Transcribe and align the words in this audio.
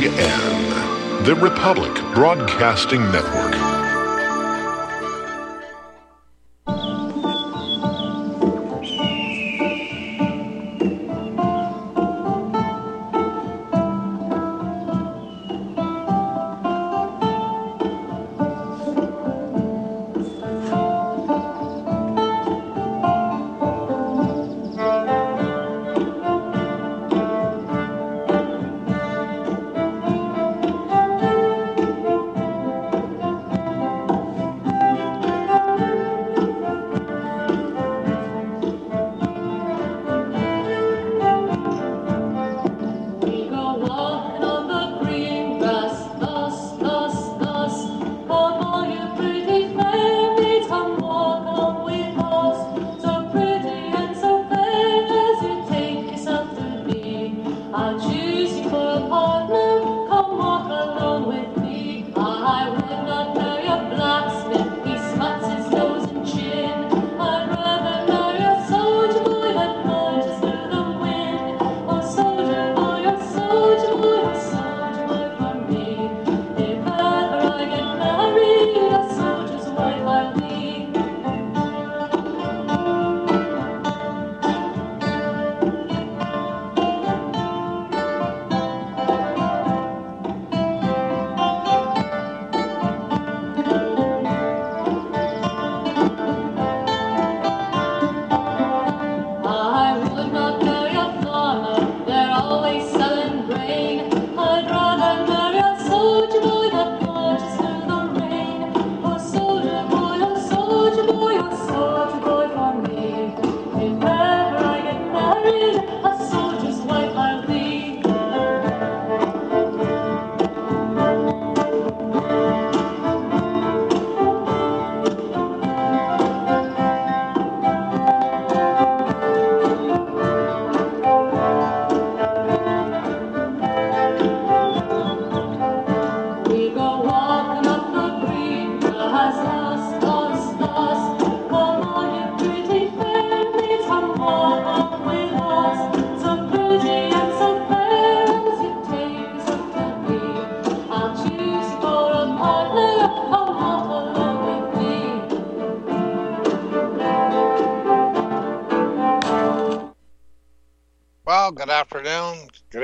RBN, 0.00 1.26
the 1.26 1.34
Republic 1.34 1.92
Broadcasting 2.14 3.02
Network. 3.12 3.79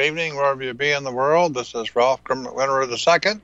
Wherever 0.09 0.62
you 0.62 0.72
be 0.72 0.93
in 0.93 1.03
the 1.03 1.11
world. 1.11 1.55
This 1.55 1.75
is 1.75 1.97
Ralph 1.97 2.22
Winterrowd 2.22 3.41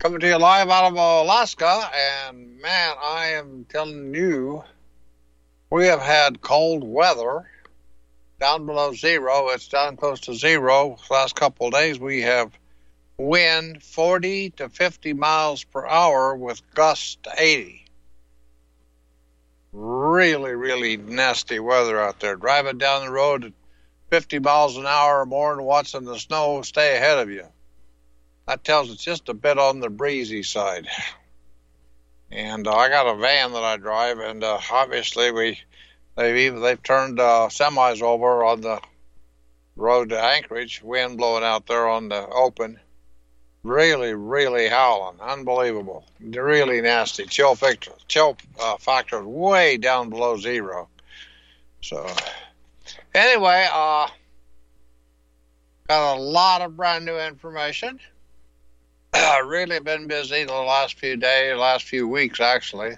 coming 0.00 0.18
to 0.18 0.26
you 0.26 0.36
live 0.36 0.68
out 0.68 0.90
of 0.90 0.94
Alaska. 0.94 1.88
And 2.26 2.60
man, 2.60 2.96
I 3.00 3.34
am 3.34 3.66
telling 3.68 4.12
you, 4.12 4.64
we 5.70 5.86
have 5.86 6.00
had 6.00 6.40
cold 6.40 6.82
weather 6.82 7.48
down 8.40 8.66
below 8.66 8.94
zero. 8.94 9.50
It's 9.50 9.68
down 9.68 9.96
close 9.96 10.18
to 10.22 10.34
zero. 10.34 10.96
last 11.08 11.36
couple 11.36 11.68
of 11.68 11.72
days, 11.72 12.00
we 12.00 12.22
have 12.22 12.50
wind 13.16 13.80
40 13.80 14.50
to 14.50 14.68
50 14.70 15.12
miles 15.12 15.62
per 15.62 15.86
hour 15.86 16.34
with 16.34 16.62
gusts 16.74 17.16
to 17.22 17.30
80. 17.38 17.84
Really, 19.72 20.52
really 20.52 20.96
nasty 20.96 21.60
weather 21.60 22.00
out 22.00 22.18
there. 22.18 22.34
Driving 22.34 22.78
down 22.78 23.04
the 23.06 23.12
road 23.12 23.52
50 24.10 24.40
miles 24.40 24.76
an 24.76 24.86
hour 24.86 25.20
or 25.20 25.26
more 25.26 25.52
and 25.52 25.64
watching 25.64 26.04
the 26.04 26.18
snow 26.18 26.62
stay 26.62 26.96
ahead 26.96 27.18
of 27.18 27.30
you. 27.30 27.46
That 28.46 28.64
tells 28.64 28.90
it's 28.90 29.04
just 29.04 29.28
a 29.28 29.34
bit 29.34 29.58
on 29.58 29.78
the 29.78 29.88
breezy 29.88 30.42
side. 30.42 30.88
And 32.32 32.66
uh, 32.66 32.72
I 32.72 32.88
got 32.88 33.06
a 33.06 33.16
van 33.16 33.52
that 33.52 33.62
I 33.62 33.76
drive, 33.76 34.18
and 34.18 34.42
uh, 34.42 34.58
obviously 34.70 35.30
we 35.30 35.60
they've 36.16 36.36
even 36.36 36.60
they've 36.60 36.82
turned 36.82 37.20
uh, 37.20 37.48
semis 37.50 38.02
over 38.02 38.44
on 38.44 38.60
the 38.60 38.80
road 39.76 40.10
to 40.10 40.20
Anchorage. 40.20 40.82
Wind 40.82 41.16
blowing 41.16 41.44
out 41.44 41.66
there 41.66 41.88
on 41.88 42.08
the 42.08 42.28
open. 42.28 42.78
Really, 43.62 44.14
really 44.14 44.68
howling. 44.68 45.20
Unbelievable. 45.20 46.04
Really 46.20 46.80
nasty. 46.80 47.26
Chill 47.26 47.54
factor, 47.54 47.92
chill 48.08 48.36
uh, 48.60 48.76
factor 48.78 49.22
way 49.22 49.76
down 49.76 50.08
below 50.08 50.38
zero. 50.38 50.88
So 51.82 52.08
Anyway, 53.14 53.66
uh, 53.72 54.08
got 55.88 56.16
a 56.16 56.20
lot 56.20 56.62
of 56.62 56.76
brand 56.76 57.04
new 57.04 57.18
information. 57.18 57.98
I've 59.12 59.46
really 59.46 59.80
been 59.80 60.06
busy 60.06 60.44
the 60.44 60.52
last 60.52 60.98
few 60.98 61.16
days, 61.16 61.56
last 61.56 61.84
few 61.84 62.06
weeks 62.06 62.40
actually. 62.40 62.96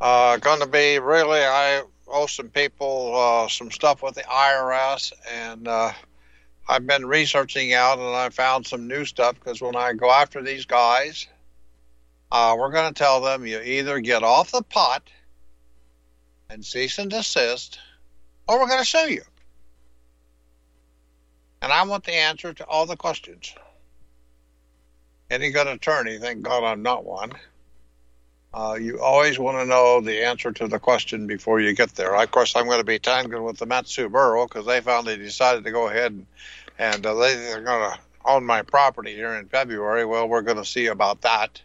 Uh, 0.00 0.36
going 0.36 0.60
to 0.60 0.68
be 0.68 0.98
really, 0.98 1.40
I 1.40 1.82
owe 2.06 2.26
some 2.26 2.48
people 2.48 3.14
uh, 3.16 3.48
some 3.48 3.70
stuff 3.70 4.02
with 4.02 4.14
the 4.14 4.22
IRS, 4.22 5.12
and 5.32 5.66
uh, 5.66 5.92
I've 6.68 6.86
been 6.86 7.06
researching 7.06 7.72
out, 7.72 7.98
and 7.98 8.14
I 8.14 8.28
found 8.28 8.66
some 8.66 8.86
new 8.86 9.04
stuff 9.04 9.34
because 9.34 9.60
when 9.60 9.74
I 9.74 9.94
go 9.94 10.10
after 10.10 10.42
these 10.42 10.66
guys, 10.66 11.26
uh, 12.30 12.54
we're 12.58 12.72
going 12.72 12.92
to 12.92 12.98
tell 12.98 13.20
them 13.20 13.46
you 13.46 13.60
either 13.60 14.00
get 14.00 14.22
off 14.22 14.52
the 14.52 14.62
pot 14.62 15.02
and 16.50 16.64
cease 16.64 16.98
and 16.98 17.10
desist, 17.10 17.78
or 18.46 18.60
we're 18.60 18.68
going 18.68 18.80
to 18.80 18.84
sue 18.84 19.12
you. 19.12 19.22
And 21.62 21.72
I 21.72 21.82
want 21.84 22.04
the 22.04 22.14
answer 22.14 22.52
to 22.54 22.64
all 22.66 22.86
the 22.86 22.96
questions. 22.96 23.54
Any 25.30 25.50
good 25.50 25.66
attorney, 25.66 26.18
thank 26.18 26.42
God 26.42 26.62
I'm 26.62 26.82
not 26.82 27.04
one. 27.04 27.32
Uh, 28.54 28.74
you 28.80 29.00
always 29.00 29.38
want 29.38 29.58
to 29.58 29.66
know 29.66 30.00
the 30.00 30.24
answer 30.24 30.52
to 30.52 30.68
the 30.68 30.78
question 30.78 31.26
before 31.26 31.60
you 31.60 31.74
get 31.74 31.94
there. 31.94 32.14
Of 32.14 32.30
course, 32.30 32.56
I'm 32.56 32.66
going 32.66 32.78
to 32.78 32.84
be 32.84 32.98
tangling 32.98 33.42
with 33.42 33.58
the 33.58 33.66
Mat-Su 33.66 34.08
Borough 34.08 34.46
because 34.46 34.64
they 34.64 34.80
finally 34.80 35.16
decided 35.16 35.64
to 35.64 35.72
go 35.72 35.88
ahead 35.88 36.12
and, 36.12 36.26
and 36.78 37.04
uh, 37.04 37.14
they, 37.14 37.34
they're 37.34 37.62
going 37.62 37.90
to 37.90 37.98
own 38.24 38.44
my 38.44 38.62
property 38.62 39.14
here 39.14 39.34
in 39.34 39.46
February. 39.48 40.04
Well, 40.04 40.28
we're 40.28 40.42
going 40.42 40.56
to 40.56 40.64
see 40.64 40.86
about 40.86 41.22
that. 41.22 41.60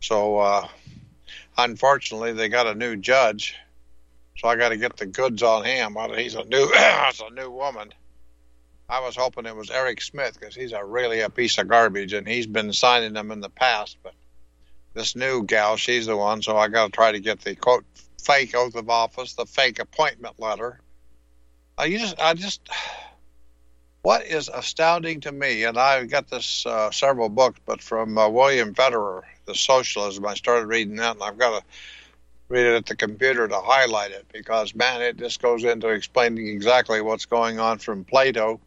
So, 0.00 0.38
uh, 0.38 0.68
unfortunately, 1.58 2.32
they 2.32 2.48
got 2.48 2.66
a 2.66 2.74
new 2.74 2.96
judge 2.96 3.56
so 4.36 4.48
I 4.48 4.56
got 4.56 4.70
to 4.70 4.76
get 4.76 4.96
the 4.96 5.06
goods 5.06 5.42
on 5.42 5.64
him. 5.64 5.96
He's 6.16 6.34
a 6.34 6.44
new, 6.44 6.70
it's 6.74 7.20
a 7.20 7.30
new 7.30 7.50
woman. 7.50 7.92
I 8.88 9.00
was 9.00 9.16
hoping 9.16 9.46
it 9.46 9.56
was 9.56 9.70
Eric 9.70 10.02
Smith 10.02 10.38
because 10.38 10.54
he's 10.54 10.72
a 10.72 10.84
really 10.84 11.20
a 11.20 11.30
piece 11.30 11.56
of 11.58 11.68
garbage, 11.68 12.12
and 12.12 12.26
he's 12.26 12.46
been 12.46 12.72
signing 12.72 13.14
them 13.14 13.30
in 13.30 13.40
the 13.40 13.48
past. 13.48 13.96
But 14.02 14.14
this 14.94 15.16
new 15.16 15.44
gal, 15.44 15.76
she's 15.76 16.06
the 16.06 16.16
one. 16.16 16.42
So 16.42 16.56
I 16.56 16.68
got 16.68 16.86
to 16.86 16.92
try 16.92 17.12
to 17.12 17.20
get 17.20 17.40
the 17.40 17.54
quote 17.54 17.84
fake 18.20 18.54
oath 18.54 18.74
of 18.74 18.90
office, 18.90 19.34
the 19.34 19.46
fake 19.46 19.78
appointment 19.78 20.38
letter. 20.38 20.80
I 21.78 21.90
just, 21.90 22.20
I 22.20 22.34
just, 22.34 22.68
what 24.02 24.26
is 24.26 24.50
astounding 24.52 25.20
to 25.22 25.32
me, 25.32 25.64
and 25.64 25.78
I've 25.78 26.10
got 26.10 26.28
this 26.28 26.66
uh, 26.66 26.90
several 26.90 27.28
books, 27.28 27.60
but 27.64 27.80
from 27.80 28.18
uh, 28.18 28.28
William 28.28 28.74
Federer, 28.74 29.22
The 29.46 29.54
Socialism, 29.54 30.26
I 30.26 30.34
started 30.34 30.66
reading 30.66 30.96
that, 30.96 31.14
and 31.14 31.22
I've 31.22 31.38
got 31.38 31.60
to 31.60 31.64
read 32.52 32.66
it 32.66 32.74
at 32.74 32.86
the 32.86 32.94
computer 32.94 33.48
to 33.48 33.60
highlight 33.60 34.10
it 34.10 34.26
because, 34.30 34.74
man, 34.74 35.00
it 35.00 35.16
just 35.16 35.40
goes 35.40 35.64
into 35.64 35.88
explaining 35.88 36.46
exactly 36.46 37.00
what's 37.00 37.24
going 37.24 37.58
on 37.58 37.78
from 37.78 38.04
Plato. 38.04 38.60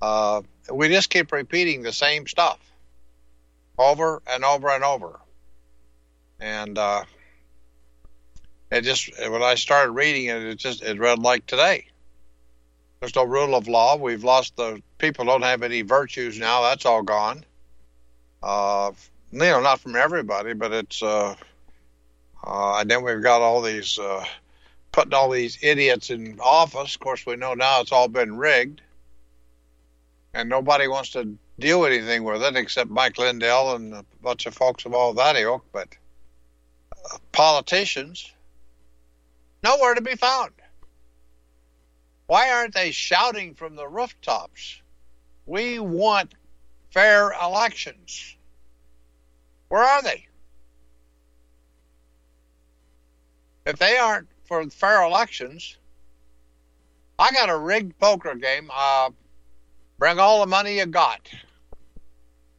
Uh, 0.00 0.42
we 0.72 0.88
just 0.88 1.08
keep 1.08 1.30
repeating 1.30 1.82
the 1.82 1.92
same 1.92 2.26
stuff 2.26 2.58
over 3.78 4.20
and 4.26 4.44
over 4.44 4.68
and 4.70 4.82
over. 4.82 5.20
And 6.40 6.76
uh, 6.76 7.04
it 8.72 8.82
just, 8.82 9.10
when 9.20 9.42
I 9.42 9.54
started 9.54 9.92
reading 9.92 10.24
it, 10.26 10.42
it 10.42 10.58
just, 10.58 10.82
it 10.82 10.98
read 10.98 11.20
like 11.20 11.46
today 11.46 11.86
there's 13.02 13.16
no 13.16 13.24
rule 13.24 13.56
of 13.56 13.66
law. 13.66 13.96
We've 13.96 14.22
lost 14.22 14.54
the 14.56 14.80
people 14.98 15.24
don't 15.24 15.42
have 15.42 15.64
any 15.64 15.82
virtues 15.82 16.38
now. 16.38 16.62
That's 16.62 16.86
all 16.86 17.02
gone. 17.02 17.44
Uh, 18.40 18.92
you 19.32 19.40
know, 19.40 19.60
not 19.60 19.80
from 19.80 19.96
everybody, 19.96 20.52
but 20.52 20.72
it's. 20.72 21.02
Uh, 22.44 22.78
and 22.80 22.90
then 22.90 23.04
we've 23.04 23.22
got 23.22 23.40
all 23.40 23.62
these 23.62 23.98
uh, 23.98 24.24
putting 24.90 25.14
all 25.14 25.30
these 25.30 25.58
idiots 25.62 26.10
in 26.10 26.38
office. 26.40 26.94
Of 26.94 27.00
course, 27.00 27.24
we 27.24 27.36
know 27.36 27.54
now 27.54 27.80
it's 27.80 27.92
all 27.92 28.08
been 28.08 28.36
rigged, 28.36 28.80
and 30.34 30.48
nobody 30.48 30.88
wants 30.88 31.10
to 31.10 31.36
deal 31.58 31.84
anything 31.86 32.24
with 32.24 32.42
it 32.42 32.56
except 32.56 32.90
Mike 32.90 33.18
Lindell 33.18 33.76
and 33.76 33.94
a 33.94 34.04
bunch 34.22 34.46
of 34.46 34.54
folks 34.54 34.84
of 34.84 34.94
all 34.94 35.14
that 35.14 35.36
ilk. 35.36 35.64
But 35.72 35.88
uh, 36.92 37.18
politicians, 37.30 38.32
nowhere 39.62 39.94
to 39.94 40.00
be 40.00 40.16
found. 40.16 40.52
Why 42.26 42.50
aren't 42.50 42.74
they 42.74 42.90
shouting 42.90 43.54
from 43.54 43.76
the 43.76 43.86
rooftops? 43.86 44.80
We 45.46 45.78
want 45.78 46.34
fair 46.90 47.32
elections. 47.32 48.36
Where 49.68 49.82
are 49.82 50.02
they? 50.02 50.26
If 53.64 53.78
they 53.78 53.96
aren't 53.96 54.28
for 54.44 54.68
fair 54.70 55.02
elections, 55.02 55.76
I 57.18 57.30
got 57.32 57.48
a 57.48 57.56
rigged 57.56 57.98
poker 57.98 58.34
game. 58.34 58.70
Uh, 58.72 59.10
bring 59.98 60.18
all 60.18 60.40
the 60.40 60.46
money 60.46 60.78
you 60.78 60.86
got. 60.86 61.28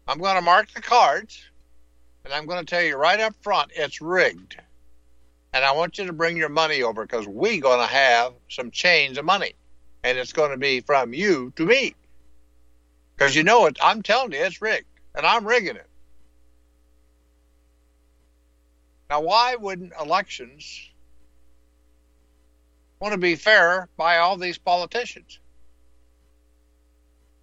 I'm 0.07 0.19
going 0.19 0.35
to 0.35 0.41
mark 0.41 0.71
the 0.71 0.81
cards, 0.81 1.43
and 2.23 2.33
I'm 2.33 2.45
going 2.45 2.59
to 2.59 2.65
tell 2.65 2.83
you 2.83 2.95
right 2.95 3.19
up 3.19 3.35
front 3.41 3.71
it's 3.75 4.01
rigged. 4.01 4.57
And 5.53 5.63
I 5.63 5.71
want 5.73 5.97
you 5.97 6.05
to 6.05 6.13
bring 6.13 6.35
your 6.35 6.49
money 6.49 6.81
over 6.81 7.05
because 7.05 7.27
we're 7.27 7.61
going 7.61 7.79
to 7.79 7.93
have 7.93 8.33
some 8.49 8.71
change 8.71 9.17
of 9.17 9.25
money 9.25 9.53
and 10.03 10.17
it's 10.17 10.33
going 10.33 10.51
to 10.51 10.57
be 10.57 10.81
from 10.81 11.13
you 11.13 11.51
to 11.55 11.65
me. 11.65 11.95
Because 13.15 13.35
you 13.35 13.43
know 13.43 13.65
it, 13.67 13.77
I'm 13.81 14.01
telling 14.01 14.33
you, 14.33 14.39
it's 14.39 14.61
rigged, 14.61 14.85
and 15.15 15.25
I'm 15.25 15.47
rigging 15.47 15.75
it. 15.75 15.87
Now, 19.09 19.21
why 19.21 19.55
wouldn't 19.55 19.93
elections 19.99 20.89
want 23.03 23.11
to 23.11 23.19
be 23.19 23.35
fair 23.35 23.89
by 23.97 24.15
all 24.15 24.37
these 24.37 24.57
politicians? 24.57 25.39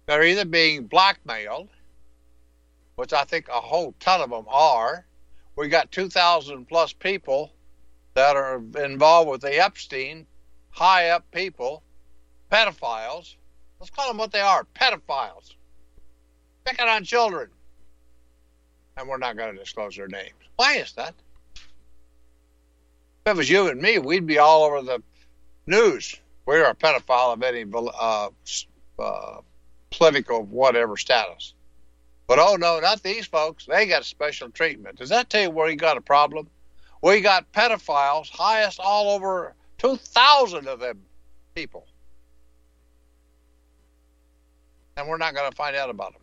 They're 0.07 0.23
either 0.23 0.43
being 0.43 0.87
blackmailed, 0.87 1.69
which 2.95 3.13
I 3.13 3.25
think 3.25 3.47
a 3.47 3.61
whole 3.61 3.93
ton 3.99 4.21
of 4.21 4.31
them 4.31 4.45
are. 4.47 5.05
We 5.55 5.67
got 5.67 5.91
2,000 5.91 6.65
plus 6.65 6.93
people 6.93 7.53
that 8.15 8.35
are 8.35 8.59
involved 8.83 9.29
with 9.29 9.41
the 9.41 9.55
Epstein, 9.55 10.25
high 10.71 11.09
up 11.09 11.29
people 11.29 11.83
pedophiles. 12.51 13.35
Let's 13.79 13.91
call 13.91 14.07
them 14.07 14.17
what 14.17 14.31
they 14.31 14.41
are 14.41 14.65
pedophiles. 14.73 15.53
Picking 16.65 16.87
on 16.87 17.03
children. 17.03 17.49
And 18.97 19.07
we're 19.07 19.17
not 19.17 19.37
going 19.37 19.53
to 19.53 19.59
disclose 19.59 19.95
their 19.95 20.07
names. 20.07 20.33
Why 20.55 20.77
is 20.77 20.93
that? 20.93 21.13
If 23.25 23.33
it 23.33 23.37
was 23.37 23.49
you 23.49 23.67
and 23.67 23.79
me, 23.79 23.99
we'd 23.99 24.25
be 24.25 24.39
all 24.39 24.63
over 24.63 24.81
the 24.81 25.03
news. 25.65 26.19
We're 26.45 26.65
a 26.65 26.75
pedophile 26.75 27.33
of 27.33 27.43
any 27.43 27.65
uh, 27.73 28.29
uh, 28.99 29.41
political 29.91 30.43
whatever 30.43 30.97
status. 30.97 31.53
But 32.27 32.39
oh 32.39 32.55
no, 32.55 32.79
not 32.79 33.03
these 33.03 33.25
folks. 33.25 33.65
They 33.65 33.87
got 33.87 34.05
special 34.05 34.49
treatment. 34.49 34.97
Does 34.97 35.09
that 35.09 35.29
tell 35.29 35.43
you 35.43 35.49
where 35.49 35.69
you 35.69 35.75
got 35.75 35.97
a 35.97 36.01
problem? 36.01 36.49
We 37.01 37.21
got 37.21 37.51
pedophiles, 37.51 38.29
highest 38.29 38.79
all 38.79 39.09
over 39.09 39.55
2,000 39.79 40.67
of 40.67 40.79
them 40.79 41.01
people 41.55 41.87
and 45.01 45.07
we're 45.07 45.17
not 45.17 45.33
going 45.33 45.49
to 45.49 45.55
find 45.55 45.75
out 45.75 45.89
about 45.89 46.13
them. 46.13 46.21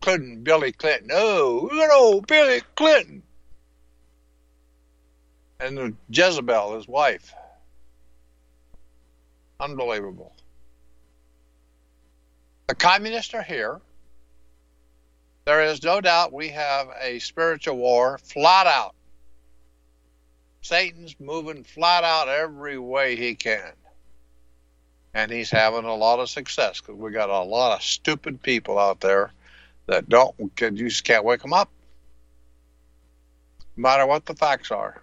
Clinton, 0.00 0.42
Billy 0.42 0.72
Clinton. 0.72 1.10
Oh, 1.12 1.68
you 1.72 1.88
know, 1.88 2.20
Billy 2.20 2.62
Clinton. 2.76 3.22
And 5.58 5.96
Jezebel, 6.10 6.76
his 6.76 6.86
wife. 6.86 7.34
Unbelievable. 9.60 10.34
The 12.68 12.74
communists 12.74 13.34
are 13.34 13.42
here. 13.42 13.80
There 15.44 15.62
is 15.62 15.82
no 15.82 16.00
doubt 16.00 16.32
we 16.32 16.48
have 16.48 16.88
a 17.00 17.20
spiritual 17.20 17.76
war 17.76 18.18
flat 18.18 18.66
out. 18.66 18.94
Satan's 20.60 21.14
moving 21.20 21.62
flat 21.62 22.02
out 22.02 22.28
every 22.28 22.78
way 22.78 23.14
he 23.14 23.36
can 23.36 23.72
and 25.16 25.32
he's 25.32 25.50
having 25.50 25.86
a 25.86 25.94
lot 25.94 26.20
of 26.20 26.28
success 26.28 26.80
because 26.80 26.94
we 26.94 27.10
got 27.10 27.30
a 27.30 27.42
lot 27.42 27.74
of 27.74 27.82
stupid 27.82 28.42
people 28.42 28.78
out 28.78 29.00
there 29.00 29.32
that 29.86 30.06
don't 30.10 30.34
you 30.38 30.70
just 30.88 31.04
can't 31.04 31.24
wake 31.24 31.40
them 31.40 31.54
up 31.54 31.70
no 33.76 33.82
matter 33.82 34.06
what 34.06 34.26
the 34.26 34.34
facts 34.34 34.70
are 34.70 35.00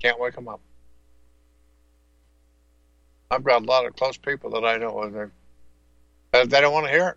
can't 0.00 0.18
wake 0.18 0.34
them 0.34 0.48
up 0.48 0.60
i've 3.30 3.44
got 3.44 3.62
a 3.62 3.64
lot 3.64 3.86
of 3.86 3.96
close 3.96 4.16
people 4.16 4.50
that 4.50 4.64
i 4.64 4.76
know 4.76 5.02
and 5.02 5.30
they 6.32 6.44
they 6.44 6.60
don't 6.60 6.72
want 6.72 6.86
to 6.86 6.92
hear 6.92 7.08
it. 7.10 7.16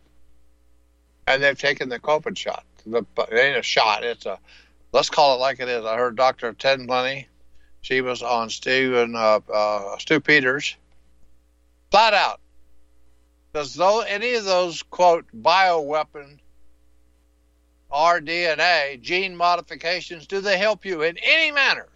And 1.27 1.43
they've 1.43 1.57
taken 1.57 1.89
the 1.89 1.99
covid 1.99 2.37
shot. 2.37 2.63
The, 2.85 3.03
it 3.31 3.37
ain't 3.37 3.57
a 3.57 3.63
shot 3.63 4.03
it's 4.03 4.25
a 4.25 4.39
let's 4.91 5.09
call 5.09 5.35
it 5.35 5.39
like 5.39 5.59
it 5.59 5.67
is. 5.67 5.85
I 5.85 5.97
heard 5.97 6.15
dr 6.15 6.53
tenpenny 6.53 7.27
she 7.81 8.01
was 8.01 8.21
on 8.21 8.49
Stephen 8.49 9.15
uh, 9.15 9.39
uh, 9.53 9.97
Stu 9.99 10.19
Peters. 10.19 10.75
Flat 11.91 12.13
out. 12.13 12.41
Does 13.53 13.73
though 13.73 14.01
any 14.01 14.33
of 14.33 14.45
those 14.45 14.83
quote 14.83 15.25
bioweapon 15.35 16.39
rDNA 17.91 19.01
gene 19.01 19.35
modifications 19.35 20.27
do 20.27 20.41
they 20.41 20.59
help 20.59 20.85
you 20.85 21.01
in 21.01 21.17
any 21.23 21.51
manner 21.51 21.87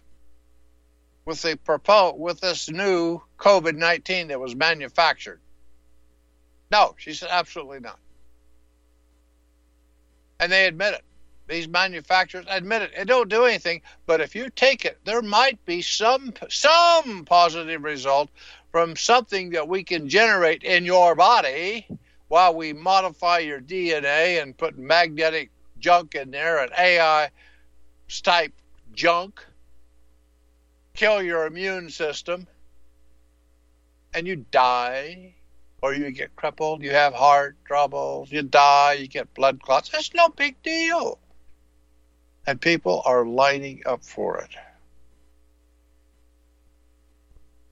with 1.24 1.40
the 1.42 1.56
propose 1.56 2.14
with 2.18 2.40
this 2.40 2.70
new 2.70 3.20
COVID 3.38 3.76
nineteen 3.76 4.28
that 4.28 4.40
was 4.40 4.54
manufactured? 4.54 5.40
No, 6.70 6.94
she 6.98 7.12
said 7.12 7.28
absolutely 7.30 7.80
not. 7.80 7.98
And 10.40 10.50
they 10.50 10.66
admit 10.66 10.94
it. 10.94 11.04
These 11.46 11.68
manufacturers 11.68 12.46
admit 12.48 12.82
it. 12.82 12.92
It 12.96 13.04
don't 13.06 13.28
do 13.28 13.44
anything, 13.44 13.82
but 14.06 14.20
if 14.20 14.34
you 14.34 14.48
take 14.50 14.84
it, 14.84 14.98
there 15.04 15.22
might 15.22 15.62
be 15.66 15.82
some 15.82 16.32
some 16.48 17.24
positive 17.24 17.84
result 17.84 18.30
from 18.72 18.96
something 18.96 19.50
that 19.50 19.68
we 19.68 19.84
can 19.84 20.08
generate 20.08 20.62
in 20.64 20.84
your 20.84 21.14
body 21.14 21.86
while 22.28 22.54
we 22.54 22.72
modify 22.72 23.38
your 23.38 23.60
DNA 23.60 24.42
and 24.42 24.56
put 24.56 24.78
magnetic 24.78 25.50
junk 25.78 26.14
in 26.14 26.30
there 26.30 26.58
and 26.58 26.72
AI 26.78 27.30
type 28.22 28.52
junk, 28.94 29.44
kill 30.94 31.22
your 31.22 31.46
immune 31.46 31.90
system, 31.90 32.46
and 34.14 34.26
you 34.26 34.44
die, 34.50 35.34
or 35.82 35.92
you 35.92 36.10
get 36.12 36.34
crippled, 36.36 36.82
you 36.82 36.92
have 36.92 37.12
heart 37.12 37.56
troubles, 37.66 38.32
you 38.32 38.42
die, 38.42 38.94
you 38.94 39.08
get 39.08 39.34
blood 39.34 39.60
clots. 39.60 39.90
It's 39.92 40.14
no 40.14 40.28
big 40.28 40.62
deal. 40.62 41.18
And 42.46 42.60
people 42.60 43.02
are 43.04 43.26
lining 43.26 43.82
up 43.84 44.04
for 44.04 44.38
it. 44.38 44.50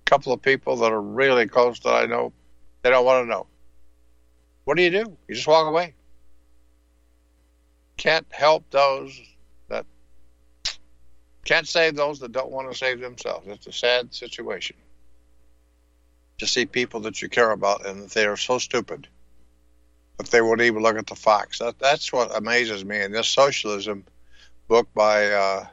A 0.06 0.10
couple 0.10 0.32
of 0.32 0.42
people 0.42 0.76
that 0.76 0.92
are 0.92 1.00
really 1.00 1.46
close 1.46 1.80
that 1.80 1.94
I 1.94 2.06
know, 2.06 2.32
they 2.82 2.90
don't 2.90 3.04
want 3.04 3.24
to 3.24 3.30
know. 3.30 3.46
What 4.64 4.76
do 4.76 4.82
you 4.82 4.90
do? 4.90 5.16
You 5.28 5.34
just 5.34 5.46
walk 5.46 5.66
away. 5.66 5.94
Can't 7.96 8.26
help 8.30 8.68
those 8.70 9.18
can't 11.44 11.66
save 11.66 11.96
those 11.96 12.20
that 12.20 12.32
don't 12.32 12.50
want 12.50 12.70
to 12.70 12.78
save 12.78 13.00
themselves. 13.00 13.46
It's 13.48 13.66
a 13.66 13.72
sad 13.72 14.14
situation 14.14 14.76
to 16.38 16.46
see 16.46 16.66
people 16.66 17.00
that 17.00 17.22
you 17.22 17.28
care 17.28 17.50
about 17.50 17.86
and 17.86 18.08
they 18.10 18.26
are 18.26 18.36
so 18.36 18.58
stupid 18.58 19.06
that 20.18 20.28
they 20.28 20.40
won't 20.40 20.60
even 20.60 20.82
look 20.82 20.96
at 20.96 21.06
the 21.06 21.14
facts. 21.14 21.58
That, 21.58 21.78
that's 21.78 22.12
what 22.12 22.36
amazes 22.36 22.84
me 22.84 23.00
in 23.00 23.12
this 23.12 23.28
socialism 23.28 24.04
book 24.68 24.88
by 24.94 25.30
uh, 25.30 25.66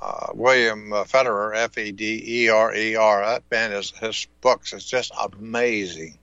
uh, 0.00 0.26
William 0.34 0.90
Federer, 0.90 1.56
F 1.56 1.78
E 1.78 1.92
D 1.92 2.44
E 2.44 2.48
R 2.48 2.74
E 2.74 2.96
R. 2.96 3.24
That 3.24 3.44
man 3.50 3.72
is 3.72 3.90
his 3.90 4.26
books 4.40 4.72
is 4.72 4.84
just 4.84 5.12
amazing. 5.20 6.18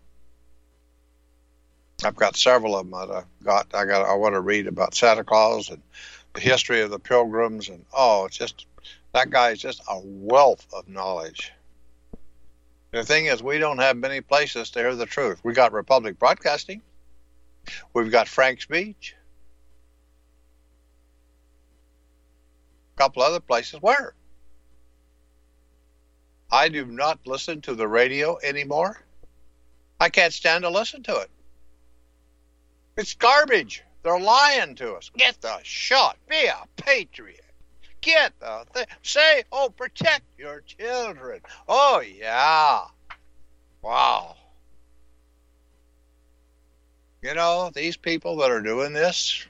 I've 2.04 2.16
got 2.16 2.36
several 2.36 2.78
of 2.78 2.86
them 2.86 2.94
I 2.94 3.24
got. 3.44 3.68
I 3.74 3.86
got. 3.86 4.08
I 4.08 4.16
want 4.16 4.36
to 4.36 4.42
read 4.42 4.68
about 4.68 4.96
Santa 4.96 5.24
Claus 5.24 5.70
and 5.70 5.82
history 6.38 6.82
of 6.82 6.92
the 6.92 7.00
Pilgrims, 7.00 7.70
and 7.70 7.86
oh, 7.94 8.26
it's 8.26 8.38
just 8.38 8.66
that 9.14 9.30
guy 9.30 9.52
is 9.52 9.60
just 9.60 9.82
a 9.90 10.00
wealth 10.04 10.66
of 10.74 10.88
knowledge. 10.88 11.52
The 12.92 13.04
thing 13.04 13.26
is, 13.26 13.44
we 13.44 13.58
don't 13.58 13.80
have 13.80 13.98
many 13.98 14.22
places 14.22 14.70
to 14.72 14.80
hear 14.80 14.96
the 14.96 15.06
truth. 15.06 15.40
We 15.44 15.54
got 15.54 15.74
Republic 15.74 16.18
Broadcasting. 16.18 16.82
We've 17.94 18.12
got 18.12 18.28
FrankSpeech 18.28 19.14
A 22.96 22.98
couple 22.98 23.24
other 23.24 23.40
places. 23.40 23.82
Where? 23.82 24.14
I 26.52 26.70
do 26.70 26.86
not 26.86 27.20
listen 27.26 27.62
to 27.62 27.76
the 27.76 27.88
radio 27.88 28.38
anymore. 28.42 29.02
I 30.00 30.10
can't 30.10 30.34
stand 30.34 30.64
to 30.64 30.70
listen 30.70 31.04
to 31.04 31.18
it. 31.18 31.30
It's 32.98 33.14
garbage. 33.14 33.84
They're 34.06 34.20
lying 34.20 34.76
to 34.76 34.94
us. 34.94 35.10
Get 35.18 35.42
the 35.42 35.58
shot. 35.64 36.18
Be 36.30 36.46
a 36.46 36.62
patriot. 36.76 37.44
Get 38.02 38.40
the 38.40 38.64
thing. 38.72 38.86
Say, 39.02 39.44
oh, 39.52 39.74
protect 39.76 40.26
your 40.38 40.62
children. 40.62 41.42
Oh, 41.68 42.02
yeah. 42.02 42.82
Wow. 43.82 44.36
You 47.24 47.34
know, 47.34 47.72
these 47.74 47.98
people 47.98 48.36
that 48.38 48.52
are 48.52 48.62
doing 48.62 48.94
this, 48.94 49.44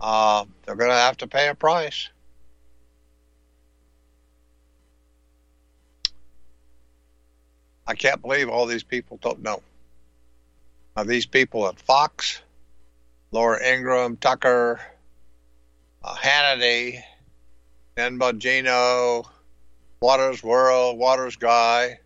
uh, 0.00 0.44
they're 0.66 0.74
going 0.74 0.90
to 0.90 0.96
have 0.96 1.18
to 1.18 1.28
pay 1.28 1.46
a 1.46 1.54
price. 1.54 2.08
I 7.86 7.94
can't 7.94 8.20
believe 8.20 8.48
all 8.48 8.66
these 8.66 8.82
people 8.82 9.20
don't 9.22 9.40
know. 9.40 9.62
Now, 10.96 11.04
these 11.04 11.26
people 11.26 11.68
at 11.68 11.78
Fox, 11.78 12.40
Laura 13.34 13.58
Ingraham, 13.66 14.16
Tucker, 14.16 14.80
uh, 16.04 16.14
Hannity, 16.14 17.02
Ben 17.96 18.16
Bongino, 18.16 19.26
Watters' 20.00 20.40
World, 20.40 20.98
Waters 20.98 21.34
Guy. 21.34 21.98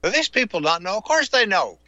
Do 0.00 0.10
these 0.10 0.28
people 0.28 0.60
not 0.60 0.80
know? 0.80 0.96
Of 0.96 1.02
course 1.02 1.30
they 1.30 1.44
know. 1.44 1.80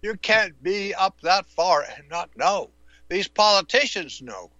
You 0.00 0.16
can't 0.16 0.62
be 0.62 0.94
up 0.94 1.20
that 1.20 1.44
far 1.44 1.82
and 1.82 2.08
not 2.08 2.30
know. 2.34 2.70
These 3.10 3.28
politicians 3.28 4.22
know. 4.22 4.50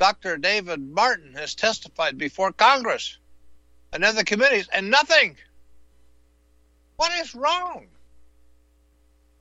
Dr. 0.00 0.38
David 0.38 0.80
Martin 0.80 1.34
has 1.34 1.54
testified 1.54 2.18
before 2.18 2.50
Congress 2.50 3.18
and 3.92 4.04
other 4.04 4.24
committees, 4.24 4.68
and 4.72 4.90
nothing. 4.90 5.36
What 6.96 7.12
is 7.20 7.36
wrong? 7.36 7.86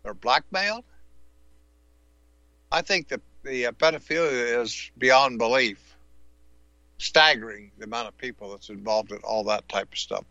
They're 0.03 0.13
blackmailed. 0.13 0.83
I 2.71 2.81
think 2.81 3.09
that 3.09 3.21
the 3.43 3.67
uh, 3.67 3.71
pedophilia 3.71 4.61
is 4.61 4.91
beyond 4.97 5.37
belief. 5.37 5.95
Staggering 6.97 7.71
the 7.77 7.85
amount 7.85 8.07
of 8.07 8.17
people 8.17 8.51
that's 8.51 8.69
involved 8.69 9.11
in 9.11 9.19
all 9.19 9.43
that 9.45 9.67
type 9.67 9.91
of 9.91 9.99
stuff. 9.99 10.23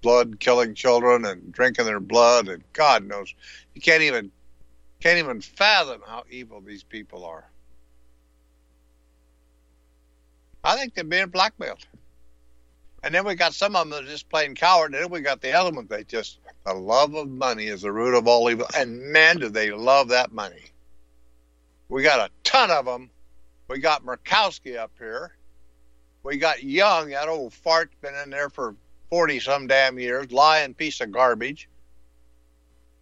Blood 0.00 0.38
killing 0.38 0.74
children 0.74 1.24
and 1.24 1.52
drinking 1.52 1.86
their 1.86 2.00
blood 2.00 2.48
and 2.48 2.62
God 2.72 3.04
knows 3.04 3.34
you 3.74 3.80
can't 3.80 4.02
even 4.02 4.30
can't 5.00 5.18
even 5.18 5.40
fathom 5.40 6.02
how 6.06 6.24
evil 6.30 6.60
these 6.60 6.82
people 6.82 7.24
are. 7.24 7.44
I 10.62 10.76
think 10.76 10.94
they're 10.94 11.04
being 11.04 11.26
blackmailed. 11.26 11.86
And 13.02 13.14
then 13.14 13.26
we 13.26 13.34
got 13.34 13.52
some 13.52 13.76
of 13.76 13.82
them 13.82 13.90
that 13.90 14.04
are 14.04 14.10
just 14.10 14.30
plain 14.30 14.54
coward. 14.54 14.94
And 14.94 15.02
then 15.02 15.10
we 15.10 15.20
got 15.20 15.42
the 15.42 15.52
ones. 15.74 15.90
They 15.90 16.04
just, 16.04 16.38
the 16.64 16.72
love 16.72 17.14
of 17.14 17.28
money 17.28 17.66
is 17.66 17.82
the 17.82 17.92
root 17.92 18.16
of 18.16 18.26
all 18.26 18.50
evil. 18.50 18.66
And 18.74 18.98
man, 19.12 19.36
do 19.36 19.50
they 19.50 19.72
love 19.72 20.08
that 20.08 20.32
money. 20.32 20.62
We 21.88 22.02
got 22.02 22.28
a 22.28 22.32
ton 22.42 22.70
of 22.70 22.84
them. 22.84 23.10
We 23.68 23.78
got 23.78 24.04
Murkowski 24.04 24.76
up 24.76 24.92
here. 24.98 25.36
We 26.22 26.38
got 26.38 26.62
Young, 26.62 27.10
that 27.10 27.28
old 27.28 27.52
fart's 27.52 27.94
been 28.00 28.14
in 28.14 28.30
there 28.30 28.48
for 28.48 28.74
40 29.10 29.40
some 29.40 29.66
damn 29.66 29.98
years, 29.98 30.32
lying 30.32 30.74
piece 30.74 31.00
of 31.00 31.12
garbage. 31.12 31.68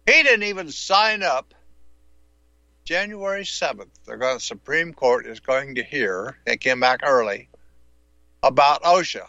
He 0.05 0.23
didn't 0.23 0.43
even 0.43 0.69
sign 0.71 1.23
up. 1.23 1.53
January 2.83 3.43
7th, 3.43 3.87
they're 4.05 4.17
going, 4.17 4.35
the 4.35 4.41
Supreme 4.41 4.93
Court 4.93 5.25
is 5.25 5.39
going 5.39 5.75
to 5.75 5.83
hear, 5.83 6.37
they 6.45 6.57
came 6.57 6.81
back 6.81 6.99
early, 7.03 7.47
about 8.41 8.83
OSHA 8.83 9.25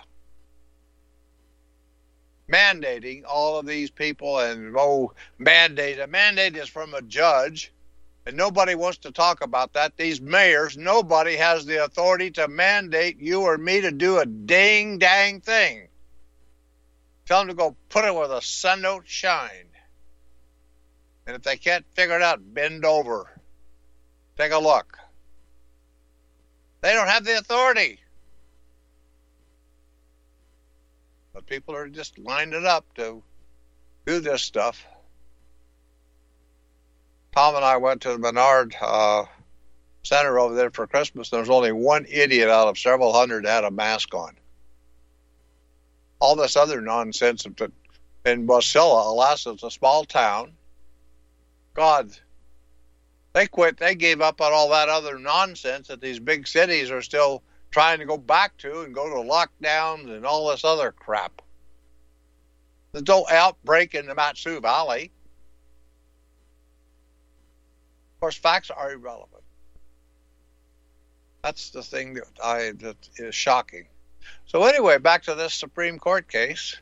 mandating 2.51 3.23
all 3.27 3.59
of 3.59 3.67
these 3.67 3.91
people 3.91 4.39
and 4.39 4.75
oh 4.77 5.13
mandate 5.39 5.99
a 5.99 6.07
mandate 6.07 6.57
is 6.57 6.69
from 6.69 6.93
a 6.95 7.03
judge 7.03 7.73
and 8.27 8.37
nobody 8.37 8.75
wants 8.75 8.99
to 8.99 9.11
talk 9.11 9.45
about 9.45 9.73
that. 9.75 9.97
These 9.97 10.21
mayors 10.21 10.77
nobody 10.77 11.37
has 11.37 11.67
the 11.67 11.85
authority 11.85 12.31
to 12.33 12.49
mandate 12.49 13.19
you 13.19 13.43
or 13.43 13.59
me 13.59 13.81
to 13.81 13.91
do 13.91 14.19
a 14.19 14.27
dang 14.27 14.99
dang 14.99 15.41
thing. 15.41 15.89
Tell 17.27 17.41
them 17.41 17.49
to 17.49 17.55
go 17.55 17.77
put 17.89 18.05
it 18.05 18.15
where 18.15 18.29
the 18.29 18.41
sun 18.41 18.83
don't 18.83 19.09
shine. 19.09 19.69
And 21.27 21.37
if 21.37 21.43
they 21.43 21.57
can't 21.57 21.87
figure 21.95 22.17
it 22.17 22.23
out 22.23 22.55
bend 22.55 22.85
over. 22.85 23.31
Take 24.37 24.53
a 24.53 24.59
look. 24.59 24.99
They 26.81 26.93
don't 26.93 27.09
have 27.09 27.25
the 27.25 27.39
authority. 27.39 27.99
But 31.33 31.47
people 31.47 31.75
are 31.75 31.89
just 31.89 32.19
lining 32.19 32.67
up 32.67 32.85
to 32.95 33.23
do 34.07 34.21
this 34.21 34.43
stuff. 34.43 34.87
Tom 37.35 37.57
and 37.57 37.65
I 37.65 37.77
went 37.79 38.03
to 38.03 38.11
the 38.11 38.19
Menard 38.19 38.77
uh, 38.81 39.25
Center 40.05 40.39
over 40.39 40.55
there 40.55 40.71
for 40.71 40.87
Christmas. 40.87 41.31
There 41.31 41.41
was 41.41 41.51
only 41.51 41.73
one 41.73 42.07
idiot 42.09 42.49
out 42.49 42.69
of 42.69 42.79
several 42.79 43.13
hundred 43.13 43.45
that 43.45 43.55
had 43.55 43.65
a 43.65 43.71
mask 43.71 44.15
on. 44.15 44.37
All 46.21 46.37
this 46.37 46.57
other 46.57 46.81
nonsense 46.81 47.45
in 47.45 48.47
Wasilla, 48.47 49.07
Alaska, 49.09 49.51
it's 49.51 49.65
a 49.65 49.71
small 49.71 50.05
town. 50.05 50.53
God, 51.75 52.13
they 53.33 53.49
quit. 53.49 53.79
They 53.79 53.97
gave 53.97 54.21
up 54.21 54.41
on 54.41 54.53
all 54.53 54.71
that 54.71 54.89
other 54.89 55.19
nonsense 55.19 55.89
that 55.89 56.01
these 56.01 56.21
big 56.21 56.47
cities 56.47 56.91
are 56.93 57.03
still 57.03 57.43
trying 57.73 57.99
to 57.99 58.07
go 58.07 58.17
back 58.17 58.57
to 58.59 58.83
and 58.83 58.95
go 58.95 59.09
to 59.09 59.29
lockdowns 59.29 60.09
and 60.09 60.25
all 60.25 60.49
this 60.49 60.65
other 60.65 60.93
crap. 60.93 61.43
There's 62.93 63.09
no 63.09 63.27
outbreak 63.29 63.97
in 63.97 64.07
the 64.07 64.15
Mat-Su 64.15 64.61
Valley. 64.61 65.11
Of 68.14 68.14
course, 68.25 68.37
facts 68.37 68.71
are 68.71 68.93
irrelevant. 68.93 69.43
That's 71.43 71.69
the 71.69 71.83
thing 71.83 72.15
that 72.15 72.25
I 72.43 72.73
that 72.79 72.97
is 73.19 73.35
shocking. 73.35 73.85
So 74.47 74.65
anyway, 74.65 74.97
back 74.97 75.25
to 75.25 75.35
this 75.35 75.53
Supreme 75.53 75.99
Court 75.99 76.27
case. 76.27 76.81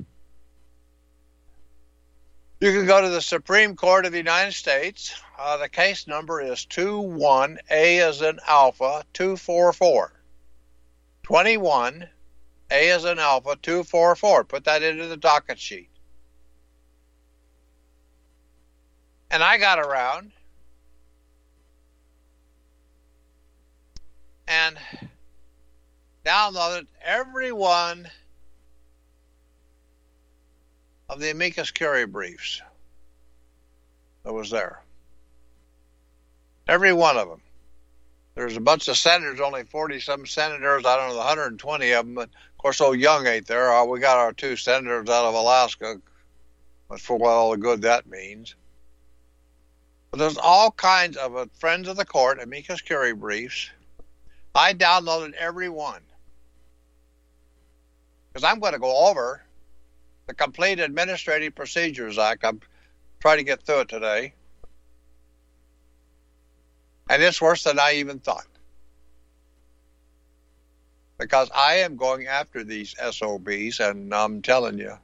You 2.60 2.70
can 2.70 2.86
go 2.86 3.00
to 3.00 3.08
the 3.08 3.20
Supreme 3.20 3.74
Court 3.74 4.06
of 4.06 4.12
the 4.12 4.18
United 4.18 4.52
States. 4.52 5.20
Uh, 5.36 5.56
the 5.56 5.68
case 5.68 6.06
number 6.06 6.40
is 6.40 6.64
21A 6.66 7.98
as 7.98 8.22
in 8.22 8.38
Alpha 8.46 9.02
244. 9.12 10.12
21, 11.24 12.08
A 12.70 12.90
as 12.90 13.04
in 13.04 13.18
Alpha, 13.18 13.56
244. 13.60 14.44
Put 14.44 14.62
that 14.62 14.84
into 14.84 15.08
the 15.08 15.16
docket 15.16 15.58
sheet. 15.58 15.90
And 19.32 19.42
I 19.42 19.58
got 19.58 19.80
around 19.80 20.30
and 24.52 24.76
downloaded 26.26 26.86
every 27.02 27.52
one 27.52 28.06
of 31.08 31.20
the 31.20 31.30
amicus 31.30 31.70
curiae 31.70 32.04
briefs 32.04 32.60
that 34.24 34.32
was 34.32 34.50
there. 34.50 34.80
Every 36.68 36.92
one 36.92 37.16
of 37.16 37.28
them. 37.28 37.40
There's 38.34 38.56
a 38.56 38.60
bunch 38.60 38.88
of 38.88 38.96
senators, 38.96 39.40
only 39.40 39.64
40 39.64 40.00
some 40.00 40.26
senators. 40.26 40.84
I 40.86 40.96
don't 40.96 41.08
know 41.08 41.14
the 41.14 41.18
120 41.18 41.90
of 41.92 42.06
them, 42.06 42.14
but 42.14 42.28
of 42.28 42.58
course, 42.58 42.80
old 42.80 42.98
Young 42.98 43.26
ain't 43.26 43.46
there. 43.46 43.72
Uh, 43.72 43.84
we 43.84 44.00
got 44.00 44.18
our 44.18 44.32
two 44.32 44.56
senators 44.56 45.08
out 45.08 45.24
of 45.24 45.34
Alaska, 45.34 46.00
but 46.88 47.00
for 47.00 47.16
what 47.16 47.30
all 47.30 47.50
the 47.50 47.56
good 47.56 47.82
that 47.82 48.06
means. 48.06 48.54
But 50.10 50.18
there's 50.18 50.38
all 50.38 50.70
kinds 50.70 51.16
of 51.16 51.36
uh, 51.36 51.46
friends 51.58 51.88
of 51.88 51.96
the 51.96 52.04
court, 52.04 52.40
amicus 52.40 52.80
curiae 52.80 53.12
briefs. 53.12 53.70
I 54.54 54.74
downloaded 54.74 55.32
every 55.34 55.68
one 55.68 56.02
because 58.32 58.44
I'm 58.44 58.60
going 58.60 58.74
to 58.74 58.78
go 58.78 59.08
over 59.08 59.42
the 60.26 60.34
Complete 60.34 60.78
Administrative 60.80 61.54
Procedures 61.54 62.18
Act. 62.18 62.44
I'm 62.44 62.60
trying 63.20 63.38
to 63.38 63.44
get 63.44 63.62
through 63.62 63.80
it 63.80 63.88
today. 63.88 64.34
And 67.08 67.22
it's 67.22 67.40
worse 67.40 67.64
than 67.64 67.78
I 67.78 67.94
even 67.94 68.18
thought. 68.18 68.46
Because 71.18 71.50
I 71.54 71.76
am 71.76 71.96
going 71.96 72.26
after 72.26 72.64
these 72.64 72.94
SOBs, 72.98 73.80
and 73.80 74.14
I'm 74.14 74.42
telling 74.42 74.78
you, 74.78 74.98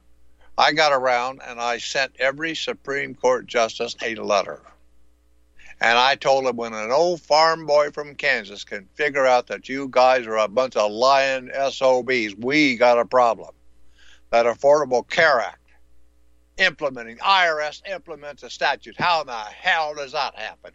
I 0.57 0.73
got 0.73 0.91
around 0.91 1.41
and 1.47 1.59
I 1.59 1.77
sent 1.77 2.13
every 2.19 2.55
Supreme 2.55 3.15
Court 3.15 3.45
justice 3.47 3.95
a 4.01 4.15
letter. 4.15 4.61
And 5.81 5.97
I 5.97 6.15
told 6.15 6.45
him 6.45 6.57
when 6.57 6.73
an 6.73 6.91
old 6.91 7.21
farm 7.21 7.65
boy 7.65 7.91
from 7.91 8.15
Kansas 8.15 8.65
can 8.65 8.85
figure 8.95 9.25
out 9.25 9.47
that 9.47 9.69
you 9.69 9.87
guys 9.89 10.27
are 10.27 10.37
a 10.37 10.47
bunch 10.47 10.75
of 10.75 10.91
lying 10.91 11.49
SOBs, 11.71 12.35
we 12.35 12.75
got 12.75 12.99
a 12.99 13.05
problem. 13.05 13.51
That 14.31 14.45
Affordable 14.45 15.09
Care 15.09 15.39
Act 15.39 15.57
implementing, 16.57 17.17
IRS 17.17 17.81
implements 17.89 18.43
a 18.43 18.49
statute. 18.49 18.95
How 18.97 19.21
in 19.21 19.27
the 19.27 19.33
hell 19.33 19.95
does 19.95 20.11
that 20.11 20.35
happen? 20.37 20.71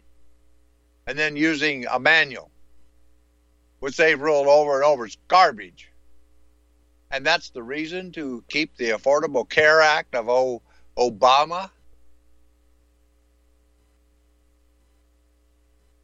And 1.05 1.17
then 1.17 1.35
using 1.35 1.85
a 1.85 1.99
manual, 1.99 2.49
which 3.79 3.95
they've 3.95 4.19
ruled 4.19 4.47
over 4.47 4.75
and 4.75 4.83
over 4.83 5.05
is 5.05 5.17
garbage. 5.27 5.91
And 7.11 7.23
that's 7.23 7.51
the 7.51 7.61
reason 7.61 8.11
to 8.13 8.43
keep 8.49 8.75
the 8.75 8.89
Affordable 8.89 9.47
Care 9.47 9.81
Act 9.81 10.15
of 10.15 10.27
o- 10.27 10.63
Obama 10.97 11.69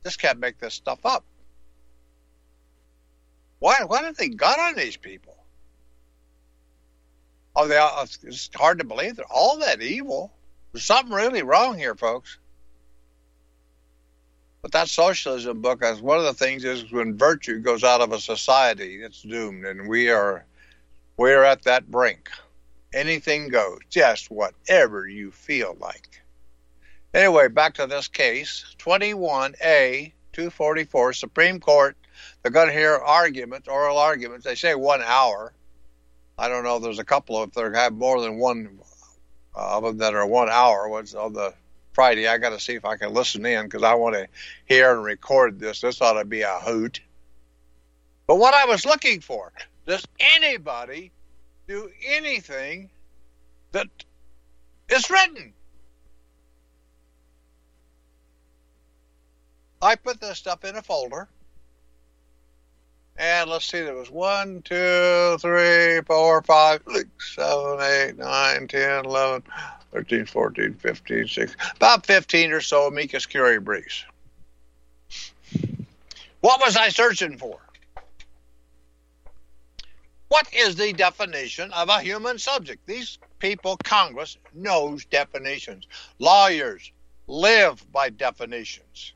Just 0.03 0.20
can't 0.20 0.39
make 0.39 0.58
this 0.58 0.74
stuff 0.74 1.05
up. 1.05 1.24
Why? 3.60 3.77
Why 3.86 4.03
have 4.03 4.17
they 4.17 4.29
got 4.29 4.60
on 4.60 4.75
these 4.75 4.98
people? 4.98 5.36
Oh, 7.55 7.67
they 7.67 7.77
are, 7.77 7.91
uh, 7.96 8.08
it's 8.24 8.50
hard 8.55 8.79
to 8.79 8.86
believe 8.86 9.17
they're 9.17 9.25
all 9.29 9.58
that 9.60 9.81
evil. 9.81 10.31
There's 10.72 10.86
something 10.86 11.13
really 11.13 11.43
wrong 11.43 11.77
here, 11.77 11.96
folks. 11.96 12.39
But 14.62 14.72
that 14.72 14.89
socialism 14.89 15.62
book, 15.62 15.84
as 15.84 16.01
one 16.01 16.20
of 16.20 16.24
the 16.24 16.34
things 16.34 16.63
is 16.63 16.91
when 16.91 17.17
virtue 17.17 17.60
goes 17.60 17.84
out 17.84 18.01
of 18.01 18.12
a 18.13 18.20
society, 18.20 19.01
it's 19.03 19.22
doomed, 19.22 19.65
and 19.65 19.89
we 19.89 20.10
are 20.10 20.46
we're 21.17 21.43
at 21.43 21.63
that 21.63 21.89
brink. 21.89 22.29
Anything 22.93 23.50
goes, 23.50 23.79
just 23.89 24.31
whatever 24.31 25.08
you 25.08 25.31
feel 25.31 25.75
like. 25.79 26.20
Anyway, 27.13 27.50
back 27.50 27.74
to 27.74 27.88
this 27.88 28.08
case 28.08 28.63
21A 28.80 30.13
244, 30.32 31.13
Supreme 31.13 31.60
Court. 31.60 31.98
They're 32.41 32.51
going 32.51 32.68
to 32.68 32.74
hear 32.74 32.96
arguments, 32.96 33.68
oral 33.68 33.98
arguments. 33.98 34.46
They 34.46 34.56
say 34.56 34.75
one 34.75 35.01
hour. 35.01 35.53
I 36.38 36.48
don't 36.48 36.63
know. 36.63 36.80
There's 36.80 37.00
a 37.00 37.03
couple 37.03 37.41
of, 37.41 37.50
if 37.50 37.56
they 37.56 37.77
have 37.77 37.94
more 37.94 38.22
than 38.22 38.38
one 38.38 38.80
uh, 39.56 39.77
of 39.77 39.84
them 39.84 39.98
that 39.98 40.15
are 40.15 40.25
one 40.25 40.50
hour. 40.50 40.88
What's 40.88 41.13
on 41.13 41.34
the 41.34 41.53
Friday? 41.91 42.27
I 42.27 42.38
got 42.38 42.51
to 42.51 42.60
see 42.60 42.75
if 42.75 42.86
I 42.86 42.96
can 42.96 43.13
listen 43.13 43.46
in 43.46 43.65
because 43.65 43.84
I 43.84 43.96
want 43.96 44.15
to 44.15 44.27
hear 44.65 44.94
and 44.94 45.03
record 45.03 45.60
this. 45.60 45.82
This 45.82 46.01
ought 46.01 46.13
to 46.13 46.25
be 46.25 46.41
a 46.41 46.60
hoot. 46.60 47.01
But 48.25 48.38
what 48.38 48.53
I 48.53 48.65
was 48.65 48.86
looking 48.86 49.20
for 49.20 49.51
does 49.86 50.06
anybody 50.20 51.12
do 51.68 51.91
anything 52.08 52.89
that 53.74 53.88
is 54.89 55.10
written? 55.10 55.53
I 59.81 59.95
put 59.95 60.21
this 60.21 60.38
stuff 60.38 60.63
in 60.63 60.75
a 60.75 60.81
folder. 60.81 61.27
And 63.17 63.50
let's 63.50 63.65
see, 63.65 63.81
there 63.81 63.95
was 63.95 64.09
1, 64.09 64.61
2, 64.63 65.38
3, 65.39 66.01
4, 66.01 66.41
5, 66.41 66.81
6, 66.93 67.35
7, 67.35 67.79
8, 67.81 68.17
9, 68.17 68.67
10, 68.67 69.05
11, 69.05 69.43
13, 69.91 70.25
14, 70.25 70.73
15, 70.73 71.27
16, 71.27 71.55
about 71.75 72.05
15 72.05 72.51
or 72.51 72.61
so 72.61 72.88
amicus 72.88 73.25
curiae 73.25 73.59
briefs. 73.59 74.05
What 76.39 76.61
was 76.61 76.77
I 76.77 76.89
searching 76.89 77.38
for? 77.38 77.59
What 80.29 80.47
is 80.53 80.75
the 80.75 80.93
definition 80.93 81.71
of 81.73 81.89
a 81.89 82.00
human 82.00 82.39
subject? 82.39 82.88
These 82.88 83.19
people, 83.39 83.77
Congress, 83.83 84.38
knows 84.53 85.05
definitions. 85.05 85.88
Lawyers 86.19 86.91
live 87.27 87.85
by 87.91 88.09
definitions. 88.09 89.13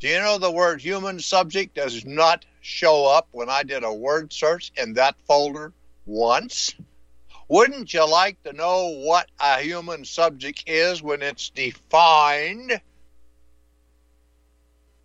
Do 0.00 0.08
you 0.08 0.18
know 0.18 0.38
the 0.38 0.50
word 0.50 0.80
human 0.80 1.20
subject 1.20 1.76
does 1.76 2.04
not 2.04 2.44
show 2.60 3.06
up 3.06 3.28
when 3.30 3.48
I 3.48 3.62
did 3.62 3.84
a 3.84 3.92
word 3.92 4.32
search 4.32 4.72
in 4.76 4.94
that 4.94 5.16
folder 5.26 5.72
once? 6.04 6.74
Wouldn't 7.48 7.92
you 7.94 8.08
like 8.08 8.42
to 8.42 8.52
know 8.52 8.88
what 8.88 9.30
a 9.38 9.60
human 9.60 10.04
subject 10.04 10.64
is 10.66 11.02
when 11.02 11.22
it's 11.22 11.50
defined 11.50 12.80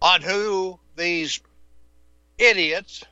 on 0.02 0.22
who 0.22 0.80
these 0.96 1.42
idiots 2.38 3.04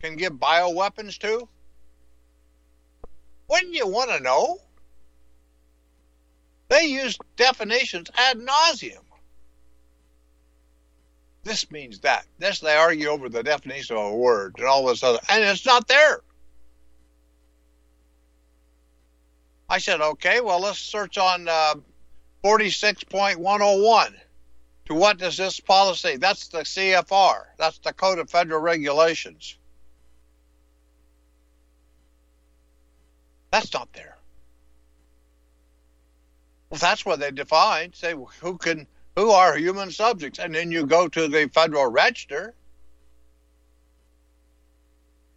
can 0.00 0.16
give 0.16 0.34
bioweapons 0.34 1.18
to? 1.18 1.48
Wouldn't 3.48 3.74
you 3.74 3.86
want 3.86 4.10
to 4.10 4.20
know? 4.20 4.60
They 6.68 6.86
use 6.86 7.18
definitions 7.36 8.10
ad 8.16 8.38
nauseum 8.38 9.05
this 11.46 11.70
means 11.70 12.00
that. 12.00 12.26
This 12.38 12.58
they 12.58 12.74
argue 12.74 13.08
over 13.08 13.28
the 13.28 13.42
definition 13.42 13.96
of 13.96 14.12
a 14.12 14.16
word 14.16 14.56
and 14.58 14.66
all 14.66 14.86
this 14.86 15.02
other, 15.02 15.20
and 15.30 15.44
it's 15.44 15.64
not 15.64 15.86
there. 15.86 16.20
I 19.68 19.78
said, 19.78 20.00
okay, 20.00 20.40
well, 20.40 20.60
let's 20.60 20.78
search 20.78 21.18
on 21.18 21.48
uh, 21.48 21.74
46.101. 22.44 24.14
To 24.86 24.94
what 24.94 25.18
does 25.18 25.36
this 25.36 25.58
policy? 25.58 26.16
That's 26.16 26.48
the 26.48 26.58
CFR. 26.58 27.42
That's 27.58 27.78
the 27.78 27.92
Code 27.92 28.20
of 28.20 28.30
Federal 28.30 28.60
Regulations. 28.60 29.56
That's 33.50 33.72
not 33.72 33.92
there. 33.92 34.16
Well, 36.70 36.78
that's 36.78 37.04
what 37.04 37.18
they 37.18 37.32
define. 37.32 37.92
Say 37.94 38.14
who 38.40 38.58
can 38.58 38.86
who 39.16 39.30
are 39.30 39.56
human 39.56 39.90
subjects. 39.90 40.38
And 40.38 40.54
then 40.54 40.70
you 40.70 40.86
go 40.86 41.08
to 41.08 41.26
the 41.26 41.48
Federal 41.48 41.86
Register, 41.90 42.54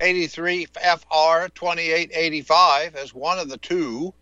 83 0.02 0.65
FR 0.65 1.48
2885 1.56 2.96
as 2.96 3.13
one 3.13 3.39
of 3.39 3.50
the 3.50 3.58
two, 3.58 4.13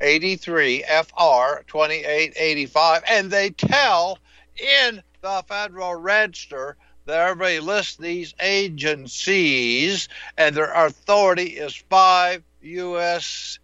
83 0.00 0.82
FR 0.82 1.62
2885, 1.66 3.02
and 3.08 3.30
they 3.30 3.50
tell 3.50 4.18
in 4.56 5.02
the 5.20 5.44
Federal 5.46 5.94
Register 5.94 6.76
that 7.06 7.28
everybody 7.28 7.60
lists 7.60 7.96
these 7.96 8.34
agencies 8.40 10.08
and 10.36 10.54
their 10.54 10.72
authority 10.72 11.44
is 11.44 11.74
5 11.74 12.42
USC 12.64 13.58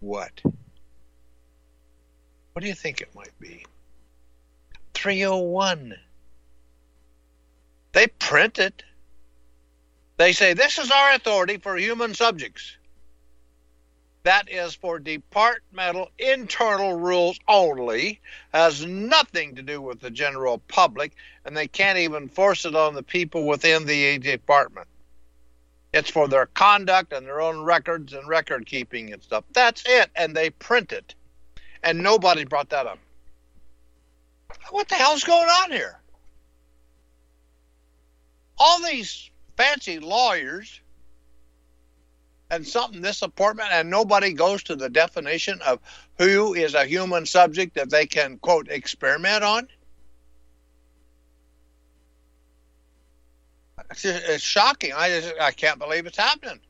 what? 0.00 0.42
What 2.54 2.62
do 2.62 2.68
you 2.68 2.74
think 2.76 3.00
it 3.00 3.12
might 3.16 3.36
be? 3.40 3.66
301. 4.94 5.96
They 7.90 8.06
print 8.06 8.60
it. 8.60 8.84
They 10.18 10.30
say, 10.30 10.54
This 10.54 10.78
is 10.78 10.88
our 10.88 11.14
authority 11.14 11.56
for 11.56 11.76
human 11.76 12.14
subjects. 12.14 12.76
That 14.22 14.48
is 14.48 14.72
for 14.72 15.00
departmental 15.00 16.12
internal 16.16 16.94
rules 16.94 17.40
only, 17.48 18.20
has 18.52 18.86
nothing 18.86 19.56
to 19.56 19.62
do 19.62 19.82
with 19.82 19.98
the 19.98 20.10
general 20.10 20.58
public, 20.68 21.16
and 21.44 21.56
they 21.56 21.66
can't 21.66 21.98
even 21.98 22.28
force 22.28 22.64
it 22.64 22.76
on 22.76 22.94
the 22.94 23.02
people 23.02 23.48
within 23.48 23.84
the 23.84 24.16
department. 24.18 24.86
It's 25.92 26.10
for 26.10 26.28
their 26.28 26.46
conduct 26.46 27.12
and 27.12 27.26
their 27.26 27.40
own 27.40 27.64
records 27.64 28.12
and 28.12 28.28
record 28.28 28.64
keeping 28.64 29.12
and 29.12 29.20
stuff. 29.20 29.42
That's 29.52 29.82
it, 29.86 30.10
and 30.14 30.36
they 30.36 30.50
print 30.50 30.92
it 30.92 31.16
and 31.84 32.02
nobody 32.02 32.44
brought 32.44 32.70
that 32.70 32.86
up. 32.86 32.98
What 34.70 34.88
the 34.88 34.94
hell's 34.96 35.22
going 35.22 35.48
on 35.48 35.70
here? 35.70 36.00
All 38.58 38.80
these 38.82 39.30
fancy 39.56 40.00
lawyers 40.00 40.80
and 42.50 42.66
something 42.66 43.00
this 43.00 43.22
apartment, 43.22 43.68
and 43.72 43.90
nobody 43.90 44.32
goes 44.32 44.62
to 44.64 44.76
the 44.76 44.88
definition 44.88 45.60
of 45.62 45.80
who 46.18 46.54
is 46.54 46.74
a 46.74 46.84
human 46.84 47.26
subject 47.26 47.74
that 47.74 47.90
they 47.90 48.06
can 48.06 48.38
quote 48.38 48.68
experiment 48.70 49.44
on. 49.44 49.68
It's, 53.90 54.42
shocking. 54.42 54.92
I 54.92 55.08
just, 55.08 55.34
I 55.40 55.50
can't 55.50 55.78
believe 55.78 56.06
it's 56.06 56.16
happening. 56.16 56.60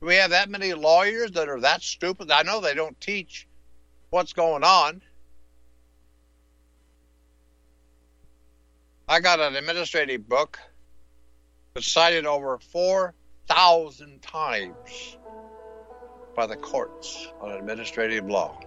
Do 0.00 0.06
we 0.06 0.14
have 0.14 0.30
that 0.30 0.48
many 0.48 0.74
lawyers 0.74 1.32
that 1.32 1.48
are 1.48 1.60
that 1.60 1.82
stupid? 1.82 2.30
I 2.30 2.42
know 2.42 2.60
they 2.60 2.74
don't 2.74 3.00
teach 3.00 3.48
what's 4.10 4.32
going 4.32 4.62
on. 4.62 5.02
I 9.08 9.20
got 9.20 9.40
an 9.40 9.56
administrative 9.56 10.28
book 10.28 10.58
that's 11.74 11.90
cited 11.90 12.26
over 12.26 12.58
4,000 12.58 14.22
times 14.22 15.16
by 16.36 16.46
the 16.46 16.56
courts 16.56 17.26
on 17.40 17.52
administrative 17.52 18.28
law. 18.28 18.60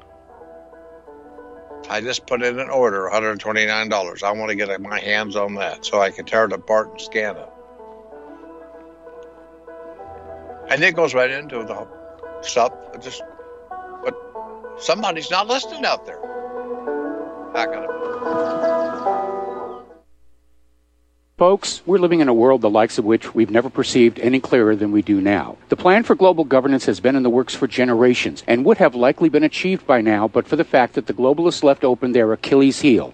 I 1.89 2.01
just 2.01 2.25
put 2.27 2.41
in 2.41 2.59
an 2.59 2.69
order, 2.69 3.09
$129. 3.11 4.23
I 4.23 4.31
want 4.31 4.49
to 4.49 4.55
get 4.55 4.81
my 4.81 4.99
hands 4.99 5.35
on 5.35 5.55
that 5.55 5.85
so 5.85 6.01
I 6.01 6.11
can 6.11 6.25
tear 6.25 6.45
it 6.45 6.53
apart 6.53 6.91
and 6.91 7.01
scan 7.01 7.37
it. 7.37 7.49
And 10.71 10.81
it 10.85 10.95
goes 10.95 11.13
right 11.13 11.29
into 11.29 11.65
the 11.65 11.85
stuff. 12.43 12.71
Just, 13.01 13.21
but 14.05 14.15
somebody's 14.77 15.29
not 15.29 15.47
listening 15.47 15.83
out 15.83 16.05
there. 16.05 16.21
Back 17.53 17.67
in 17.67 17.75
a 17.75 17.81
minute. 17.81 18.01
Folks, 21.37 21.81
we're 21.85 21.97
living 21.97 22.21
in 22.21 22.29
a 22.29 22.33
world 22.33 22.61
the 22.61 22.69
likes 22.69 22.97
of 22.97 23.03
which 23.03 23.35
we've 23.35 23.49
never 23.49 23.69
perceived 23.69 24.17
any 24.19 24.39
clearer 24.39 24.77
than 24.77 24.93
we 24.93 25.01
do 25.01 25.19
now. 25.19 25.57
The 25.67 25.75
plan 25.75 26.03
for 26.03 26.15
global 26.15 26.45
governance 26.45 26.85
has 26.85 27.01
been 27.01 27.17
in 27.17 27.23
the 27.23 27.29
works 27.29 27.53
for 27.53 27.67
generations 27.67 28.41
and 28.47 28.63
would 28.63 28.77
have 28.77 28.95
likely 28.95 29.27
been 29.27 29.43
achieved 29.43 29.85
by 29.85 29.99
now 29.99 30.29
but 30.29 30.47
for 30.47 30.55
the 30.55 30.63
fact 30.63 30.93
that 30.93 31.07
the 31.07 31.13
globalists 31.13 31.63
left 31.63 31.83
open 31.83 32.13
their 32.13 32.31
Achilles 32.31 32.79
heel. 32.79 33.13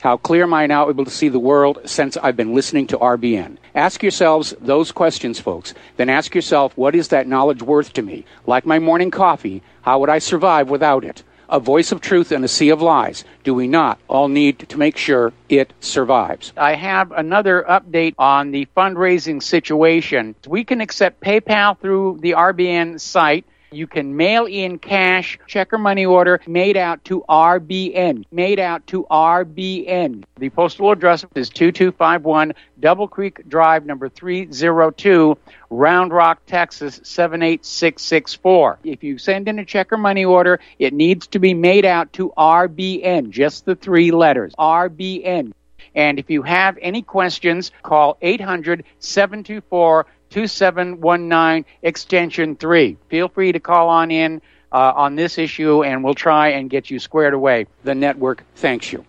How 0.00 0.16
clear 0.16 0.44
am 0.44 0.54
I 0.54 0.66
now 0.66 0.88
able 0.88 1.04
to 1.04 1.10
see 1.10 1.28
the 1.28 1.38
world 1.38 1.80
since 1.84 2.16
I've 2.16 2.36
been 2.36 2.54
listening 2.54 2.86
to 2.86 2.96
RBN? 2.96 3.58
Ask 3.74 4.02
yourselves 4.02 4.54
those 4.58 4.92
questions, 4.92 5.38
folks. 5.38 5.74
Then 5.98 6.08
ask 6.08 6.34
yourself, 6.34 6.74
what 6.74 6.94
is 6.94 7.08
that 7.08 7.28
knowledge 7.28 7.62
worth 7.62 7.92
to 7.92 8.02
me? 8.02 8.24
Like 8.46 8.64
my 8.64 8.78
morning 8.78 9.10
coffee, 9.10 9.62
how 9.82 9.98
would 9.98 10.08
I 10.08 10.18
survive 10.18 10.70
without 10.70 11.04
it? 11.04 11.22
A 11.50 11.60
voice 11.60 11.92
of 11.92 12.00
truth 12.00 12.32
in 12.32 12.44
a 12.44 12.48
sea 12.48 12.70
of 12.70 12.80
lies. 12.80 13.24
Do 13.44 13.52
we 13.52 13.68
not 13.68 13.98
all 14.08 14.28
need 14.28 14.60
to 14.70 14.78
make 14.78 14.96
sure 14.96 15.34
it 15.50 15.74
survives? 15.80 16.54
I 16.56 16.76
have 16.76 17.12
another 17.12 17.62
update 17.68 18.14
on 18.18 18.52
the 18.52 18.68
fundraising 18.74 19.42
situation. 19.42 20.34
We 20.46 20.64
can 20.64 20.80
accept 20.80 21.20
PayPal 21.20 21.78
through 21.78 22.20
the 22.22 22.32
RBN 22.32 23.00
site. 23.00 23.44
You 23.72 23.86
can 23.86 24.16
mail 24.16 24.46
in 24.46 24.78
cash, 24.78 25.38
check 25.46 25.72
or 25.72 25.78
money 25.78 26.04
order 26.04 26.40
made 26.46 26.76
out 26.76 27.04
to 27.04 27.22
RBN. 27.28 28.24
Made 28.32 28.58
out 28.58 28.84
to 28.88 29.04
RBN. 29.04 30.24
The 30.38 30.50
postal 30.50 30.90
address 30.90 31.24
is 31.36 31.50
2251 31.50 32.54
Double 32.80 33.06
Creek 33.06 33.48
Drive, 33.48 33.86
number 33.86 34.08
302, 34.08 35.38
Round 35.70 36.12
Rock, 36.12 36.40
Texas 36.46 37.00
78664. 37.04 38.78
If 38.82 39.04
you 39.04 39.18
send 39.18 39.46
in 39.46 39.60
a 39.60 39.64
check 39.64 39.92
or 39.92 39.98
money 39.98 40.24
order, 40.24 40.58
it 40.80 40.92
needs 40.92 41.28
to 41.28 41.38
be 41.38 41.54
made 41.54 41.84
out 41.84 42.12
to 42.14 42.32
RBN, 42.36 43.30
just 43.30 43.66
the 43.66 43.76
three 43.76 44.10
letters. 44.10 44.52
RBN. 44.58 45.52
And 45.94 46.18
if 46.18 46.30
you 46.30 46.42
have 46.42 46.78
any 46.80 47.02
questions, 47.02 47.70
call 47.82 48.16
800 48.20 48.84
724 48.98 50.06
2719 50.30 51.64
extension 51.82 52.56
3. 52.56 52.96
Feel 53.08 53.28
free 53.28 53.52
to 53.52 53.60
call 53.60 53.88
on 53.88 54.10
in 54.10 54.40
uh, 54.72 54.92
on 54.94 55.16
this 55.16 55.38
issue 55.38 55.82
and 55.82 56.02
we'll 56.02 56.14
try 56.14 56.48
and 56.48 56.70
get 56.70 56.90
you 56.90 56.98
squared 56.98 57.34
away. 57.34 57.66
The 57.84 57.94
network 57.94 58.44
thanks 58.54 58.92
you. 58.92 59.04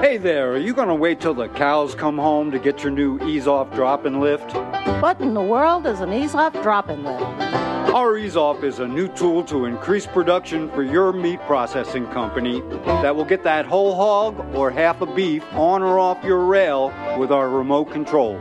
Hey 0.00 0.18
there, 0.18 0.52
are 0.52 0.58
you 0.58 0.74
going 0.74 0.88
to 0.88 0.94
wait 0.94 1.20
till 1.20 1.34
the 1.34 1.48
cows 1.48 1.94
come 1.94 2.18
home 2.18 2.50
to 2.50 2.58
get 2.58 2.82
your 2.82 2.92
new 2.92 3.18
ease 3.26 3.46
off 3.46 3.72
drop 3.74 4.04
and 4.04 4.20
lift? 4.20 4.52
What 5.00 5.20
in 5.20 5.32
the 5.34 5.42
world 5.42 5.86
is 5.86 6.00
an 6.00 6.12
ease 6.12 6.34
off 6.34 6.52
drop 6.62 6.88
and 6.88 7.04
lift? 7.04 7.71
Our 7.90 8.16
Ease 8.16 8.36
Off 8.36 8.62
is 8.64 8.78
a 8.78 8.88
new 8.88 9.06
tool 9.08 9.44
to 9.44 9.66
increase 9.66 10.06
production 10.06 10.70
for 10.70 10.82
your 10.82 11.12
meat 11.12 11.40
processing 11.40 12.06
company 12.06 12.62
that 12.84 13.14
will 13.14 13.24
get 13.24 13.42
that 13.44 13.66
whole 13.66 13.94
hog 13.94 14.54
or 14.54 14.70
half 14.70 15.02
a 15.02 15.06
beef 15.06 15.44
on 15.52 15.82
or 15.82 15.98
off 15.98 16.22
your 16.24 16.46
rail 16.46 16.90
with 17.18 17.30
our 17.30 17.50
remote 17.50 17.90
control. 17.90 18.38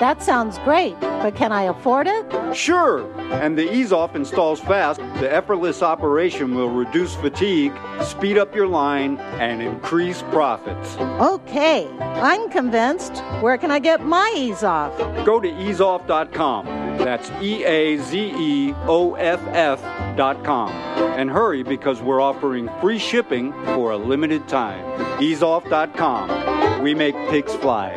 That 0.00 0.22
sounds 0.22 0.58
great, 0.60 0.98
but 1.00 1.36
can 1.36 1.52
I 1.52 1.64
afford 1.64 2.06
it? 2.06 2.56
Sure! 2.56 3.12
And 3.32 3.58
the 3.58 3.70
Ease 3.70 3.92
Off 3.92 4.16
installs 4.16 4.60
fast. 4.60 5.00
The 5.20 5.30
effortless 5.30 5.82
operation 5.82 6.54
will 6.54 6.70
reduce 6.70 7.14
fatigue, 7.14 7.72
speed 8.02 8.38
up 8.38 8.54
your 8.54 8.66
line, 8.66 9.18
and 9.38 9.60
increase 9.60 10.22
profits. 10.22 10.96
Okay, 11.20 11.86
I'm 12.00 12.48
convinced. 12.48 13.18
Where 13.40 13.58
can 13.58 13.70
I 13.70 13.80
get 13.80 14.04
my 14.04 14.32
ease 14.36 14.62
off? 14.62 14.96
Go 15.26 15.40
to 15.40 15.48
eazeoff.com. 15.48 16.83
That's 16.98 17.30
E 17.42 17.64
A 17.64 17.96
Z 17.98 18.32
E 18.36 18.74
O 18.86 19.14
F 19.14 19.40
F 19.48 19.80
dot 20.16 20.42
com. 20.44 20.70
And 21.18 21.30
hurry 21.30 21.62
because 21.62 22.00
we're 22.02 22.20
offering 22.20 22.68
free 22.80 22.98
shipping 22.98 23.52
for 23.74 23.92
a 23.92 23.96
limited 23.96 24.48
time. 24.48 24.84
Eazeoff.com. 25.20 26.82
We 26.82 26.94
make 26.94 27.14
pigs 27.30 27.54
fly. 27.54 27.94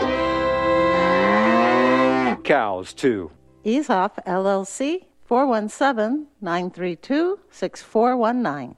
Cows, 2.44 2.94
too. 2.94 3.32
EazeOff 3.66 4.24
LLC 4.26 5.06
417 5.26 6.28
932 6.40 7.40
6419. 7.50 8.78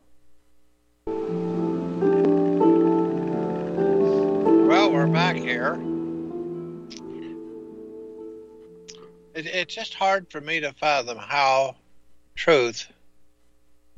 Well, 4.67 4.91
we're 4.91 5.07
back 5.07 5.35
here. 5.35 5.79
It, 9.39 9.45
it's 9.45 9.73
just 9.73 9.93
hard 9.93 10.29
for 10.29 10.41
me 10.41 10.59
to 10.59 10.73
fathom 10.73 11.17
how 11.17 11.77
truth. 12.35 12.87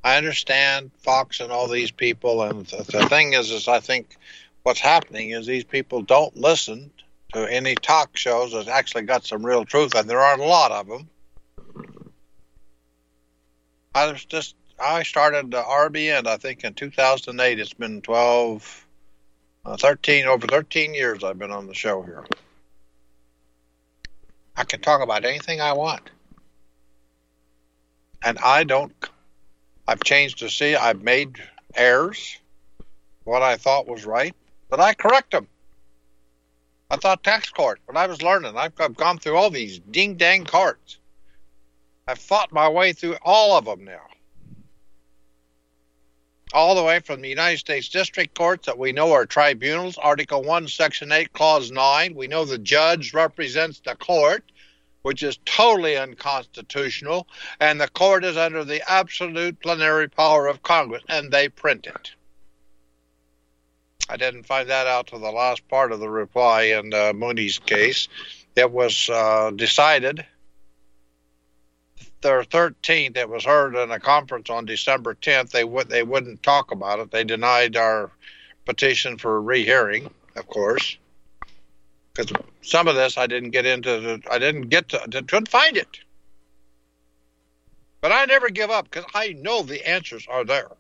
I 0.04 0.18
understand 0.18 0.92
Fox 1.00 1.40
and 1.40 1.52
all 1.52 1.68
these 1.68 1.92
people, 1.92 2.44
and 2.44 2.66
the, 2.68 2.84
the 2.84 3.10
thing 3.10 3.34
is, 3.34 3.50
is 3.50 3.68
I 3.68 3.80
think 3.80 4.18
what's 4.64 4.80
happening 4.80 5.32
is 5.32 5.48
these 5.48 5.64
people 5.64 6.04
don't 6.04 6.36
listen 6.38 6.92
to 7.34 7.52
any 7.52 7.76
talk 7.76 8.16
shows 8.18 8.52
that 8.52 8.68
actually 8.68 9.04
got 9.04 9.26
some 9.26 9.44
real 9.44 9.66
truth, 9.66 9.96
and 9.96 10.08
there 10.08 10.20
aren't 10.20 10.42
a 10.42 10.46
lot 10.46 10.72
of 10.72 10.88
them. 10.88 11.10
I 13.96 14.12
was 14.12 14.24
just 14.26 14.56
I 14.80 15.04
started 15.04 15.52
the 15.52 15.62
RBN 15.62 16.28
I 16.28 16.38
think 16.38 16.64
in 16.64 16.74
2008. 16.76 17.60
It's 17.60 17.74
been 17.74 18.02
12, 18.02 18.88
uh, 19.66 19.78
13 19.78 20.26
over 20.28 20.46
13 20.46 20.94
years 20.94 21.24
I've 21.24 21.40
been 21.40 21.52
on 21.52 21.68
the 21.68 21.74
show 21.74 22.04
here. 22.04 22.26
I 24.62 24.64
can 24.64 24.80
talk 24.80 25.02
about 25.02 25.26
anything 25.26 25.60
I 25.60 25.74
want, 25.74 26.12
and 28.24 28.38
I 28.38 28.64
don't. 28.64 28.94
I've 29.88 30.04
changed 30.04 30.38
to 30.38 30.52
see. 30.52 30.76
I've 30.76 31.02
made 31.02 31.38
errors, 31.74 32.38
what 33.24 33.42
I 33.42 33.58
thought 33.58 33.88
was 33.88 34.06
right, 34.06 34.36
but 34.70 34.80
I 34.80 34.94
correct 34.94 35.32
them. 35.32 35.48
I 36.92 36.98
thought 36.98 37.24
tax 37.24 37.50
court 37.50 37.80
when 37.86 37.98
I 37.98 38.06
was 38.06 38.22
learning. 38.22 38.56
I've, 38.56 38.80
I've 38.80 38.96
gone 38.96 39.18
through 39.18 39.36
all 39.36 39.50
these 39.50 39.80
ding 39.80 40.14
dang 40.14 40.46
courts. 40.46 41.00
I've 42.08 42.20
fought 42.20 42.52
my 42.52 42.70
way 42.70 42.94
through 42.94 43.18
all 43.24 43.58
of 43.58 43.66
them 43.66 43.84
now. 43.84 44.11
All 46.54 46.76
the 46.76 46.84
way 46.84 47.00
from 47.00 47.22
the 47.22 47.30
United 47.30 47.60
States 47.60 47.88
District 47.88 48.36
Courts 48.38 48.66
that 48.66 48.78
we 48.78 48.92
know 48.92 49.14
are 49.14 49.26
tribunals, 49.26 49.98
Article 49.98 50.44
1, 50.44 50.68
Section 50.68 51.12
8, 51.12 51.32
Clause 51.32 51.72
9. 51.72 52.14
We 52.14 52.28
know 52.28 52.44
the 52.44 52.58
judge 52.58 53.14
represents 53.14 53.80
the 53.80 53.96
court, 53.96 54.44
which 55.04 55.24
is 55.24 55.40
totally 55.46 55.96
unconstitutional, 55.96 57.28
and 57.62 57.80
the 57.80 57.88
court 57.88 58.26
is 58.26 58.36
under 58.36 58.66
the 58.66 58.82
absolute 58.92 59.62
plenary 59.62 60.10
power 60.10 60.48
of 60.48 60.62
Congress, 60.62 61.04
and 61.08 61.32
they 61.32 61.48
print 61.48 61.88
it. 61.88 62.12
I 64.10 64.18
didn't 64.18 64.44
find 64.44 64.70
that 64.70 64.88
out 64.88 65.08
to 65.08 65.20
the 65.20 65.32
last 65.32 65.66
part 65.70 65.94
of 65.94 66.02
the 66.02 66.10
reply 66.10 66.64
in 66.64 66.94
uh, 66.94 67.14
Mooney's 67.14 67.60
case. 67.60 68.10
It 68.58 68.70
was 68.70 69.10
uh, 69.10 69.52
decided 69.56 70.26
their 72.22 72.44
13th. 72.44 73.18
It 73.18 73.30
was 73.30 73.44
heard 73.44 73.76
in 73.76 73.92
a 73.92 74.00
conference 74.00 74.50
on 74.50 74.66
December 74.66 75.16
10th. 75.16 75.52
They 75.52 75.64
would 75.64 75.90
they 75.90 76.04
wouldn't 76.04 76.44
talk 76.44 76.72
about 76.72 77.00
it. 77.00 77.12
They 77.12 77.24
denied 77.24 77.76
our 77.76 78.12
petition 78.66 79.18
for 79.18 79.42
rehearing, 79.42 80.10
of 80.36 80.48
course, 80.48 80.98
because 82.14 82.32
some 82.62 82.88
of 82.88 82.96
this 82.96 83.18
I 83.18 83.28
didn't 83.28 83.52
get 83.52 83.66
into. 83.66 84.00
The, 84.00 84.22
I 84.32 84.40
didn't 84.40 84.70
get 84.70 84.90
to. 84.90 85.00
Couldn't 85.00 85.50
find 85.50 85.78
it. 85.78 86.00
But 88.02 88.12
I 88.12 88.26
never 88.26 88.50
give 88.50 88.72
up 88.72 88.90
because 88.90 89.06
I 89.14 89.34
know 89.34 89.62
the 89.62 89.88
answers 89.88 90.26
are 90.28 90.44
there. 90.44 90.72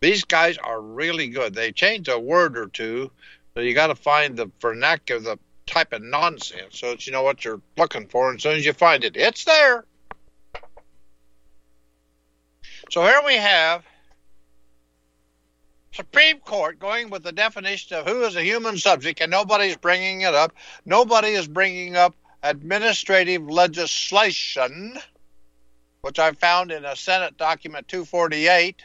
These 0.00 0.24
guys 0.24 0.58
are 0.58 0.80
really 0.80 1.28
good. 1.28 1.54
They 1.54 1.72
change 1.72 2.08
a 2.08 2.18
word 2.18 2.58
or 2.58 2.66
two, 2.66 3.10
so 3.54 3.60
you 3.60 3.72
got 3.72 3.86
to 3.86 3.94
find 3.94 4.36
the 4.36 4.50
vernacular, 4.60 5.20
the 5.20 5.38
type 5.66 5.92
of 5.92 6.02
nonsense, 6.02 6.78
so 6.78 6.90
that 6.90 7.06
you 7.06 7.12
know 7.12 7.22
what 7.22 7.44
you're 7.44 7.60
looking 7.76 8.06
for. 8.06 8.28
And 8.28 8.38
as 8.38 8.42
soon 8.42 8.56
as 8.56 8.66
you 8.66 8.72
find 8.72 9.04
it, 9.04 9.16
it's 9.16 9.44
there. 9.44 9.84
So 12.90 13.02
here 13.02 13.22
we 13.24 13.36
have 13.36 13.84
Supreme 15.92 16.40
Court 16.40 16.78
going 16.78 17.10
with 17.10 17.22
the 17.22 17.32
definition 17.32 17.96
of 17.96 18.06
who 18.06 18.22
is 18.24 18.36
a 18.36 18.42
human 18.42 18.76
subject, 18.76 19.20
and 19.20 19.30
nobody's 19.30 19.76
bringing 19.76 20.22
it 20.22 20.34
up. 20.34 20.52
Nobody 20.84 21.28
is 21.28 21.46
bringing 21.46 21.96
up 21.96 22.14
administrative 22.42 23.48
legislation, 23.48 24.98
which 26.00 26.18
I 26.18 26.32
found 26.32 26.72
in 26.72 26.84
a 26.84 26.96
Senate 26.96 27.36
document 27.36 27.88
248, 27.88 28.82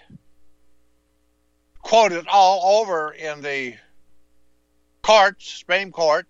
quoted 1.81 2.27
all 2.27 2.81
over 2.81 3.11
in 3.11 3.41
the 3.41 3.75
courts, 5.01 5.59
Supreme 5.59 5.91
Court, 5.91 6.27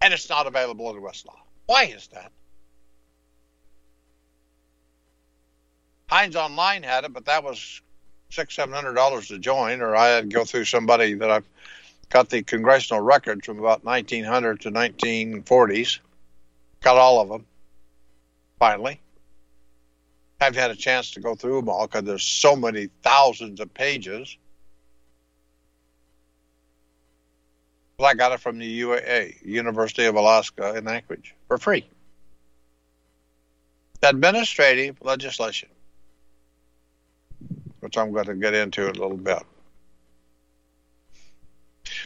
and 0.00 0.12
it's 0.12 0.28
not 0.28 0.46
available 0.46 0.90
in 0.90 1.02
Westlaw. 1.02 1.36
Why 1.66 1.84
is 1.84 2.08
that? 2.08 2.32
HeinOnline 6.10 6.84
had 6.84 7.04
it, 7.04 7.12
but 7.12 7.24
that 7.24 7.42
was 7.42 7.82
six, 8.30 8.54
seven 8.54 8.74
hundred 8.74 8.94
dollars 8.94 9.28
to 9.28 9.38
join, 9.38 9.80
or 9.80 9.96
I 9.96 10.08
had 10.08 10.30
to 10.30 10.34
go 10.34 10.44
through 10.44 10.64
somebody 10.64 11.14
that 11.14 11.30
I've 11.30 11.48
got 12.10 12.28
the 12.28 12.42
congressional 12.42 13.02
records 13.02 13.46
from 13.46 13.58
about 13.58 13.84
1900 13.84 14.60
to 14.60 14.70
1940s. 14.70 15.98
Got 16.80 16.96
all 16.96 17.20
of 17.20 17.28
them. 17.28 17.46
Finally, 18.58 19.00
I've 20.40 20.54
had 20.54 20.70
a 20.70 20.76
chance 20.76 21.12
to 21.12 21.20
go 21.20 21.34
through 21.34 21.56
them 21.56 21.68
all 21.68 21.86
because 21.86 22.04
there's 22.04 22.22
so 22.22 22.54
many 22.54 22.88
thousands 23.02 23.60
of 23.60 23.72
pages. 23.74 24.36
I 27.98 28.14
got 28.14 28.32
it 28.32 28.40
from 28.40 28.58
the 28.58 28.80
UAA, 28.80 29.44
University 29.44 30.04
of 30.04 30.16
Alaska 30.16 30.74
in 30.76 30.86
Anchorage, 30.86 31.34
for 31.48 31.56
free. 31.56 31.86
Administrative 34.02 34.96
legislation 35.00 35.70
which 37.86 37.96
I'm 37.96 38.12
going 38.12 38.26
to 38.26 38.34
get 38.34 38.52
into 38.52 38.86
a 38.86 38.90
little 38.90 39.16
bit. 39.16 39.44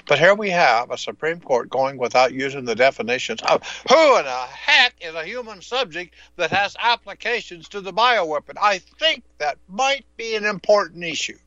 But 0.07 0.19
here 0.19 0.35
we 0.35 0.51
have 0.51 0.91
a 0.91 0.99
Supreme 0.99 1.41
Court 1.41 1.71
going 1.71 1.97
without 1.97 2.35
using 2.35 2.67
the 2.67 2.75
definitions 2.75 3.41
of 3.41 3.63
who 3.89 4.19
in 4.19 4.25
the 4.27 4.31
heck 4.31 4.93
is 5.01 5.15
a 5.15 5.25
human 5.25 5.63
subject 5.63 6.15
that 6.37 6.51
has 6.51 6.77
applications 6.79 7.67
to 7.71 7.81
the 7.81 7.95
bioweapon. 7.95 8.57
I 8.61 8.79
think 8.99 9.25
that 9.39 9.57
might 9.69 10.05
be 10.19 10.37
an 10.37 10.45
important 10.45 11.03
issue. 11.03 11.39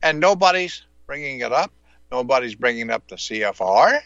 And 0.00 0.20
nobody's 0.20 0.82
bringing 1.06 1.40
it 1.40 1.52
up. 1.52 1.72
Nobody's 2.10 2.54
bringing 2.54 2.90
up 2.90 3.06
the 3.08 3.16
CFR. 3.16 4.00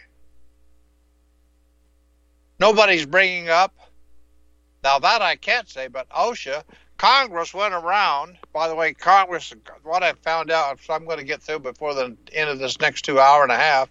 Nobody's 2.60 3.06
bringing 3.06 3.48
up, 3.48 3.74
now 4.82 4.98
that 4.98 5.22
I 5.22 5.36
can't 5.36 5.68
say, 5.68 5.88
but 5.88 6.08
OSHA 6.10 6.62
Congress 6.98 7.52
went 7.52 7.74
around. 7.74 8.38
By 8.52 8.68
the 8.68 8.74
way, 8.74 8.94
Congress. 8.94 9.52
What 9.82 10.02
I 10.02 10.12
found 10.12 10.50
out, 10.50 10.78
I'm 10.88 11.04
going 11.04 11.18
to 11.18 11.24
get 11.24 11.42
through 11.42 11.60
before 11.60 11.94
the 11.94 12.16
end 12.32 12.50
of 12.50 12.58
this 12.58 12.80
next 12.80 13.02
two 13.02 13.18
hour 13.20 13.42
and 13.42 13.52
a 13.52 13.56
half. 13.56 13.90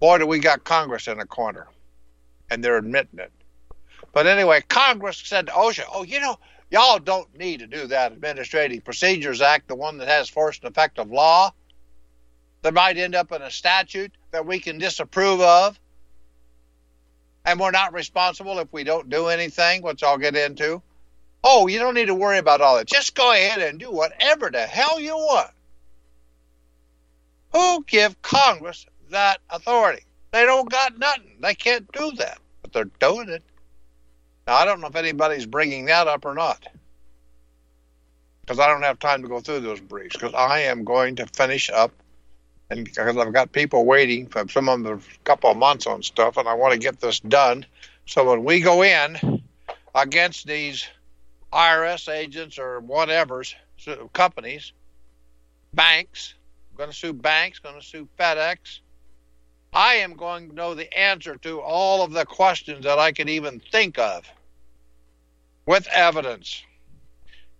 Boy, 0.00 0.18
do 0.18 0.26
we 0.26 0.38
got 0.38 0.64
Congress 0.64 1.08
in 1.08 1.20
a 1.20 1.26
corner, 1.26 1.68
and 2.50 2.62
they're 2.62 2.78
admitting 2.78 3.18
it. 3.18 3.32
But 4.12 4.26
anyway, 4.26 4.62
Congress 4.68 5.22
said 5.24 5.46
to 5.46 5.52
OSHA, 5.52 5.84
"Oh, 5.92 6.02
you 6.02 6.20
know, 6.20 6.38
y'all 6.70 6.98
don't 6.98 7.32
need 7.36 7.60
to 7.60 7.66
do 7.66 7.86
that 7.86 8.12
Administrative 8.12 8.84
Procedures 8.84 9.40
Act, 9.40 9.68
the 9.68 9.74
one 9.74 9.98
that 9.98 10.08
has 10.08 10.28
force 10.28 10.58
and 10.58 10.70
effect 10.70 10.98
of 10.98 11.10
law, 11.10 11.52
that 12.66 12.74
might 12.74 12.98
end 12.98 13.14
up 13.14 13.30
in 13.30 13.42
a 13.42 13.50
statute 13.50 14.10
that 14.32 14.44
we 14.44 14.58
can 14.58 14.78
disapprove 14.78 15.40
of." 15.40 15.78
And 17.44 17.60
we're 17.60 17.70
not 17.70 17.92
responsible 17.92 18.58
if 18.58 18.72
we 18.72 18.82
don't 18.82 19.08
do 19.08 19.28
anything, 19.28 19.82
which 19.82 20.02
I'll 20.02 20.18
get 20.18 20.34
into. 20.34 20.82
Oh, 21.44 21.68
you 21.68 21.78
don't 21.78 21.94
need 21.94 22.06
to 22.06 22.14
worry 22.14 22.38
about 22.38 22.60
all 22.60 22.76
that. 22.76 22.88
Just 22.88 23.14
go 23.14 23.30
ahead 23.30 23.60
and 23.60 23.78
do 23.78 23.88
whatever 23.88 24.50
the 24.50 24.66
hell 24.66 24.98
you 24.98 25.14
want. 25.14 25.52
Who 27.52 27.84
give 27.84 28.20
Congress 28.20 28.84
that 29.10 29.38
authority? 29.48 30.02
They 30.32 30.44
don't 30.44 30.68
got 30.68 30.98
nothing. 30.98 31.36
They 31.38 31.54
can't 31.54 31.90
do 31.92 32.10
that, 32.16 32.38
but 32.62 32.72
they're 32.72 32.90
doing 32.98 33.28
it. 33.28 33.44
Now, 34.48 34.56
I 34.56 34.64
don't 34.64 34.80
know 34.80 34.88
if 34.88 34.96
anybody's 34.96 35.46
bringing 35.46 35.84
that 35.84 36.08
up 36.08 36.24
or 36.24 36.34
not 36.34 36.66
because 38.40 38.58
I 38.58 38.68
don't 38.68 38.82
have 38.82 38.98
time 38.98 39.22
to 39.22 39.28
go 39.28 39.40
through 39.40 39.60
those 39.60 39.80
briefs 39.80 40.16
because 40.16 40.34
I 40.34 40.60
am 40.62 40.84
going 40.84 41.16
to 41.16 41.26
finish 41.26 41.70
up 41.70 41.92
and 42.70 42.84
because 42.84 43.16
I've 43.16 43.32
got 43.32 43.52
people 43.52 43.84
waiting 43.84 44.26
for 44.26 44.48
some 44.48 44.68
of 44.68 44.82
them 44.82 44.98
a 44.98 45.24
couple 45.24 45.50
of 45.50 45.56
months 45.56 45.86
on 45.86 46.02
stuff 46.02 46.36
and 46.36 46.48
I 46.48 46.54
want 46.54 46.72
to 46.72 46.78
get 46.78 47.00
this 47.00 47.20
done 47.20 47.66
so 48.06 48.28
when 48.30 48.44
we 48.44 48.60
go 48.60 48.82
in 48.82 49.42
against 49.94 50.46
these 50.46 50.86
IRS 51.52 52.12
agents 52.12 52.58
or 52.58 52.80
whatever's 52.80 53.54
companies, 54.12 54.72
banks. 55.74 56.34
I'm 56.70 56.76
going 56.76 56.90
to 56.90 56.96
sue 56.96 57.12
banks, 57.12 57.58
going 57.58 57.80
to 57.80 57.86
sue 57.86 58.08
FedEx. 58.18 58.80
I 59.72 59.94
am 59.94 60.14
going 60.14 60.50
to 60.50 60.54
know 60.54 60.74
the 60.74 60.92
answer 60.96 61.36
to 61.36 61.60
all 61.60 62.02
of 62.02 62.12
the 62.12 62.24
questions 62.24 62.84
that 62.84 62.98
I 62.98 63.12
can 63.12 63.28
even 63.28 63.60
think 63.72 63.98
of 63.98 64.28
with 65.66 65.88
evidence. 65.92 66.62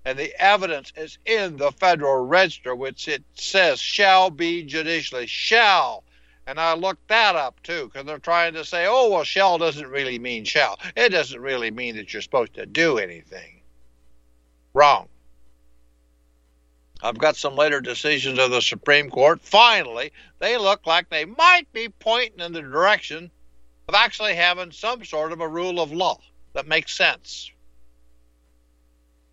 And 0.06 0.16
the 0.16 0.40
evidence 0.40 0.92
is 0.96 1.18
in 1.26 1.56
the 1.56 1.72
Federal 1.72 2.24
Register, 2.24 2.76
which 2.76 3.08
it 3.08 3.24
says 3.34 3.80
shall 3.80 4.30
be 4.30 4.62
judicially. 4.62 5.26
Shall. 5.26 6.04
And 6.46 6.60
I 6.60 6.74
looked 6.74 7.08
that 7.08 7.34
up 7.34 7.60
too, 7.64 7.86
because 7.86 8.06
they're 8.06 8.20
trying 8.20 8.54
to 8.54 8.64
say, 8.64 8.86
oh, 8.88 9.10
well, 9.10 9.24
shall 9.24 9.58
doesn't 9.58 9.88
really 9.88 10.20
mean 10.20 10.44
shall. 10.44 10.78
It 10.96 11.08
doesn't 11.08 11.40
really 11.40 11.72
mean 11.72 11.96
that 11.96 12.12
you're 12.12 12.22
supposed 12.22 12.54
to 12.54 12.66
do 12.66 12.98
anything. 12.98 13.62
Wrong. 14.74 15.08
I've 17.02 17.18
got 17.18 17.34
some 17.34 17.56
later 17.56 17.80
decisions 17.80 18.38
of 18.38 18.52
the 18.52 18.62
Supreme 18.62 19.10
Court. 19.10 19.40
Finally, 19.42 20.12
they 20.38 20.56
look 20.56 20.86
like 20.86 21.10
they 21.10 21.24
might 21.24 21.66
be 21.72 21.88
pointing 21.88 22.38
in 22.38 22.52
the 22.52 22.62
direction 22.62 23.28
of 23.88 23.96
actually 23.96 24.36
having 24.36 24.70
some 24.70 25.04
sort 25.04 25.32
of 25.32 25.40
a 25.40 25.48
rule 25.48 25.80
of 25.80 25.90
law 25.90 26.20
that 26.52 26.68
makes 26.68 26.96
sense. 26.96 27.50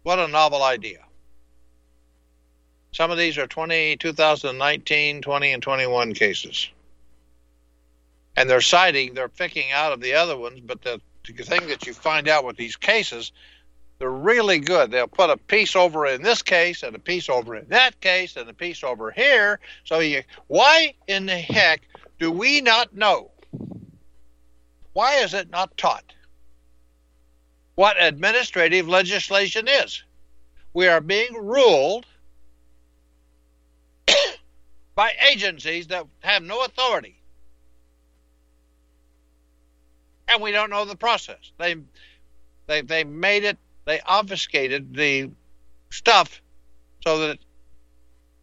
What 0.04 0.20
a 0.20 0.28
novel 0.28 0.64
idea. 0.64 1.00
Some 2.92 3.10
of 3.10 3.18
these 3.18 3.38
are 3.38 3.48
20, 3.48 3.98
2019, 3.98 5.22
20, 5.22 5.52
and 5.52 5.64
21 5.64 6.14
cases. 6.14 6.70
And 8.36 8.50
they're 8.50 8.62
citing, 8.62 9.14
they're 9.14 9.30
picking 9.30 9.72
out 9.72 9.94
of 9.94 10.02
the 10.02 10.14
other 10.14 10.38
ones, 10.38 10.60
but 10.60 10.82
the, 10.82 11.02
the 11.26 11.44
thing 11.44 11.68
that 11.68 11.88
you 11.88 11.94
find 11.94 12.28
out 12.28 12.46
with 12.46 12.58
these 12.58 12.76
cases 12.76 13.32
they're 14.04 14.12
really 14.12 14.60
good. 14.60 14.92
They'll 14.92 15.08
put 15.08 15.30
a 15.30 15.38
piece 15.38 15.78
over 15.78 16.06
in 16.06 16.22
this 16.22 16.42
case 16.42 16.84
and 16.84 16.94
a 16.94 17.00
piece 17.00 17.30
over 17.30 17.56
in 17.56 17.68
that 17.70 18.00
case 18.02 18.36
and 18.36 18.50
a 18.50 18.54
piece 18.54 18.84
over 18.84 19.12
here. 19.12 19.62
So 19.86 20.00
you, 20.00 20.24
why 20.48 20.94
in 21.08 21.26
the 21.26 21.38
heck 21.38 21.84
do 22.20 22.30
we 22.30 22.60
not 22.60 22.94
know? 22.94 23.32
Why 24.92 25.16
is 25.20 25.34
it 25.34 25.50
not 25.50 25.78
taught? 25.78 26.04
What 27.76 28.02
administrative 28.02 28.88
legislation 28.88 29.68
is? 29.68 30.04
We 30.74 30.88
are 30.88 31.02
being 31.02 31.34
ruled 31.34 32.06
by 34.96 35.12
agencies 35.32 35.88
that 35.88 36.06
have 36.20 36.44
no 36.44 36.64
authority. 36.64 37.20
And 40.28 40.42
we 40.42 40.52
don't 40.52 40.70
know 40.70 40.86
the 40.86 40.96
process. 40.96 41.52
They 41.58 41.76
they 42.68 42.82
they 42.82 43.04
made 43.04 43.44
it 43.44 43.58
they 43.86 44.00
obfuscated 44.08 44.96
the 44.96 45.30
stuff 45.90 46.42
so 47.04 47.28
that 47.28 47.40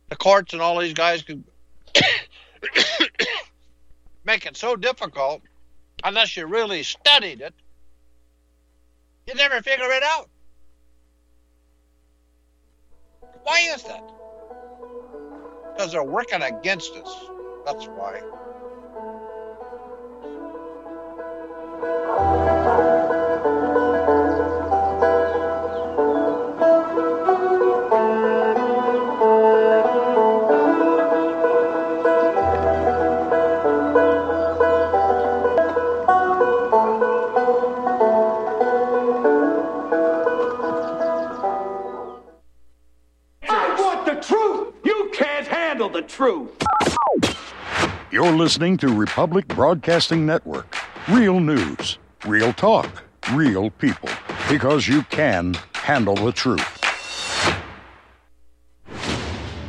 the 0.08 0.16
courts 0.16 0.52
and 0.52 0.60
all 0.60 0.78
these 0.78 0.92
guys 0.92 1.22
could 1.22 1.42
make 4.24 4.44
it 4.44 4.56
so 4.56 4.76
difficult 4.76 5.42
unless 6.04 6.36
you 6.36 6.46
really 6.46 6.82
studied 6.82 7.40
it 7.40 7.54
you 9.30 9.36
never 9.36 9.62
figure 9.62 9.90
it 9.90 10.02
out. 10.02 10.28
Why 13.44 13.60
is 13.72 13.82
that? 13.84 14.02
Because 15.72 15.92
they're 15.92 16.02
working 16.02 16.42
against 16.42 16.92
us. 16.94 17.26
That's 17.64 17.86
why 17.86 18.20
truth. 46.10 46.50
You're 48.10 48.32
listening 48.32 48.76
to 48.78 48.88
Republic 48.88 49.46
Broadcasting 49.46 50.26
Network. 50.26 50.76
Real 51.08 51.38
news, 51.38 51.98
real 52.26 52.52
talk, 52.52 53.04
real 53.32 53.70
people. 53.70 54.08
Because 54.48 54.88
you 54.88 55.02
can 55.04 55.54
handle 55.74 56.16
the 56.16 56.32
truth. 56.32 56.80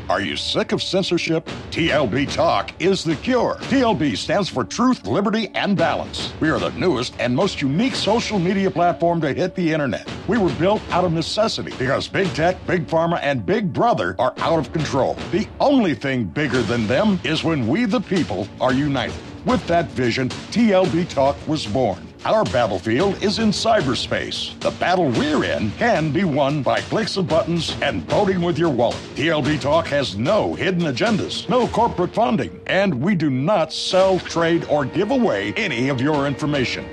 Are 0.09 0.19
you 0.19 0.35
sick 0.35 0.73
of 0.73 0.83
censorship? 0.83 1.45
TLB 1.69 2.33
Talk 2.33 2.73
is 2.81 3.01
the 3.01 3.15
cure. 3.15 3.55
TLB 3.61 4.17
stands 4.17 4.49
for 4.49 4.65
Truth, 4.65 5.07
Liberty, 5.07 5.49
and 5.55 5.77
Balance. 5.77 6.33
We 6.41 6.49
are 6.49 6.59
the 6.59 6.71
newest 6.71 7.15
and 7.17 7.33
most 7.33 7.61
unique 7.61 7.95
social 7.95 8.37
media 8.37 8.69
platform 8.69 9.21
to 9.21 9.33
hit 9.33 9.55
the 9.55 9.71
internet. 9.71 10.05
We 10.31 10.37
were 10.37 10.53
built 10.53 10.81
out 10.91 11.03
of 11.03 11.11
necessity 11.11 11.73
because 11.77 12.07
big 12.07 12.25
tech, 12.29 12.65
big 12.65 12.87
pharma, 12.87 13.19
and 13.21 13.45
big 13.45 13.73
brother 13.73 14.15
are 14.17 14.33
out 14.37 14.59
of 14.59 14.71
control. 14.71 15.15
The 15.29 15.45
only 15.59 15.93
thing 15.93 16.23
bigger 16.23 16.61
than 16.61 16.87
them 16.87 17.19
is 17.25 17.43
when 17.43 17.67
we, 17.67 17.83
the 17.83 17.99
people, 17.99 18.47
are 18.61 18.71
united. 18.71 19.17
With 19.43 19.67
that 19.67 19.87
vision, 19.87 20.29
TLB 20.29 21.09
Talk 21.09 21.35
was 21.49 21.67
born. 21.67 22.07
Our 22.23 22.45
battlefield 22.45 23.21
is 23.21 23.39
in 23.39 23.49
cyberspace. 23.49 24.57
The 24.61 24.71
battle 24.71 25.09
we're 25.09 25.43
in 25.43 25.69
can 25.71 26.13
be 26.13 26.23
won 26.23 26.63
by 26.63 26.79
clicks 26.79 27.17
of 27.17 27.27
buttons 27.27 27.75
and 27.81 28.03
voting 28.03 28.41
with 28.41 28.57
your 28.57 28.69
wallet. 28.69 28.99
TLB 29.15 29.59
Talk 29.59 29.87
has 29.87 30.15
no 30.15 30.53
hidden 30.53 30.83
agendas, 30.83 31.49
no 31.49 31.67
corporate 31.67 32.13
funding, 32.13 32.61
and 32.67 33.01
we 33.01 33.15
do 33.15 33.29
not 33.29 33.73
sell, 33.73 34.17
trade, 34.19 34.63
or 34.69 34.85
give 34.85 35.11
away 35.11 35.51
any 35.57 35.89
of 35.89 35.99
your 35.99 36.25
information. 36.25 36.85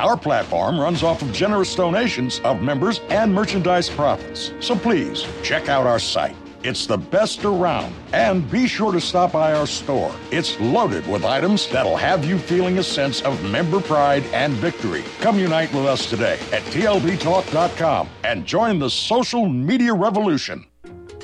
Our 0.00 0.16
platform 0.16 0.78
runs 0.78 1.02
off 1.02 1.22
of 1.22 1.32
generous 1.32 1.74
donations 1.74 2.40
of 2.40 2.62
members 2.62 3.00
and 3.10 3.32
merchandise 3.32 3.88
profits. 3.88 4.52
So 4.60 4.74
please 4.74 5.24
check 5.42 5.68
out 5.68 5.86
our 5.86 5.98
site. 5.98 6.36
It's 6.64 6.86
the 6.86 6.98
best 6.98 7.44
around. 7.44 7.94
And 8.12 8.48
be 8.50 8.66
sure 8.66 8.92
to 8.92 9.00
stop 9.00 9.32
by 9.32 9.52
our 9.52 9.66
store. 9.66 10.14
It's 10.30 10.58
loaded 10.60 11.06
with 11.08 11.24
items 11.24 11.68
that'll 11.68 11.96
have 11.96 12.24
you 12.24 12.38
feeling 12.38 12.78
a 12.78 12.82
sense 12.82 13.20
of 13.22 13.42
member 13.50 13.80
pride 13.80 14.24
and 14.32 14.52
victory. 14.54 15.02
Come 15.20 15.38
unite 15.38 15.72
with 15.74 15.86
us 15.86 16.08
today 16.08 16.38
at 16.52 16.62
tlbtalk.com 16.64 18.08
and 18.22 18.46
join 18.46 18.78
the 18.78 18.90
social 18.90 19.48
media 19.48 19.92
revolution. 19.92 20.64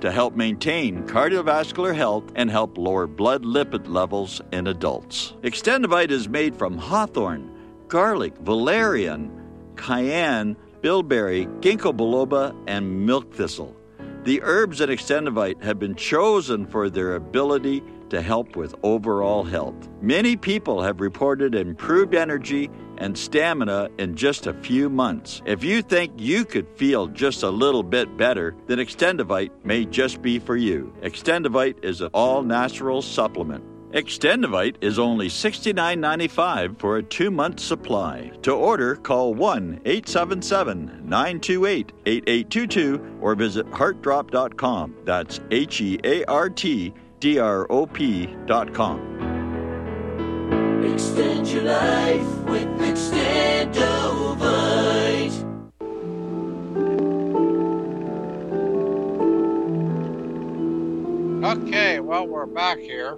to 0.00 0.10
help 0.10 0.34
maintain 0.34 1.02
cardiovascular 1.04 1.94
health 1.94 2.24
and 2.34 2.50
help 2.50 2.78
lower 2.78 3.06
blood 3.06 3.42
lipid 3.42 3.88
levels 3.88 4.40
in 4.52 4.66
adults. 4.66 5.34
Extendivite 5.42 6.10
is 6.10 6.28
made 6.28 6.56
from 6.56 6.78
hawthorn, 6.78 7.50
garlic, 7.88 8.36
valerian, 8.38 9.30
cayenne, 9.76 10.56
bilberry, 10.80 11.46
ginkgo 11.60 11.96
biloba, 11.96 12.54
and 12.66 13.06
milk 13.06 13.32
thistle. 13.34 13.74
The 14.24 14.42
herbs 14.42 14.80
in 14.80 14.90
Extendivite 14.90 15.62
have 15.62 15.78
been 15.78 15.94
chosen 15.94 16.66
for 16.66 16.90
their 16.90 17.14
ability 17.14 17.82
to 18.10 18.22
help 18.22 18.56
with 18.56 18.74
overall 18.82 19.44
health. 19.44 19.88
Many 20.00 20.36
people 20.36 20.82
have 20.82 21.00
reported 21.00 21.54
improved 21.54 22.14
energy 22.14 22.70
and 22.98 23.16
stamina 23.16 23.90
in 23.98 24.16
just 24.16 24.46
a 24.46 24.54
few 24.54 24.88
months. 24.90 25.42
If 25.46 25.62
you 25.62 25.82
think 25.82 26.12
you 26.16 26.44
could 26.44 26.68
feel 26.76 27.06
just 27.06 27.42
a 27.42 27.50
little 27.50 27.82
bit 27.82 28.16
better, 28.16 28.54
then 28.66 28.78
Extendivite 28.78 29.50
may 29.64 29.84
just 29.84 30.20
be 30.20 30.38
for 30.38 30.56
you. 30.56 30.92
Extendivite 31.02 31.84
is 31.84 32.00
an 32.00 32.10
all 32.12 32.42
natural 32.42 33.02
supplement. 33.02 33.64
Extendivite 33.92 34.76
is 34.82 34.98
only 34.98 35.28
$69.95 35.28 36.78
for 36.78 36.98
a 36.98 37.02
two 37.02 37.30
month 37.30 37.58
supply. 37.58 38.30
To 38.42 38.52
order, 38.52 38.96
call 38.96 39.32
1 39.32 39.80
877 39.84 41.08
928 41.08 41.92
8822 42.04 43.18
or 43.22 43.34
visit 43.34 43.66
heartdrop.com. 43.70 44.94
That's 45.04 45.40
H 45.50 45.80
E 45.80 45.98
A 46.04 46.24
R 46.26 46.50
T 46.50 46.92
D 47.20 47.38
R 47.38 47.66
O 47.70 47.86
P.com. 47.86 49.00
Extend 50.84 51.48
your 51.48 51.64
life 51.64 52.38
with 52.44 52.68
Extendovite. 52.78 54.18
Okay, 61.44 62.00
well, 62.00 62.26
we're 62.26 62.46
back 62.46 62.78
here. 62.78 63.16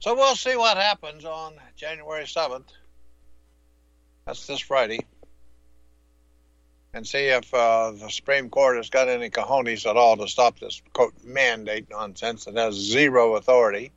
So 0.00 0.14
we'll 0.14 0.36
see 0.36 0.56
what 0.56 0.76
happens 0.76 1.24
on 1.24 1.54
January 1.76 2.24
7th. 2.24 2.68
That's 4.26 4.46
this 4.46 4.60
Friday. 4.60 5.00
And 6.94 7.06
see 7.06 7.26
if 7.26 7.52
uh, 7.52 7.92
the 7.92 8.08
Supreme 8.08 8.48
Court 8.48 8.76
has 8.76 8.90
got 8.90 9.08
any 9.08 9.30
cojones 9.30 9.88
at 9.88 9.96
all 9.96 10.16
to 10.16 10.26
stop 10.26 10.58
this, 10.58 10.82
quote, 10.94 11.12
mandate 11.22 11.88
nonsense 11.90 12.46
that 12.46 12.56
has 12.56 12.74
zero 12.74 13.36
authority. 13.36 13.92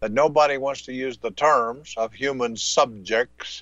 That 0.00 0.12
nobody 0.12 0.58
wants 0.58 0.82
to 0.82 0.92
use 0.92 1.18
the 1.18 1.30
terms 1.30 1.94
of 1.96 2.12
human 2.12 2.56
subjects. 2.56 3.60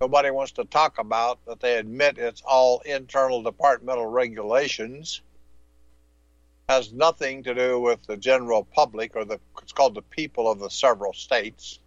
Nobody 0.00 0.30
wants 0.30 0.52
to 0.52 0.64
talk 0.64 0.98
about 0.98 1.44
that 1.46 1.60
they 1.60 1.78
admit 1.78 2.18
it's 2.18 2.42
all 2.42 2.80
internal 2.84 3.42
departmental 3.42 4.06
regulations 4.06 5.22
has 6.68 6.92
nothing 6.92 7.42
to 7.42 7.54
do 7.54 7.80
with 7.80 8.02
the 8.06 8.16
general 8.16 8.64
public 8.64 9.14
or 9.14 9.24
the 9.24 9.38
it's 9.62 9.72
called 9.72 9.94
the 9.94 10.02
people 10.02 10.50
of 10.50 10.58
the 10.58 10.70
several 10.70 11.12
states. 11.12 11.78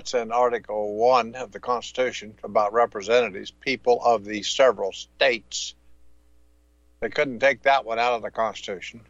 That's 0.00 0.14
in 0.14 0.32
Article 0.32 0.94
1 0.94 1.34
of 1.34 1.52
the 1.52 1.60
Constitution 1.60 2.34
about 2.42 2.72
representatives, 2.72 3.50
people 3.50 4.00
of 4.02 4.24
the 4.24 4.42
several 4.42 4.92
states. 4.92 5.74
They 7.00 7.10
couldn't 7.10 7.40
take 7.40 7.64
that 7.64 7.84
one 7.84 7.98
out 7.98 8.14
of 8.14 8.22
the 8.22 8.30
Constitution. 8.30 9.02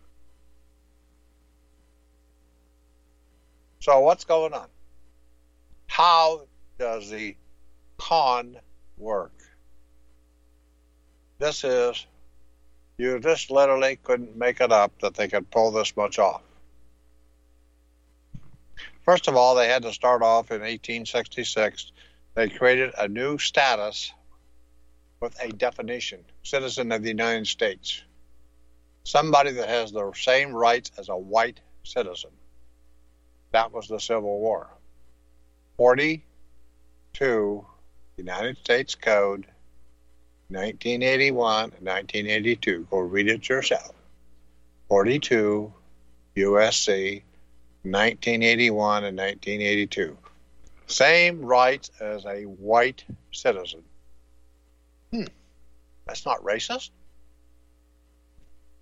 So, 3.79 4.01
what's 4.01 4.25
going 4.25 4.53
on? 4.53 4.67
How 5.87 6.49
does 6.77 7.09
the 7.09 7.37
con 7.97 8.57
work? 8.99 9.45
This 11.39 11.63
is 11.63 12.05
you 12.99 13.21
just 13.21 13.53
literally 13.53 13.95
couldn't 14.03 14.37
make 14.37 14.61
it 14.61 14.73
up 14.73 14.91
that 15.03 15.15
they 15.15 15.29
could 15.29 15.53
pull 15.53 15.71
this 15.71 15.97
much 15.97 16.19
off. 16.19 16.43
First 19.05 19.29
of 19.29 19.37
all, 19.37 19.55
they 19.55 19.69
had 19.69 19.83
to 19.83 19.93
start 19.93 20.23
off 20.23 20.51
in 20.51 20.61
1866. 20.61 21.93
They 22.35 22.49
created 22.49 22.93
a 22.99 23.09
new 23.09 23.39
status 23.39 24.13
with 25.21 25.37
a 25.41 25.49
definition 25.49 26.25
citizen 26.43 26.93
of 26.93 27.03
the 27.03 27.09
United 27.09 27.47
States. 27.47 28.03
Somebody 29.05 29.53
that 29.53 29.69
has 29.69 29.93
the 29.93 30.13
same 30.13 30.53
rights 30.53 30.91
as 30.99 31.09
a 31.09 31.17
white 31.17 31.61
citizen. 31.83 32.31
That 33.53 33.73
was 33.73 33.89
the 33.89 33.99
Civil 33.99 34.39
War. 34.39 34.69
42 35.77 37.67
United 38.17 38.59
States 38.59 38.95
Code 38.95 39.47
1981 40.49 41.65
and 41.65 41.87
1982. 41.87 42.87
Go 42.91 42.99
read 42.99 43.29
it 43.29 43.49
yourself. 43.49 43.93
42 44.89 45.73
USC 46.37 47.23
1981 47.83 49.05
and 49.05 49.17
1982. 49.17 50.17
Same 50.87 51.41
rights 51.41 51.91
as 52.01 52.25
a 52.27 52.43
white 52.43 53.05
citizen. 53.33 53.83
Hmm. 55.13 55.25
That's 56.07 56.27
not 56.27 56.43
racist. 56.43 56.91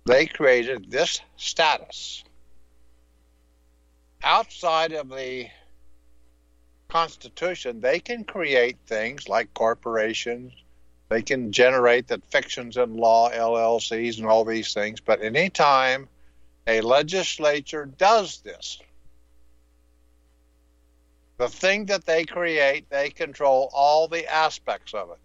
They 0.05 0.25
created 0.25 0.89
this 0.89 1.21
status 1.37 2.23
outside 4.23 4.91
of 4.91 5.09
the 5.09 5.47
Constitution. 6.89 7.79
They 7.79 7.99
can 7.99 8.23
create 8.23 8.77
things 8.87 9.29
like 9.29 9.53
corporations. 9.53 10.53
They 11.09 11.21
can 11.21 11.51
generate 11.51 12.07
the 12.07 12.21
fictions 12.31 12.77
in 12.77 12.97
law, 12.97 13.29
LLCs, 13.29 14.17
and 14.17 14.25
all 14.25 14.43
these 14.43 14.73
things. 14.73 14.99
But 14.99 15.21
anytime 15.21 16.09
a 16.65 16.81
legislature 16.81 17.85
does 17.85 18.41
this, 18.41 18.79
the 21.39 21.47
thing 21.47 21.85
that 21.85 22.05
they 22.05 22.25
create, 22.25 22.89
they 22.89 23.09
control 23.09 23.71
all 23.73 24.09
the 24.09 24.29
aspects 24.31 24.93
of 24.93 25.09
it. 25.09 25.17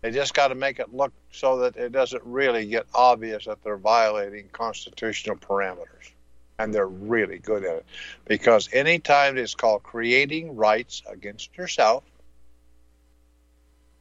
They 0.00 0.10
just 0.10 0.32
got 0.32 0.48
to 0.48 0.54
make 0.54 0.78
it 0.78 0.94
look 0.94 1.12
so 1.30 1.58
that 1.58 1.76
it 1.76 1.92
doesn't 1.92 2.22
really 2.24 2.64
get 2.66 2.86
obvious 2.94 3.44
that 3.44 3.62
they're 3.62 3.76
violating 3.76 4.48
constitutional 4.52 5.36
parameters. 5.36 6.10
And 6.58 6.72
they're 6.72 6.86
really 6.86 7.38
good 7.38 7.64
at 7.64 7.76
it. 7.76 7.86
Because 8.24 8.70
anytime 8.72 9.36
it's 9.36 9.54
called 9.54 9.82
creating 9.82 10.56
rights 10.56 11.02
against 11.06 11.54
yourself, 11.56 12.04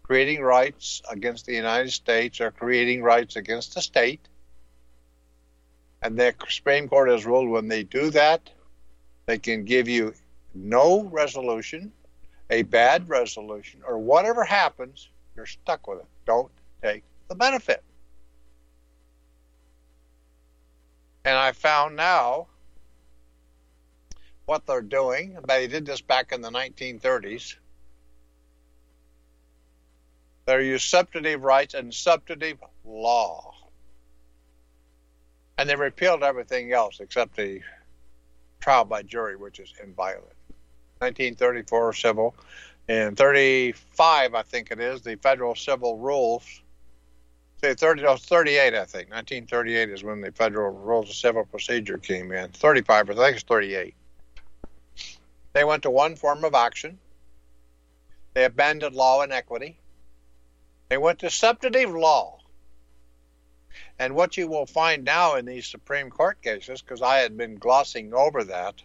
creating 0.03 0.41
rights 0.41 1.01
against 1.09 1.45
the 1.45 1.53
United 1.53 1.91
States, 1.91 2.39
or 2.39 2.51
creating 2.51 3.03
rights 3.03 3.35
against 3.35 3.75
the 3.75 3.81
state, 3.81 4.21
and 6.01 6.17
the 6.17 6.33
Supreme 6.47 6.87
Court 6.87 7.09
has 7.09 7.25
ruled 7.25 7.49
when 7.49 7.67
they 7.67 7.83
do 7.83 8.09
that, 8.11 8.49
they 9.25 9.37
can 9.37 9.65
give 9.65 9.89
you 9.89 10.13
no 10.53 11.03
resolution, 11.03 11.91
a 12.49 12.63
bad 12.63 13.09
resolution, 13.09 13.81
or 13.87 13.97
whatever 13.97 14.43
happens, 14.43 15.09
you're 15.35 15.45
stuck 15.45 15.87
with 15.87 15.99
it. 15.99 16.07
Don't 16.25 16.51
take 16.81 17.03
the 17.27 17.35
benefit. 17.35 17.83
And 21.25 21.37
I 21.37 21.53
found 21.53 21.95
now 21.95 22.47
what 24.45 24.65
they're 24.65 24.81
doing. 24.81 25.37
They 25.47 25.67
did 25.67 25.85
this 25.85 26.01
back 26.01 26.31
in 26.31 26.41
the 26.41 26.49
1930s. 26.49 27.55
They 30.45 30.67
use 30.67 30.83
substantive 30.83 31.43
rights 31.43 31.73
and 31.73 31.93
substantive 31.93 32.57
law. 32.83 33.53
And 35.57 35.69
they 35.69 35.75
repealed 35.75 36.23
everything 36.23 36.73
else 36.73 36.99
except 36.99 37.37
the 37.37 37.61
trial 38.59 38.83
by 38.83 39.03
jury, 39.03 39.37
which 39.37 39.59
is 39.59 39.73
inviolate. 39.81 40.33
1934 41.03 41.93
civil, 41.93 42.35
and 42.87 43.17
35, 43.17 44.33
I 44.33 44.41
think 44.43 44.71
it 44.71 44.79
is, 44.79 45.01
the 45.01 45.15
federal 45.17 45.55
civil 45.55 45.97
rules. 45.97 46.61
Say 47.61 47.73
30, 47.73 48.03
no, 48.03 48.17
38, 48.17 48.73
I 48.73 48.85
think. 48.85 49.09
1938 49.09 49.89
is 49.89 50.03
when 50.03 50.21
the 50.21 50.31
federal 50.31 50.71
rules 50.71 51.09
of 51.09 51.15
civil 51.15 51.45
procedure 51.45 51.97
came 51.97 52.31
in. 52.31 52.49
35, 52.49 53.09
I 53.09 53.13
think 53.13 53.35
it's 53.35 53.43
38. 53.43 53.93
They 55.53 55.63
went 55.63 55.83
to 55.83 55.89
one 55.89 56.15
form 56.15 56.43
of 56.43 56.55
action. 56.55 56.97
They 58.33 58.45
abandoned 58.45 58.95
law 58.95 59.21
and 59.21 59.31
equity. 59.31 59.79
They 60.89 60.97
went 60.97 61.19
to 61.19 61.29
substantive 61.29 61.91
law. 61.91 62.39
And 63.99 64.15
what 64.15 64.37
you 64.37 64.47
will 64.47 64.65
find 64.65 65.03
now 65.03 65.35
in 65.35 65.45
these 65.45 65.67
Supreme 65.67 66.09
Court 66.09 66.41
cases, 66.41 66.81
because 66.81 67.01
I 67.01 67.17
had 67.17 67.37
been 67.37 67.55
glossing 67.55 68.13
over 68.13 68.43
that, 68.45 68.75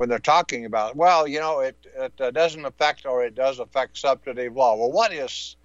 when 0.00 0.08
they're 0.08 0.18
talking 0.18 0.64
about, 0.64 0.96
well, 0.96 1.28
you 1.28 1.38
know, 1.38 1.60
it, 1.60 1.76
it 1.94 2.18
uh, 2.18 2.30
doesn't 2.30 2.64
affect 2.64 3.04
or 3.04 3.22
it 3.22 3.34
does 3.34 3.58
affect 3.58 3.98
substantive 3.98 4.56
law. 4.56 4.74
Well, 4.74 4.90
what 4.90 5.12
is 5.12 5.56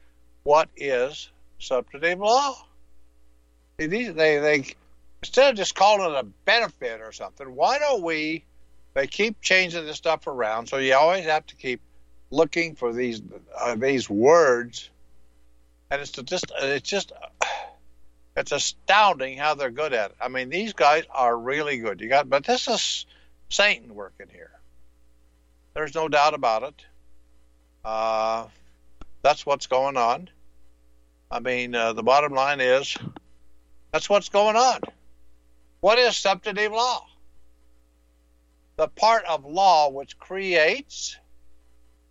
what 0.43 0.67
is 0.75 1.29
substantive 1.57 2.19
law? 2.19 2.53
They, 3.77 3.87
they, 3.87 4.65
instead 5.21 5.51
of 5.51 5.55
just 5.55 5.73
calling 5.73 6.13
it 6.13 6.19
a 6.19 6.25
benefit 6.43 6.99
or 6.99 7.13
something, 7.13 7.55
why 7.55 7.79
don't 7.79 8.03
we? 8.03 8.43
They 8.93 9.07
keep 9.07 9.39
changing 9.39 9.85
this 9.85 9.95
stuff 9.95 10.27
around, 10.27 10.67
so 10.67 10.79
you 10.79 10.95
always 10.95 11.23
have 11.23 11.45
to 11.45 11.55
keep 11.55 11.79
looking 12.29 12.75
for 12.75 12.91
these 12.91 13.21
uh, 13.57 13.75
these 13.75 14.09
words, 14.09 14.89
and 15.89 16.01
it's 16.01 16.11
just 16.11 16.51
it's 16.61 16.89
just 16.89 17.13
it's 18.35 18.51
astounding 18.51 19.37
how 19.37 19.55
they're 19.55 19.71
good 19.71 19.93
at 19.93 20.11
it. 20.11 20.17
I 20.19 20.27
mean, 20.27 20.49
these 20.49 20.73
guys 20.73 21.05
are 21.09 21.37
really 21.37 21.77
good. 21.77 22.01
You 22.01 22.09
got, 22.09 22.29
but 22.29 22.43
this 22.43 22.67
is 22.67 23.05
Satan 23.49 23.93
working 23.95 24.27
here. 24.31 24.51
There's 25.73 25.95
no 25.95 26.07
doubt 26.07 26.33
about 26.33 26.63
it. 26.63 26.85
Uh, 27.83 28.47
that's 29.21 29.45
what's 29.45 29.67
going 29.67 29.97
on. 29.97 30.29
I 31.29 31.39
mean, 31.39 31.75
uh, 31.75 31.93
the 31.93 32.03
bottom 32.03 32.33
line 32.33 32.61
is 32.61 32.97
that's 33.91 34.09
what's 34.09 34.29
going 34.29 34.55
on. 34.55 34.81
What 35.81 35.99
is 35.99 36.15
substantive 36.15 36.71
law? 36.71 37.05
The 38.77 38.87
part 38.87 39.25
of 39.25 39.45
law 39.45 39.89
which 39.89 40.17
creates. 40.17 41.17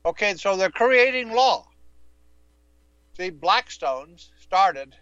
Okay, 0.07 0.35
so 0.35 0.57
they're 0.57 0.71
creating 0.71 1.33
law. 1.33 1.67
See, 3.17 3.31
Blackstone's 3.31 4.31
started. 4.41 4.95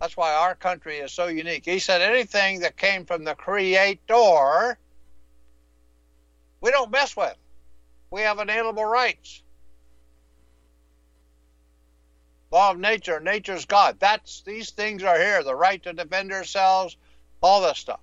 That's 0.00 0.16
why 0.16 0.32
our 0.32 0.54
country 0.54 0.96
is 0.96 1.12
so 1.12 1.26
unique. 1.26 1.64
He 1.64 1.78
said 1.78 2.00
anything 2.00 2.60
that 2.60 2.76
came 2.76 3.04
from 3.04 3.24
the 3.24 3.34
Creator 3.34 4.78
we 6.60 6.70
don't 6.70 6.90
mess 6.90 7.16
with. 7.16 7.36
We 8.10 8.22
have 8.22 8.38
inalienable 8.38 8.84
rights. 8.84 9.42
Law 12.50 12.72
of 12.72 12.78
nature, 12.78 13.20
nature's 13.20 13.64
God. 13.64 13.98
That's 14.00 14.40
these 14.42 14.70
things 14.70 15.02
are 15.04 15.18
here. 15.18 15.42
The 15.44 15.54
right 15.54 15.80
to 15.84 15.92
defend 15.92 16.32
ourselves, 16.32 16.96
all 17.40 17.62
this 17.62 17.78
stuff. 17.78 18.00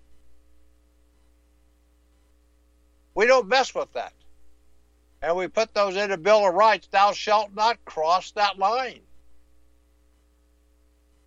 We 3.14 3.26
don't 3.26 3.48
mess 3.48 3.76
with 3.76 3.92
that. 3.94 4.14
And 5.22 5.36
we 5.36 5.48
put 5.48 5.74
those 5.74 5.96
in 5.96 6.12
the 6.12 6.18
Bill 6.18 6.48
of 6.48 6.54
Rights, 6.54 6.88
thou 6.92 7.12
shalt 7.12 7.54
not 7.54 7.84
cross 7.84 8.32
that 8.32 8.58
line. 8.60 9.02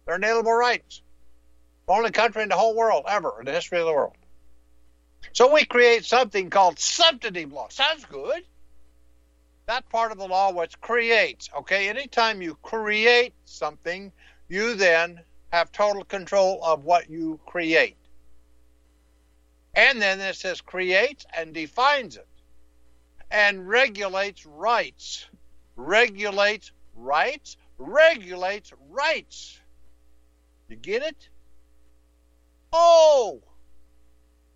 They're 0.06 0.14
inalienable 0.16 0.52
rights. 0.52 1.02
Only 1.88 2.12
country 2.12 2.44
in 2.44 2.48
the 2.48 2.56
whole 2.56 2.76
world 2.76 3.04
ever 3.08 3.40
in 3.40 3.46
the 3.46 3.52
history 3.52 3.80
of 3.80 3.86
the 3.86 3.92
world. 3.92 4.16
So 5.32 5.52
we 5.52 5.64
create 5.64 6.04
something 6.04 6.50
called 6.50 6.78
substantive 6.78 7.52
law. 7.52 7.68
Sounds 7.70 8.04
good. 8.04 8.42
That 9.66 9.88
part 9.88 10.10
of 10.12 10.18
the 10.18 10.26
law 10.26 10.52
which 10.52 10.80
creates. 10.80 11.48
Okay, 11.58 11.88
anytime 11.88 12.42
you 12.42 12.56
create 12.62 13.34
something, 13.44 14.10
you 14.48 14.74
then 14.74 15.20
have 15.52 15.70
total 15.70 16.04
control 16.04 16.60
of 16.64 16.84
what 16.84 17.08
you 17.08 17.38
create. 17.46 17.96
And 19.74 20.02
then 20.02 20.20
it 20.20 20.34
says 20.34 20.60
creates 20.60 21.24
and 21.36 21.54
defines 21.54 22.16
it 22.16 22.26
and 23.30 23.68
regulates 23.68 24.44
rights. 24.44 25.26
Regulates 25.76 26.72
rights, 26.94 27.56
regulates 27.78 28.72
rights. 28.90 29.58
You 30.68 30.76
get 30.76 31.02
it? 31.02 31.28
Oh, 32.72 33.40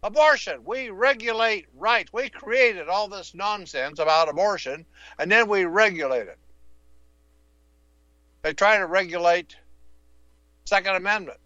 Abortion. 0.04 0.62
We 0.66 0.90
regulate 0.90 1.66
rights. 1.74 2.12
We 2.12 2.28
created 2.28 2.88
all 2.88 3.08
this 3.08 3.34
nonsense 3.34 3.98
about 3.98 4.28
abortion, 4.28 4.84
and 5.18 5.32
then 5.32 5.48
we 5.48 5.64
regulate 5.64 6.28
it. 6.28 6.38
They 8.42 8.52
try 8.52 8.76
to 8.76 8.86
regulate 8.86 9.56
Second 10.66 10.96
Amendment. 10.96 11.38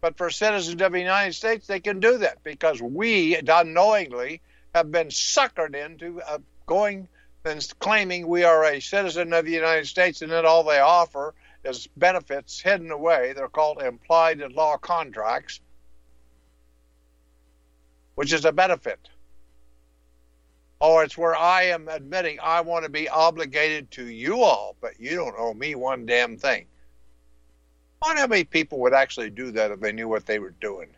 But 0.00 0.16
for 0.16 0.30
citizens 0.30 0.80
of 0.80 0.92
the 0.92 1.00
United 1.00 1.32
States, 1.32 1.66
they 1.66 1.80
can 1.80 1.98
do 1.98 2.18
that 2.18 2.44
because 2.44 2.80
we, 2.80 3.34
unknowingly, 3.34 4.42
have 4.76 4.92
been 4.92 5.08
suckered 5.08 5.74
into 5.74 6.22
uh, 6.22 6.38
going 6.66 7.08
and 7.44 7.66
claiming 7.80 8.28
we 8.28 8.44
are 8.44 8.64
a 8.64 8.80
citizen 8.80 9.32
of 9.32 9.44
the 9.44 9.50
United 9.50 9.88
States 9.88 10.22
and 10.22 10.30
that 10.30 10.44
all 10.44 10.62
they 10.62 10.78
offer 10.78 11.34
is 11.64 11.88
benefits 11.96 12.60
hidden 12.60 12.92
away. 12.92 13.32
They're 13.32 13.48
called 13.48 13.82
implied 13.82 14.40
in 14.40 14.52
law 14.52 14.76
contracts 14.76 15.60
which 18.14 18.32
is 18.32 18.44
a 18.44 18.52
benefit. 18.52 19.08
Or 20.80 21.04
it's 21.04 21.16
where 21.16 21.36
I 21.36 21.62
am 21.64 21.88
admitting 21.88 22.38
I 22.42 22.60
want 22.60 22.84
to 22.84 22.90
be 22.90 23.08
obligated 23.08 23.90
to 23.92 24.06
you 24.06 24.42
all, 24.42 24.76
but 24.80 24.98
you 24.98 25.14
don't 25.14 25.34
owe 25.38 25.54
me 25.54 25.74
one 25.74 26.06
damn 26.06 26.36
thing. 26.36 26.66
I 28.02 28.08
wonder 28.08 28.22
how 28.22 28.26
many 28.26 28.44
people 28.44 28.80
would 28.80 28.94
actually 28.94 29.30
do 29.30 29.52
that 29.52 29.70
if 29.70 29.80
they 29.80 29.92
knew 29.92 30.08
what 30.08 30.26
they 30.26 30.40
were 30.40 30.54
doing. 30.60 30.88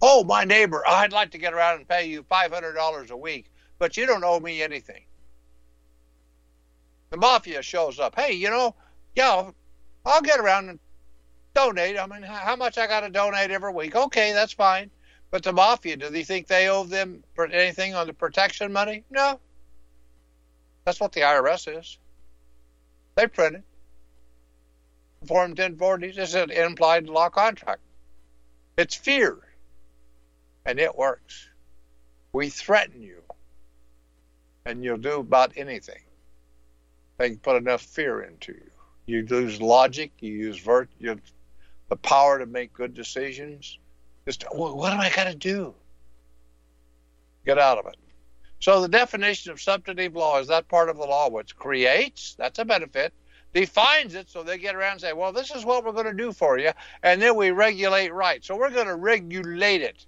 Oh, 0.00 0.24
my 0.24 0.44
neighbor, 0.44 0.82
I'd 0.88 1.12
like 1.12 1.30
to 1.32 1.38
get 1.38 1.52
around 1.52 1.76
and 1.78 1.88
pay 1.88 2.06
you 2.06 2.22
$500 2.24 3.10
a 3.10 3.16
week, 3.16 3.52
but 3.78 3.96
you 3.96 4.06
don't 4.06 4.24
owe 4.24 4.40
me 4.40 4.62
anything. 4.62 5.04
The 7.10 7.18
mafia 7.18 7.62
shows 7.62 8.00
up. 8.00 8.18
Hey, 8.18 8.32
you 8.32 8.48
know, 8.48 8.74
yeah, 9.14 9.50
I'll 10.06 10.22
get 10.22 10.40
around 10.40 10.70
and 10.70 10.80
donate. 11.54 11.98
I 11.98 12.06
mean, 12.06 12.22
how 12.22 12.56
much 12.56 12.78
I 12.78 12.86
got 12.86 13.00
to 13.00 13.10
donate 13.10 13.50
every 13.50 13.72
week? 13.72 13.94
Okay, 13.94 14.32
that's 14.32 14.52
fine. 14.52 14.90
But 15.30 15.42
the 15.42 15.52
mafia, 15.52 15.96
do 15.96 16.10
they 16.10 16.24
think 16.24 16.46
they 16.46 16.68
owe 16.68 16.84
them 16.84 17.24
anything 17.38 17.94
on 17.94 18.06
the 18.06 18.12
protection 18.12 18.72
money? 18.72 19.04
No. 19.10 19.40
That's 20.84 21.00
what 21.00 21.12
the 21.12 21.20
IRS 21.20 21.78
is. 21.80 21.98
They 23.14 23.26
print 23.26 23.34
printed. 23.34 23.62
Form 25.26 25.50
1040 25.50 26.08
is 26.08 26.34
an 26.34 26.50
implied 26.50 27.06
law 27.06 27.28
contract. 27.28 27.80
It's 28.76 28.94
fear. 28.94 29.38
And 30.66 30.78
it 30.78 30.96
works. 30.96 31.48
We 32.32 32.48
threaten 32.48 33.02
you. 33.02 33.22
And 34.66 34.82
you'll 34.84 34.96
do 34.96 35.20
about 35.20 35.52
anything. 35.56 36.02
They 37.18 37.30
can 37.30 37.38
put 37.38 37.56
enough 37.56 37.82
fear 37.82 38.22
into 38.22 38.52
you. 38.52 38.70
You 39.06 39.26
lose 39.26 39.60
logic. 39.60 40.12
You 40.20 40.32
use 40.32 40.58
vert, 40.58 40.88
you, 40.98 41.20
the 41.92 41.96
power 41.96 42.38
to 42.38 42.46
make 42.46 42.72
good 42.72 42.94
decisions. 42.94 43.78
Just, 44.24 44.46
what 44.50 44.94
am 44.94 45.00
I 45.00 45.10
to 45.10 45.34
do? 45.34 45.74
Get 47.44 47.58
out 47.58 47.76
of 47.76 47.84
it. 47.84 47.96
So 48.60 48.80
the 48.80 48.88
definition 48.88 49.52
of 49.52 49.60
substantive 49.60 50.16
law 50.16 50.40
is 50.40 50.48
that 50.48 50.68
part 50.68 50.88
of 50.88 50.96
the 50.96 51.04
law 51.04 51.28
which 51.28 51.54
creates, 51.54 52.34
that's 52.38 52.58
a 52.58 52.64
benefit, 52.64 53.12
defines 53.52 54.14
it 54.14 54.30
so 54.30 54.42
they 54.42 54.56
get 54.56 54.74
around 54.74 54.92
and 54.92 55.00
say, 55.02 55.12
well, 55.12 55.34
this 55.34 55.50
is 55.54 55.66
what 55.66 55.84
we're 55.84 55.92
going 55.92 56.06
to 56.06 56.14
do 56.14 56.32
for 56.32 56.56
you, 56.56 56.70
and 57.02 57.20
then 57.20 57.36
we 57.36 57.50
regulate 57.50 58.10
right. 58.14 58.42
So 58.42 58.56
we're 58.56 58.70
going 58.70 58.86
to 58.86 58.96
regulate 58.96 59.82
it. 59.82 60.06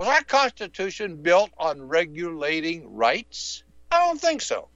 Was 0.00 0.08
our 0.08 0.24
Constitution 0.24 1.22
built 1.22 1.50
on 1.56 1.86
regulating 1.86 2.96
rights? 2.96 3.62
I 3.92 4.04
don't 4.08 4.20
think 4.20 4.42
so. 4.42 4.66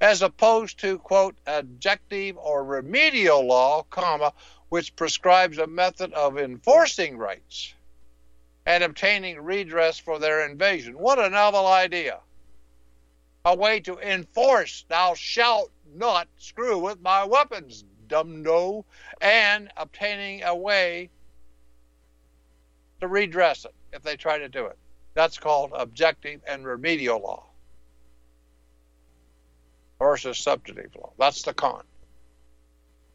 As 0.00 0.20
opposed 0.20 0.78
to, 0.80 0.98
quote, 0.98 1.36
objective 1.46 2.36
or 2.36 2.62
remedial 2.62 3.46
law, 3.46 3.82
comma, 3.84 4.34
which 4.68 4.94
prescribes 4.94 5.56
a 5.56 5.66
method 5.66 6.12
of 6.12 6.38
enforcing 6.38 7.16
rights 7.16 7.72
and 8.66 8.84
obtaining 8.84 9.40
redress 9.40 9.98
for 9.98 10.18
their 10.18 10.46
invasion. 10.46 10.98
What 10.98 11.18
a 11.18 11.30
novel 11.30 11.66
idea! 11.66 12.20
A 13.44 13.56
way 13.56 13.80
to 13.80 13.98
enforce, 13.98 14.84
thou 14.88 15.14
shalt 15.14 15.70
not 15.94 16.28
screw 16.36 16.78
with 16.78 17.00
my 17.00 17.24
weapons, 17.24 17.84
dumb 18.06 18.42
no, 18.42 18.84
and 19.20 19.72
obtaining 19.76 20.42
a 20.42 20.54
way 20.54 21.08
to 23.00 23.08
redress 23.08 23.64
it 23.64 23.74
if 23.92 24.02
they 24.02 24.16
try 24.16 24.36
to 24.38 24.48
do 24.48 24.66
it. 24.66 24.76
That's 25.14 25.38
called 25.38 25.72
objective 25.74 26.42
and 26.46 26.66
remedial 26.66 27.20
law 27.20 27.45
versus 29.98 30.38
substantive 30.38 30.94
law. 30.96 31.12
That's 31.18 31.42
the 31.42 31.54
con. 31.54 31.82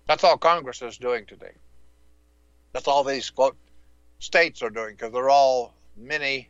That's 0.08 0.24
all 0.24 0.38
Congress 0.38 0.82
is 0.82 0.98
doing 0.98 1.26
today. 1.26 1.54
That's 2.74 2.88
all 2.88 3.04
these 3.04 3.30
quote 3.30 3.58
states 4.20 4.62
are 4.62 4.70
doing 4.70 4.96
because 4.96 5.14
they're 5.14 5.30
all 5.30 5.74
mini 5.96 6.50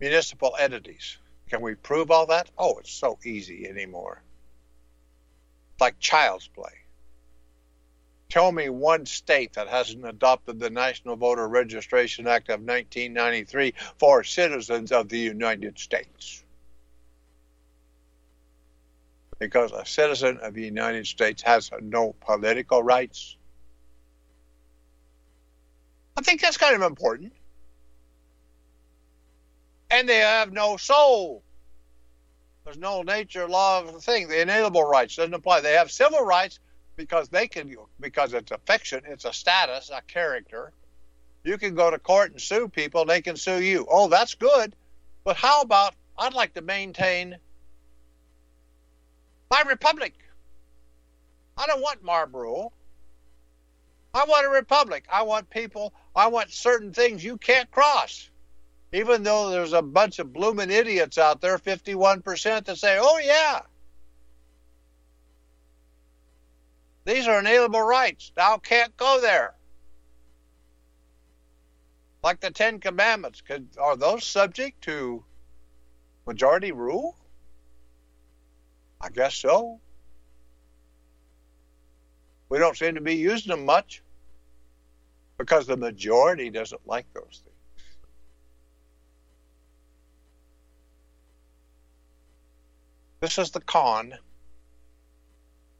municipal 0.00 0.54
entities. 0.58 1.18
Can 1.48 1.60
we 1.60 1.74
prove 1.74 2.10
all 2.10 2.26
that? 2.26 2.50
Oh, 2.58 2.78
it's 2.78 2.92
so 2.92 3.18
easy 3.24 3.66
anymore. 3.66 4.22
It's 5.72 5.80
like 5.80 5.98
child's 5.98 6.48
play. 6.48 6.72
Tell 8.28 8.50
me 8.50 8.68
one 8.68 9.06
state 9.06 9.52
that 9.54 9.68
hasn't 9.68 10.06
adopted 10.06 10.58
the 10.58 10.70
National 10.70 11.16
Voter 11.16 11.46
Registration 11.46 12.26
Act 12.26 12.48
of 12.48 12.60
1993 12.60 13.74
for 13.98 14.24
citizens 14.24 14.90
of 14.92 15.08
the 15.08 15.18
United 15.18 15.78
States. 15.78 16.43
Because 19.44 19.72
a 19.72 19.84
citizen 19.84 20.38
of 20.40 20.54
the 20.54 20.62
United 20.62 21.06
States 21.06 21.42
has 21.42 21.70
no 21.78 22.14
political 22.18 22.82
rights, 22.82 23.36
I 26.16 26.22
think 26.22 26.40
that's 26.40 26.56
kind 26.56 26.74
of 26.74 26.80
important. 26.80 27.34
And 29.90 30.08
they 30.08 30.20
have 30.20 30.50
no 30.50 30.78
soul. 30.78 31.42
There's 32.64 32.78
no 32.78 33.02
nature 33.02 33.46
law 33.46 33.80
of 33.80 33.92
the 33.92 34.00
thing. 34.00 34.28
The 34.28 34.40
inalienable 34.40 34.82
rights 34.82 35.16
doesn't 35.16 35.34
apply. 35.34 35.60
They 35.60 35.74
have 35.74 35.90
civil 35.90 36.24
rights 36.24 36.58
because 36.96 37.28
they 37.28 37.46
can 37.46 37.76
because 38.00 38.32
it's 38.32 38.50
a 38.50 38.58
fiction, 38.66 39.02
it's 39.06 39.26
a 39.26 39.32
status, 39.34 39.90
a 39.94 40.00
character. 40.10 40.72
You 41.44 41.58
can 41.58 41.74
go 41.74 41.90
to 41.90 41.98
court 41.98 42.30
and 42.30 42.40
sue 42.40 42.68
people, 42.68 43.04
they 43.04 43.20
can 43.20 43.36
sue 43.36 43.60
you. 43.60 43.86
Oh, 43.90 44.08
that's 44.08 44.36
good. 44.36 44.74
But 45.22 45.36
how 45.36 45.60
about 45.60 45.94
I'd 46.16 46.32
like 46.32 46.54
to 46.54 46.62
maintain 46.62 47.36
my 49.54 49.62
republic. 49.70 50.14
I 51.56 51.66
don't 51.66 51.80
want 51.80 52.02
Marlboro. 52.02 52.72
I 54.12 54.24
want 54.24 54.46
a 54.46 54.50
republic. 54.50 55.04
I 55.08 55.22
want 55.22 55.48
people, 55.48 55.94
I 56.16 56.26
want 56.26 56.50
certain 56.50 56.92
things 56.92 57.22
you 57.22 57.36
can't 57.36 57.70
cross. 57.70 58.30
Even 58.92 59.22
though 59.22 59.50
there's 59.50 59.72
a 59.72 59.82
bunch 59.82 60.18
of 60.18 60.32
blooming 60.32 60.70
idiots 60.70 61.18
out 61.18 61.40
there, 61.40 61.58
51%, 61.58 62.64
that 62.64 62.78
say, 62.78 62.98
oh, 63.00 63.20
yeah. 63.22 63.60
These 67.04 67.28
are 67.28 67.38
inalienable 67.38 67.82
rights. 67.82 68.32
Thou 68.34 68.56
can't 68.58 68.96
go 68.96 69.20
there. 69.20 69.54
Like 72.24 72.40
the 72.40 72.50
Ten 72.50 72.80
Commandments, 72.80 73.40
are 73.80 73.96
those 73.96 74.24
subject 74.24 74.82
to 74.82 75.22
majority 76.26 76.72
rule? 76.72 77.16
I 79.04 79.10
guess 79.10 79.34
so. 79.34 79.80
We 82.48 82.58
don't 82.58 82.74
seem 82.74 82.94
to 82.94 83.02
be 83.02 83.16
using 83.16 83.50
them 83.50 83.66
much 83.66 84.02
because 85.36 85.66
the 85.66 85.76
majority 85.76 86.48
doesn't 86.48 86.86
like 86.86 87.04
those 87.12 87.42
things. 87.44 87.86
This 93.20 93.36
is 93.38 93.50
the 93.50 93.60
con. 93.60 94.14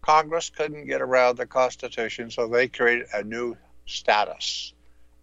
Congress 0.02 0.50
couldn't 0.50 0.86
get 0.86 1.00
around 1.00 1.38
the 1.38 1.46
Constitution, 1.46 2.30
so 2.30 2.46
they 2.46 2.68
created 2.68 3.06
a 3.14 3.22
new 3.22 3.56
status, 3.86 4.74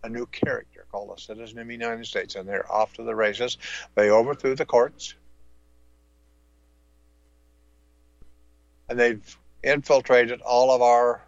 a 0.04 0.10
new 0.10 0.26
character 0.26 0.86
called 0.91 1.16
a 1.16 1.22
citizen 1.22 1.60
of 1.60 1.68
the 1.68 1.74
United 1.74 2.08
States, 2.08 2.34
and 2.34 2.49
they're 2.49 2.72
off 2.72 2.93
to 2.93 3.04
the 3.04 3.16
races. 3.16 3.60
They 3.93 4.10
overthrew 4.10 4.56
the 4.56 4.66
courts, 4.66 5.14
and 8.92 9.00
they've 9.00 9.38
infiltrated 9.64 10.42
all 10.42 10.70
of 10.70 10.82
our 10.82 11.22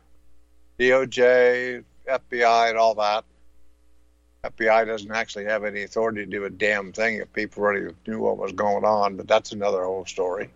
DOJ, 0.77 1.81
FBI 2.05 2.69
and 2.69 2.77
all 2.77 2.93
that. 2.95 3.23
FBI 4.43 4.85
doesn't 4.85 5.11
actually 5.13 5.45
have 5.45 5.63
any 5.63 5.83
authority 5.83 6.25
to 6.25 6.29
do 6.29 6.43
a 6.43 6.49
damn 6.49 6.91
thing 6.91 7.15
if 7.15 7.31
people 7.31 7.63
already 7.63 7.93
knew 8.05 8.19
what 8.19 8.37
was 8.37 8.51
going 8.51 8.83
on, 8.83 9.15
but 9.15 9.29
that's 9.29 9.53
another 9.53 9.85
whole 9.85 10.05
story. 10.05 10.49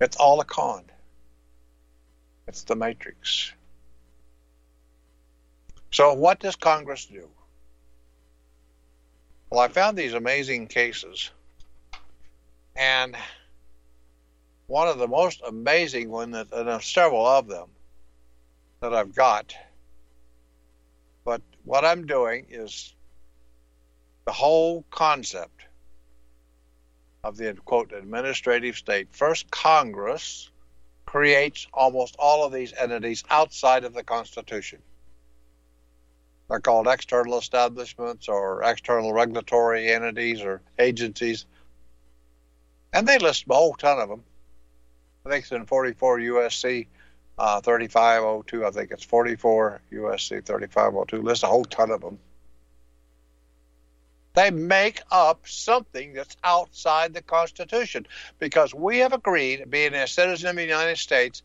It's 0.00 0.16
all 0.16 0.40
a 0.40 0.44
con. 0.44 0.82
It's 2.48 2.64
the 2.64 2.74
matrix. 2.74 3.52
So, 5.92 6.14
what 6.14 6.40
does 6.40 6.56
Congress 6.56 7.06
do? 7.06 7.28
Well, 9.50 9.60
I 9.60 9.68
found 9.68 9.96
these 9.96 10.14
amazing 10.14 10.66
cases, 10.66 11.30
and 12.74 13.16
one 14.66 14.88
of 14.88 14.98
the 14.98 15.08
most 15.08 15.42
amazing 15.46 16.10
ones, 16.10 16.34
and 16.34 16.68
there's 16.68 16.86
several 16.86 17.26
of 17.26 17.48
them, 17.48 17.68
that 18.80 18.94
I've 18.94 19.14
got. 19.14 19.54
But 21.24 21.42
what 21.64 21.84
I'm 21.84 22.06
doing 22.06 22.46
is 22.50 22.94
the 24.26 24.32
whole 24.32 24.84
concept 24.90 25.62
of 27.22 27.36
the 27.36 27.54
quote 27.64 27.92
administrative 27.92 28.76
state. 28.76 29.08
First, 29.10 29.50
Congress 29.50 30.50
creates 31.06 31.66
almost 31.72 32.16
all 32.18 32.44
of 32.44 32.52
these 32.52 32.72
entities 32.74 33.24
outside 33.30 33.84
of 33.84 33.94
the 33.94 34.04
Constitution. 34.04 34.80
They're 36.48 36.60
called 36.60 36.86
external 36.86 37.38
establishments 37.38 38.28
or 38.28 38.62
external 38.62 39.12
regulatory 39.12 39.90
entities 39.90 40.42
or 40.42 40.60
agencies. 40.78 41.46
And 42.92 43.08
they 43.08 43.18
list 43.18 43.44
a 43.48 43.54
whole 43.54 43.74
ton 43.74 43.98
of 43.98 44.08
them. 44.10 44.22
I 45.26 45.30
think 45.30 45.44
it's 45.44 45.52
in 45.52 45.64
44 45.64 46.18
USC 46.18 46.86
uh, 47.38 47.60
3502. 47.62 48.66
I 48.66 48.70
think 48.70 48.90
it's 48.90 49.04
44 49.04 49.80
USC 49.90 50.44
3502. 50.44 51.22
Lists 51.22 51.44
a 51.44 51.46
whole 51.46 51.64
ton 51.64 51.90
of 51.90 52.02
them. 52.02 52.18
They 54.34 54.50
make 54.50 55.00
up 55.10 55.46
something 55.46 56.12
that's 56.12 56.36
outside 56.44 57.14
the 57.14 57.22
Constitution 57.22 58.06
because 58.38 58.74
we 58.74 58.98
have 58.98 59.14
agreed, 59.14 59.70
being 59.70 59.94
a 59.94 60.06
citizen 60.06 60.50
of 60.50 60.56
the 60.56 60.62
United 60.62 60.98
States, 60.98 61.42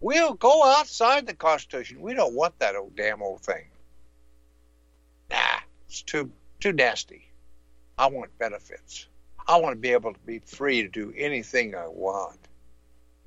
we'll 0.00 0.34
go 0.34 0.62
outside 0.62 1.26
the 1.26 1.34
Constitution. 1.34 2.02
We 2.02 2.14
don't 2.14 2.34
want 2.34 2.60
that 2.60 2.76
old 2.76 2.94
damn 2.94 3.22
old 3.22 3.40
thing. 3.40 3.64
Nah, 5.30 5.60
it's 5.88 6.02
too 6.02 6.30
too 6.60 6.72
nasty. 6.72 7.28
I 7.98 8.06
want 8.06 8.38
benefits. 8.38 9.06
I 9.48 9.56
want 9.56 9.72
to 9.72 9.80
be 9.80 9.90
able 9.90 10.12
to 10.12 10.20
be 10.20 10.38
free 10.38 10.82
to 10.82 10.88
do 10.88 11.12
anything 11.16 11.74
I 11.74 11.88
want, 11.88 12.38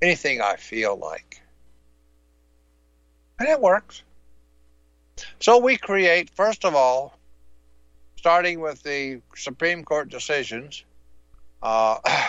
anything 0.04 0.40
I 0.40 0.56
feel 0.56 0.96
like. 0.96 1.40
And 3.38 3.48
it 3.48 3.60
works. 3.60 4.02
So 5.40 5.58
we 5.58 5.76
create, 5.76 6.30
first 6.30 6.64
of 6.64 6.74
all, 6.74 7.16
starting 8.16 8.60
with 8.60 8.82
the 8.82 9.20
Supreme 9.34 9.84
Court 9.84 10.08
decisions, 10.08 10.84
uh, 11.62 11.98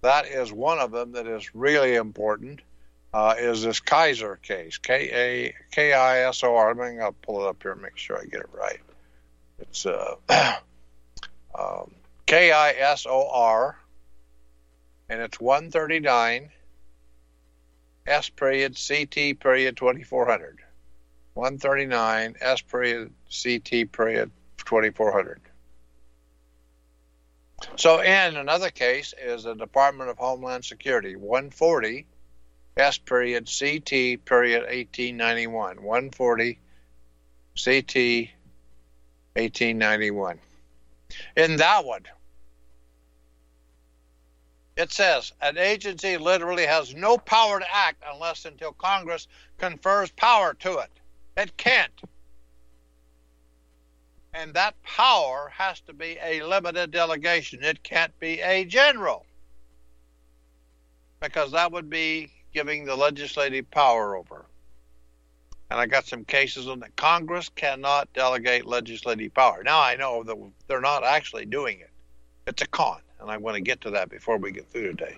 That 0.00 0.26
is 0.26 0.52
one 0.52 0.78
of 0.78 0.92
them 0.92 1.12
that 1.12 1.26
is 1.26 1.54
really 1.54 1.94
important. 1.94 2.60
Uh, 3.12 3.34
is 3.38 3.62
this 3.62 3.80
Kisor 3.80 4.40
case? 4.40 4.78
K 4.78 5.10
A 5.12 5.54
K 5.72 5.92
I 5.92 6.20
S 6.28 6.44
O 6.44 6.54
R. 6.54 6.70
I'm 6.70 6.76
going 6.76 6.98
to 6.98 7.12
pull 7.22 7.44
it 7.44 7.48
up 7.48 7.62
here 7.62 7.72
and 7.72 7.82
make 7.82 7.96
sure 7.96 8.18
I 8.18 8.24
get 8.24 8.40
it 8.40 8.50
right. 8.52 8.80
It's 9.58 9.86
uh, 9.86 10.14
um, 11.58 11.90
K 12.26 12.52
I 12.52 12.70
S 12.72 13.06
O 13.08 13.28
R, 13.32 13.76
and 15.08 15.20
it's 15.20 15.40
139 15.40 16.50
S 18.08 18.28
period 18.28 18.76
CT 18.76 19.38
period 19.40 19.76
2400. 19.76 20.58
139 21.34 22.36
S 22.40 22.60
period 22.62 23.12
CT 23.30 23.92
period 23.92 24.30
2400. 24.58 25.40
So, 27.76 28.00
in 28.00 28.36
another 28.36 28.70
case 28.70 29.14
is 29.20 29.44
the 29.44 29.54
Department 29.54 30.10
of 30.10 30.18
Homeland 30.18 30.64
Security 30.64 31.16
140 31.16 32.06
S 32.76 32.98
period 32.98 33.46
CT 33.46 34.24
period 34.24 34.62
1891. 34.62 35.82
140 35.82 36.58
CT 37.56 38.30
1891. 39.34 40.38
In 41.36 41.56
that 41.56 41.84
one, 41.84 42.02
it 44.78 44.92
says 44.92 45.32
an 45.42 45.58
agency 45.58 46.16
literally 46.16 46.64
has 46.64 46.94
no 46.94 47.18
power 47.18 47.58
to 47.58 47.66
act 47.74 48.04
unless 48.14 48.44
until 48.44 48.72
Congress 48.72 49.26
confers 49.58 50.12
power 50.12 50.54
to 50.54 50.78
it. 50.78 50.90
It 51.36 51.56
can't. 51.56 52.00
And 54.32 54.54
that 54.54 54.80
power 54.84 55.52
has 55.52 55.80
to 55.80 55.92
be 55.92 56.16
a 56.22 56.44
limited 56.44 56.92
delegation. 56.92 57.64
It 57.64 57.82
can't 57.82 58.16
be 58.20 58.40
a 58.40 58.64
general. 58.64 59.26
Because 61.20 61.50
that 61.50 61.72
would 61.72 61.90
be 61.90 62.30
giving 62.54 62.84
the 62.84 62.94
legislative 62.94 63.68
power 63.72 64.16
over. 64.16 64.46
And 65.70 65.80
I 65.80 65.86
got 65.86 66.06
some 66.06 66.24
cases 66.24 66.68
on 66.68 66.78
that 66.80 66.94
Congress 66.94 67.48
cannot 67.48 68.12
delegate 68.12 68.64
legislative 68.64 69.34
power. 69.34 69.64
Now 69.64 69.80
I 69.80 69.96
know 69.96 70.22
that 70.22 70.36
they're 70.68 70.80
not 70.80 71.02
actually 71.02 71.46
doing 71.46 71.80
it. 71.80 71.90
It's 72.46 72.62
a 72.62 72.68
con, 72.68 73.00
and 73.20 73.30
I 73.30 73.36
want 73.36 73.56
to 73.56 73.60
get 73.60 73.80
to 73.82 73.90
that 73.90 74.10
before 74.10 74.38
we 74.38 74.52
get 74.52 74.68
through 74.70 74.88
today. 74.88 75.16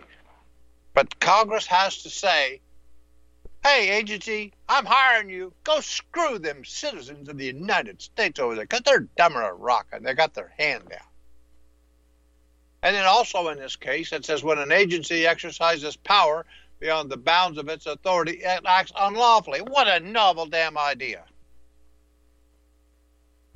But 0.95 1.19
Congress 1.21 1.67
has 1.67 2.03
to 2.03 2.11
say, 2.11 2.61
hey, 3.63 3.91
agency, 3.99 4.53
I'm 4.69 4.87
hiring 4.87 5.31
you. 5.31 5.53
Go 5.65 5.81
screw 5.81 6.39
them 6.39 6.65
citizens 6.65 7.29
of 7.29 7.37
the 7.37 7.47
United 7.47 8.01
States 8.03 8.41
over 8.41 8.55
there 8.55 8.65
because 8.65 8.83
they're 8.85 9.09
dumber 9.17 9.41
than 9.41 9.51
a 9.51 9.55
rock 9.55 9.87
and 9.93 10.05
they 10.05 10.15
got 10.15 10.35
their 10.35 10.53
hand 10.59 10.85
out. 10.93 11.07
And 12.83 12.97
then 12.97 13.05
also 13.05 13.49
in 13.49 13.59
this 13.59 13.77
case, 13.77 14.13
it 14.13 14.25
says 14.25 14.43
when 14.43 14.59
an 14.59 14.73
agency 14.73 15.27
exercises 15.27 15.97
power 15.97 16.47
beyond 16.79 17.11
the 17.11 17.19
bounds 17.19 17.59
of 17.59 17.69
its 17.69 17.85
authority, 17.87 18.41
it 18.43 18.63
acts 18.67 18.93
unlawfully. 18.99 19.61
What 19.61 19.87
a 19.87 20.01
novel 20.01 20.47
damn 20.47 20.79
idea. 20.79 21.25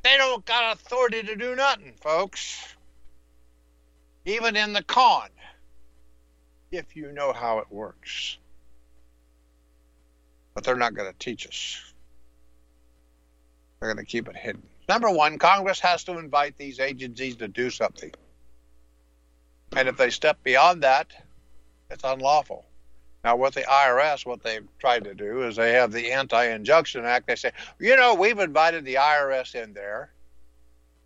They 0.02 0.18
don't 0.18 0.44
got 0.44 0.74
authority 0.74 1.22
to 1.22 1.34
do 1.34 1.56
nothing, 1.56 1.94
folks. 2.02 2.74
Even 4.24 4.56
in 4.56 4.72
the 4.72 4.82
con, 4.82 5.28
if 6.70 6.96
you 6.96 7.12
know 7.12 7.32
how 7.32 7.58
it 7.58 7.66
works. 7.70 8.38
But 10.54 10.64
they're 10.64 10.76
not 10.76 10.94
going 10.94 11.12
to 11.12 11.18
teach 11.18 11.46
us. 11.46 11.80
They're 13.78 13.92
going 13.92 14.04
to 14.04 14.10
keep 14.10 14.28
it 14.28 14.36
hidden. 14.36 14.62
Number 14.88 15.10
one, 15.10 15.38
Congress 15.38 15.80
has 15.80 16.04
to 16.04 16.18
invite 16.18 16.56
these 16.56 16.80
agencies 16.80 17.36
to 17.36 17.48
do 17.48 17.70
something. 17.70 18.12
And 19.76 19.88
if 19.88 19.96
they 19.96 20.10
step 20.10 20.42
beyond 20.42 20.82
that, 20.82 21.12
it's 21.90 22.04
unlawful. 22.04 22.64
Now, 23.24 23.36
with 23.36 23.54
the 23.54 23.62
IRS, 23.62 24.26
what 24.26 24.42
they've 24.42 24.66
tried 24.78 25.04
to 25.04 25.14
do 25.14 25.42
is 25.42 25.56
they 25.56 25.72
have 25.72 25.92
the 25.92 26.12
Anti 26.12 26.44
Injunction 26.44 27.04
Act. 27.06 27.26
They 27.26 27.36
say, 27.36 27.52
you 27.78 27.96
know, 27.96 28.14
we've 28.14 28.38
invited 28.38 28.84
the 28.84 28.96
IRS 28.96 29.54
in 29.54 29.72
there, 29.72 30.12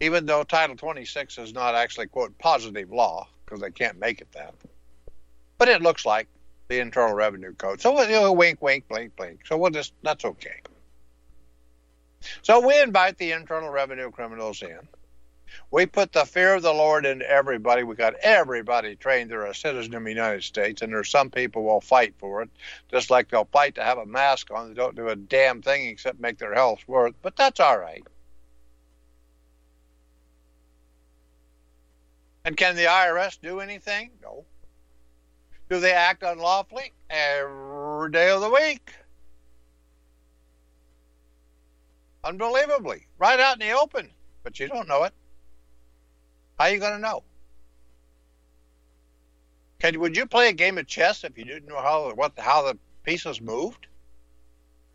even 0.00 0.26
though 0.26 0.44
Title 0.44 0.76
26 0.76 1.38
is 1.38 1.52
not 1.52 1.74
actually, 1.74 2.06
quote, 2.06 2.36
positive 2.38 2.90
law, 2.90 3.28
because 3.44 3.60
they 3.60 3.70
can't 3.70 3.98
make 3.98 4.20
it 4.20 4.30
that. 4.32 4.54
But 5.58 5.68
it 5.68 5.82
looks 5.82 6.06
like 6.06 6.28
the 6.68 6.80
Internal 6.80 7.14
Revenue 7.14 7.54
Code. 7.54 7.80
So, 7.80 8.00
you 8.02 8.12
know, 8.12 8.32
wink, 8.32 8.62
wink, 8.62 8.86
blink, 8.88 9.16
blink. 9.16 9.46
So 9.46 9.56
we'll 9.56 9.70
just, 9.70 9.92
that's 10.02 10.24
okay. 10.24 10.60
So 12.42 12.64
we 12.66 12.80
invite 12.80 13.18
the 13.18 13.32
Internal 13.32 13.70
Revenue 13.70 14.10
criminals 14.10 14.62
in. 14.62 14.78
We 15.70 15.86
put 15.86 16.12
the 16.12 16.26
fear 16.26 16.54
of 16.54 16.62
the 16.62 16.72
Lord 16.72 17.06
into 17.06 17.28
everybody. 17.28 17.82
We 17.82 17.94
got 17.94 18.14
everybody 18.22 18.96
trained. 18.96 19.30
They're 19.30 19.46
a 19.46 19.54
citizen 19.54 19.94
of 19.94 20.04
the 20.04 20.10
United 20.10 20.44
States, 20.44 20.82
and 20.82 20.92
there's 20.92 21.10
some 21.10 21.30
people 21.30 21.64
will 21.64 21.80
fight 21.80 22.14
for 22.18 22.42
it, 22.42 22.50
just 22.90 23.10
like 23.10 23.30
they'll 23.30 23.48
fight 23.50 23.74
to 23.76 23.82
have 23.82 23.98
a 23.98 24.06
mask 24.06 24.50
on. 24.50 24.68
They 24.68 24.74
don't 24.74 24.94
do 24.94 25.08
a 25.08 25.16
damn 25.16 25.62
thing 25.62 25.88
except 25.88 26.20
make 26.20 26.38
their 26.38 26.54
health 26.54 26.80
worth, 26.86 27.14
but 27.22 27.36
that's 27.36 27.60
all 27.60 27.78
right. 27.78 28.06
And 32.48 32.56
can 32.56 32.76
the 32.76 32.86
IRS 32.86 33.38
do 33.42 33.60
anything? 33.60 34.08
No. 34.22 34.46
Do 35.68 35.80
they 35.80 35.92
act 35.92 36.22
unlawfully? 36.22 36.94
Every 37.10 38.10
day 38.10 38.30
of 38.30 38.40
the 38.40 38.48
week. 38.48 38.90
Unbelievably. 42.24 43.06
Right 43.18 43.38
out 43.38 43.60
in 43.60 43.68
the 43.68 43.78
open. 43.78 44.08
But 44.44 44.58
you 44.58 44.66
don't 44.66 44.88
know 44.88 45.04
it. 45.04 45.12
How 46.58 46.64
are 46.64 46.70
you 46.70 46.78
going 46.78 46.94
to 46.94 46.98
know? 46.98 47.22
Can, 49.80 50.00
would 50.00 50.16
you 50.16 50.24
play 50.24 50.48
a 50.48 50.54
game 50.54 50.78
of 50.78 50.86
chess 50.86 51.24
if 51.24 51.36
you 51.36 51.44
didn't 51.44 51.68
know 51.68 51.82
how 51.82 52.14
what 52.14 52.32
how 52.38 52.62
the 52.62 52.78
pieces 53.04 53.42
moved? 53.42 53.88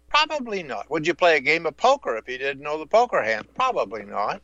Probably 0.09 0.63
not. 0.63 0.89
Would 0.89 1.05
you 1.05 1.13
play 1.13 1.37
a 1.37 1.39
game 1.39 1.67
of 1.67 1.77
poker 1.77 2.17
if 2.17 2.27
you 2.27 2.39
didn't 2.39 2.63
know 2.63 2.79
the 2.79 2.87
poker 2.87 3.21
hand? 3.21 3.45
Probably 3.53 4.05
not. 4.05 4.41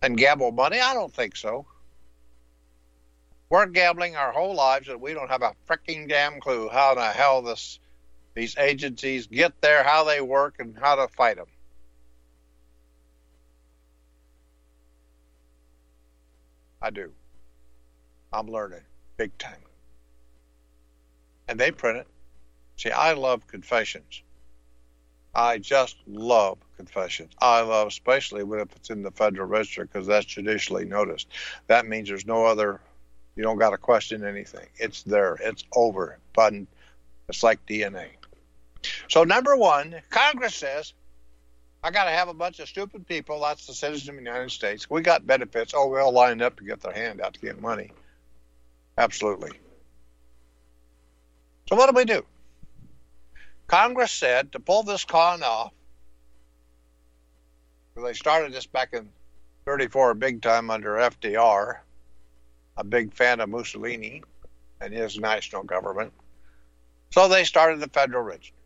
And 0.00 0.16
gamble 0.16 0.52
money? 0.52 0.80
I 0.80 0.94
don't 0.94 1.12
think 1.12 1.36
so. 1.36 1.66
We're 3.52 3.66
gambling 3.66 4.16
our 4.16 4.32
whole 4.32 4.54
lives 4.54 4.88
and 4.88 4.98
we 4.98 5.12
don't 5.12 5.28
have 5.28 5.42
a 5.42 5.52
freaking 5.68 6.08
damn 6.08 6.40
clue 6.40 6.70
how 6.72 6.94
the 6.94 7.04
hell 7.04 7.42
this 7.42 7.80
these 8.34 8.56
agencies 8.56 9.26
get 9.26 9.60
there, 9.60 9.84
how 9.84 10.04
they 10.04 10.22
work, 10.22 10.54
and 10.58 10.74
how 10.80 10.94
to 10.94 11.06
fight 11.08 11.36
them. 11.36 11.48
I 16.80 16.88
do. 16.88 17.12
I'm 18.32 18.46
learning 18.46 18.80
big 19.18 19.36
time. 19.36 19.60
And 21.46 21.60
they 21.60 21.72
print 21.72 21.98
it. 21.98 22.06
See, 22.76 22.90
I 22.90 23.12
love 23.12 23.46
confessions. 23.46 24.22
I 25.34 25.58
just 25.58 25.96
love 26.06 26.56
confessions. 26.78 27.34
I 27.38 27.60
love, 27.60 27.88
especially 27.88 28.44
when 28.44 28.60
it's 28.60 28.88
in 28.88 29.02
the 29.02 29.10
Federal 29.10 29.46
Register, 29.46 29.84
because 29.84 30.06
that's 30.06 30.24
judicially 30.24 30.86
noticed. 30.86 31.28
That 31.66 31.86
means 31.86 32.08
there's 32.08 32.24
no 32.24 32.46
other, 32.46 32.80
you 33.36 33.42
don't 33.42 33.58
got 33.58 33.70
to 33.70 33.78
question 33.78 34.24
anything. 34.24 34.66
It's 34.76 35.02
there, 35.02 35.38
it's 35.40 35.64
over. 35.74 36.18
Button. 36.34 36.66
It's 37.28 37.42
like 37.42 37.64
DNA. 37.66 38.08
So, 39.08 39.24
number 39.24 39.56
one, 39.56 39.94
Congress 40.10 40.54
says 40.54 40.92
I 41.84 41.90
got 41.90 42.04
to 42.04 42.10
have 42.10 42.28
a 42.28 42.34
bunch 42.34 42.60
of 42.60 42.68
stupid 42.68 43.06
people. 43.06 43.40
That's 43.40 43.66
the 43.66 43.74
citizens 43.74 44.08
of 44.08 44.14
the 44.14 44.22
United 44.22 44.50
States. 44.50 44.88
We 44.88 45.02
got 45.02 45.26
benefits. 45.26 45.72
Oh, 45.74 45.88
we 45.88 45.98
all 45.98 46.12
lined 46.12 46.40
up 46.40 46.56
to 46.56 46.64
get 46.64 46.80
their 46.80 46.92
hand 46.92 47.20
out 47.20 47.34
to 47.34 47.40
get 47.40 47.60
money. 47.60 47.90
Absolutely. 48.96 49.50
So 51.68 51.76
what 51.76 51.90
do 51.90 51.96
we 51.96 52.04
do? 52.04 52.24
Congress 53.66 54.12
said 54.12 54.52
to 54.52 54.60
pull 54.60 54.84
this 54.84 55.04
con 55.04 55.42
off. 55.42 55.72
They 57.96 58.12
started 58.12 58.52
this 58.52 58.66
back 58.66 58.90
in 58.92 59.08
34 59.64 60.14
big 60.14 60.40
time 60.40 60.70
under 60.70 60.94
FDR, 60.94 61.78
a 62.82 62.84
big 62.84 63.14
fan 63.14 63.38
of 63.38 63.48
Mussolini 63.48 64.24
and 64.80 64.92
his 64.92 65.16
national 65.16 65.62
government. 65.62 66.12
So 67.12 67.28
they 67.28 67.44
started 67.44 67.78
the 67.78 67.88
Federal 67.88 68.24
Register. 68.24 68.56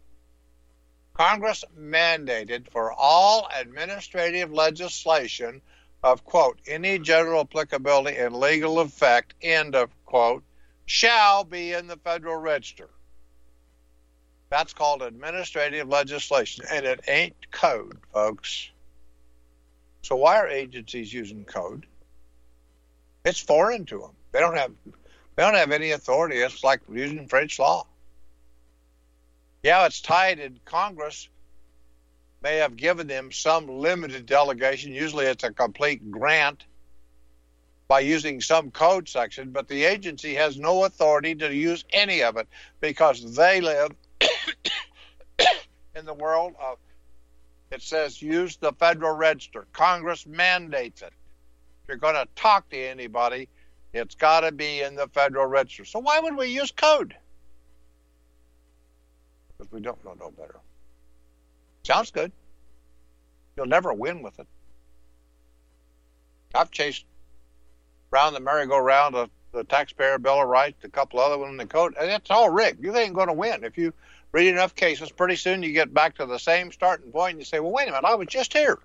Congress 1.13 1.65
mandated 1.79 2.71
for 2.71 2.93
all 2.93 3.47
administrative 3.61 4.51
legislation 4.51 5.61
of, 6.03 6.25
quote, 6.25 6.59
any 6.67 6.99
general 6.99 7.43
applicability 7.43 8.17
and 8.17 8.35
legal 8.35 8.81
effect, 8.81 9.35
end 9.43 9.75
of 9.75 9.91
quote, 10.07 10.43
shall 10.87 11.45
be 11.45 11.73
in 11.73 11.87
the 11.87 11.99
Federal 11.99 12.39
Register. 12.39 12.89
That's 14.49 14.73
called 14.73 15.03
administrative 15.03 15.89
legislation, 15.89 16.65
and 16.71 16.87
it 16.87 17.01
ain't 17.07 17.51
code, 17.51 17.99
folks. 18.15 18.71
So 20.01 20.17
why 20.17 20.39
are 20.39 20.49
agencies 20.49 21.13
using 21.13 21.45
code? 21.45 21.85
It's 23.27 23.41
foreign 23.41 23.85
to 23.87 23.99
them. 23.99 24.13
They 24.33 24.41
don't 24.41 24.57
have 24.57 24.73
they 25.35 25.43
don't 25.43 25.55
have 25.55 25.73
any 25.73 25.91
authority. 25.91 26.39
It's 26.39 26.65
like 26.65 26.81
using 26.91 27.29
French 27.29 27.59
law 27.59 27.87
yeah, 29.67 29.85
it's 29.85 30.01
tied 30.01 30.39
in 30.39 30.61
Congress 30.65 31.29
may 32.41 32.59
have 32.59 32.77
given 32.77 33.09
them 33.09 33.33
some 33.33 33.67
limited 33.67 34.25
delegation. 34.25 34.93
Usually 34.93 35.25
it's 35.27 35.43
a 35.43 35.51
complete 35.51 36.09
grant. 36.09 36.65
by 37.89 37.99
using 37.99 38.41
some 38.41 38.71
code 38.71 39.09
section, 39.09 39.51
but 39.51 39.67
the 39.67 39.85
agency 39.85 40.35
has 40.35 40.57
no 40.57 40.85
authority 40.85 41.35
to 41.35 41.53
use 41.53 41.85
any 41.91 42.23
of 42.23 42.37
it 42.37 42.47
because 42.81 43.35
they 43.35 43.61
live 43.61 43.91
in 45.97 46.05
the 46.05 46.15
world 46.15 46.55
of 46.61 46.79
it 47.73 47.83
says 47.83 48.23
use 48.23 48.57
the 48.59 48.73
Federal 48.73 49.17
Register. 49.17 49.67
Congress 49.73 50.27
mandates 50.27 51.03
it. 51.03 51.13
You're 51.89 51.97
going 51.97 52.15
to 52.15 52.27
talk 52.35 52.69
to 52.71 52.77
anybody, 52.77 53.49
it's 53.93 54.15
got 54.15 54.41
to 54.41 54.53
be 54.53 54.83
in 54.83 54.97
the 54.97 55.09
Federal 55.09 55.47
Register. 55.47 55.85
So 55.85 56.01
why 56.01 56.21
would 56.21 56.37
we 56.37 56.47
use 56.47 56.71
code? 56.71 57.15
Because 59.57 59.73
we 59.73 59.81
don't 59.81 60.05
know 60.05 60.15
no 60.19 60.31
better. 60.31 60.57
Sounds 61.85 62.11
good. 62.11 62.33
You'll 63.57 63.67
never 63.67 63.93
win 63.95 64.23
with 64.23 64.39
it. 64.39 64.47
I've 66.55 66.71
chased 66.71 67.05
around 68.13 68.35
the 68.35 68.41
merry-go-round 68.41 69.15
of 69.15 69.31
the 69.53 69.65
taxpayer 69.65 70.19
bill 70.19 70.43
of 70.43 70.49
rights, 70.49 70.85
a 70.85 70.89
couple 70.89 71.21
other 71.21 71.39
ones 71.39 71.53
in 71.53 71.57
the 71.57 71.67
code, 71.67 71.95
and 71.99 72.11
it's 72.11 72.31
all 72.31 72.51
rigged. 72.51 72.85
You 72.85 72.95
ain't 72.97 73.15
going 73.15 73.29
to 73.29 73.33
win 73.33 73.65
if 73.65 73.79
you 73.79 73.93
read 74.33 74.49
enough 74.49 74.75
cases. 74.75 75.11
Pretty 75.11 75.37
soon 75.37 75.63
you 75.63 75.73
get 75.73 75.95
back 75.95 76.17
to 76.17 76.27
the 76.27 76.39
same 76.39 76.73
starting 76.73 77.11
point, 77.11 77.33
and 77.33 77.41
you 77.41 77.45
say, 77.45 77.61
"Well, 77.61 77.73
wait 77.73 77.89
a 77.89 77.93
minute, 77.93 78.05
I 78.05 78.15
was 78.15 78.29
just 78.29 78.53
here." 78.53 78.79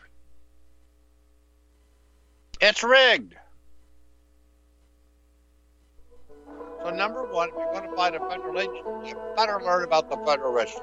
It's 2.62 2.84
rigged. 2.84 3.36
So 6.84 6.90
number 6.92 7.24
one, 7.24 7.50
if 7.50 7.56
you're 7.56 7.74
going 7.74 7.90
to 7.90 7.96
fight 7.96 8.16
a 8.16 8.20
federal 8.30 8.60
agency, 8.60 9.10
you 9.10 9.16
better 9.36 9.60
learn 9.64 9.84
about 9.84 10.10
the 10.10 10.18
Federal 10.26 10.54
Register. 10.54 10.82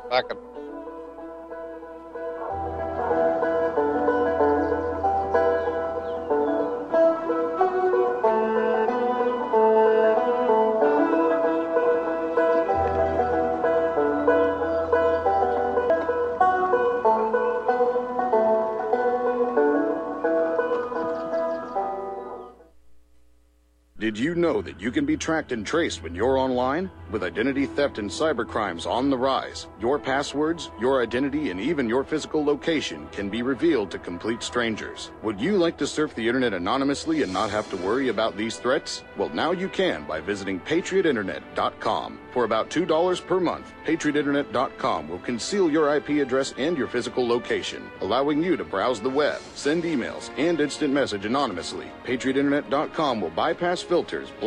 Know 24.58 24.62
that 24.62 24.80
you 24.80 24.90
can 24.90 25.06
be 25.06 25.16
tracked 25.16 25.52
and 25.52 25.64
traced 25.64 26.02
when 26.02 26.14
you're 26.14 26.36
online? 26.36 26.90
With 27.10 27.22
identity 27.22 27.66
theft 27.66 27.98
and 27.98 28.10
cybercrimes 28.10 28.86
on 28.86 29.08
the 29.08 29.16
rise, 29.16 29.66
your 29.80 29.98
passwords, 29.98 30.70
your 30.80 31.02
identity, 31.02 31.50
and 31.50 31.60
even 31.60 31.88
your 31.88 32.04
physical 32.04 32.44
location 32.44 33.08
can 33.12 33.30
be 33.30 33.42
revealed 33.42 33.90
to 33.92 33.98
complete 33.98 34.42
strangers. 34.42 35.10
Would 35.22 35.40
you 35.40 35.56
like 35.56 35.78
to 35.78 35.86
surf 35.86 36.14
the 36.14 36.26
internet 36.26 36.52
anonymously 36.54 37.22
and 37.22 37.32
not 37.32 37.50
have 37.50 37.70
to 37.70 37.76
worry 37.76 38.08
about 38.08 38.36
these 38.36 38.56
threats? 38.56 39.04
Well, 39.16 39.30
now 39.30 39.52
you 39.52 39.68
can 39.68 40.04
by 40.04 40.20
visiting 40.20 40.60
patriotinternet.com. 40.60 42.18
For 42.32 42.44
about 42.44 42.70
$2 42.70 43.26
per 43.26 43.40
month, 43.40 43.72
patriotinternet.com 43.86 45.08
will 45.08 45.18
conceal 45.20 45.70
your 45.70 45.96
IP 45.96 46.10
address 46.20 46.52
and 46.58 46.76
your 46.76 46.88
physical 46.88 47.26
location, 47.26 47.90
allowing 48.00 48.42
you 48.42 48.56
to 48.56 48.64
browse 48.64 49.00
the 49.00 49.10
web, 49.10 49.40
send 49.54 49.84
emails, 49.84 50.30
and 50.36 50.60
instant 50.60 50.92
message 50.92 51.24
anonymously. 51.24 51.86
patriotinternet.com 52.04 53.20
will 53.20 53.30
bypass 53.30 53.80
filters, 53.80 54.30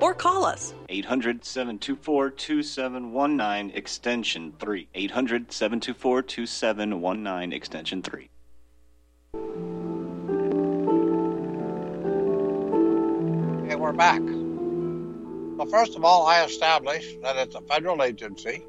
or 0.00 0.14
call 0.14 0.44
us 0.44 0.74
800 0.88 1.44
724 1.44 2.30
2719 2.30 3.76
extension 3.76 4.52
3. 4.58 4.88
800 4.94 5.52
724 5.52 6.22
2719 6.22 7.52
extension 7.52 8.02
3. 8.02 8.28
Okay, 13.64 13.76
we're 13.76 13.92
back. 13.92 14.20
Well, 15.56 15.68
first 15.68 15.96
of 15.96 16.04
all, 16.04 16.26
I 16.26 16.44
established 16.44 17.22
that 17.22 17.36
it's 17.36 17.54
a 17.54 17.60
federal 17.62 18.02
agency. 18.02 18.64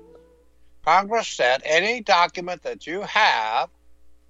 Congress 0.85 1.27
said 1.27 1.61
any 1.65 2.01
document 2.01 2.61
that 2.61 2.85
you 2.85 3.01
have, 3.01 3.69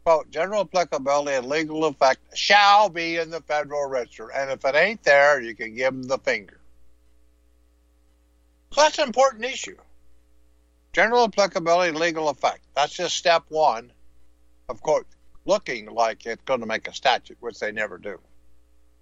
quote, 0.06 0.32
general 0.32 0.62
applicability 0.62 1.36
and 1.36 1.48
legal 1.48 1.84
effect 1.84 2.22
shall 2.34 2.88
be 2.88 3.18
in 3.18 3.30
the 3.30 3.42
Federal 3.42 3.90
Register. 3.90 4.32
And 4.32 4.50
if 4.50 4.64
it 4.64 4.74
ain't 4.74 5.04
there, 5.04 5.42
you 5.42 5.54
can 5.54 5.76
give 5.76 5.94
them 5.94 6.04
the 6.04 6.18
finger. 6.18 6.60
So 8.72 8.82
that's 8.82 8.98
an 9.00 9.06
important 9.06 9.46
issue. 9.46 9.78
General 10.94 11.26
applicability, 11.26 11.98
legal 11.98 12.30
effect. 12.30 12.62
That's 12.76 12.94
just 12.94 13.16
step 13.16 13.44
one 13.50 13.92
of 14.70 14.82
quote 14.82 15.08
looking 15.46 15.88
like 15.88 16.26
it's 16.26 16.42
going 16.44 16.62
to 16.62 16.66
make 16.66 16.88
a 16.88 16.94
statute, 16.94 17.38
which 17.40 17.60
they 17.60 17.72
never 17.72 17.98
do. 17.98 18.20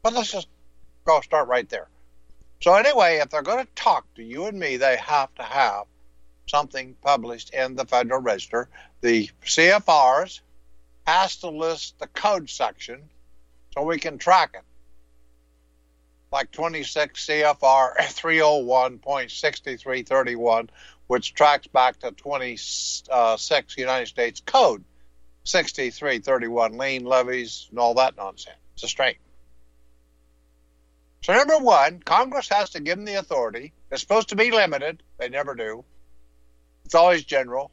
But 0.01 0.13
let's 0.13 0.31
just 0.31 0.47
go 1.05 1.21
start 1.21 1.47
right 1.47 1.67
there. 1.69 1.87
So 2.61 2.73
anyway, 2.75 3.17
if 3.17 3.29
they're 3.29 3.41
going 3.41 3.65
to 3.65 3.71
talk 3.75 4.05
to 4.15 4.23
you 4.23 4.45
and 4.45 4.59
me, 4.59 4.77
they 4.77 4.97
have 4.97 5.33
to 5.35 5.43
have 5.43 5.85
something 6.47 6.95
published 7.01 7.53
in 7.53 7.75
the 7.75 7.85
Federal 7.85 8.21
Register. 8.21 8.69
The 9.01 9.29
CFRs 9.45 10.41
has 11.05 11.37
to 11.37 11.49
list 11.49 11.99
the 11.99 12.07
code 12.07 12.49
section 12.49 13.09
so 13.73 13.83
we 13.83 13.99
can 13.99 14.17
track 14.17 14.51
it. 14.55 14.63
Like 16.33 16.51
26 16.51 17.25
CFR 17.27 17.95
301.6331, 17.97 20.69
which 21.05 21.35
tracks 21.35 21.67
back 21.67 21.99
to 21.99 22.11
26 22.11 23.77
United 23.77 24.07
States 24.07 24.41
Code 24.43 24.83
6331, 25.43 26.79
lien 26.79 27.05
levies, 27.05 27.67
and 27.69 27.77
all 27.77 27.93
that 27.93 28.17
nonsense. 28.17 28.57
It's 28.73 28.83
a 28.83 28.87
straight. 28.87 29.19
So, 31.21 31.33
number 31.33 31.59
one, 31.59 31.99
Congress 31.99 32.49
has 32.49 32.71
to 32.71 32.79
give 32.79 32.97
them 32.97 33.05
the 33.05 33.19
authority. 33.19 33.71
It's 33.91 34.01
supposed 34.01 34.29
to 34.29 34.35
be 34.35 34.49
limited. 34.49 35.03
They 35.19 35.29
never 35.29 35.53
do. 35.53 35.85
It's 36.85 36.95
always 36.95 37.23
general. 37.23 37.69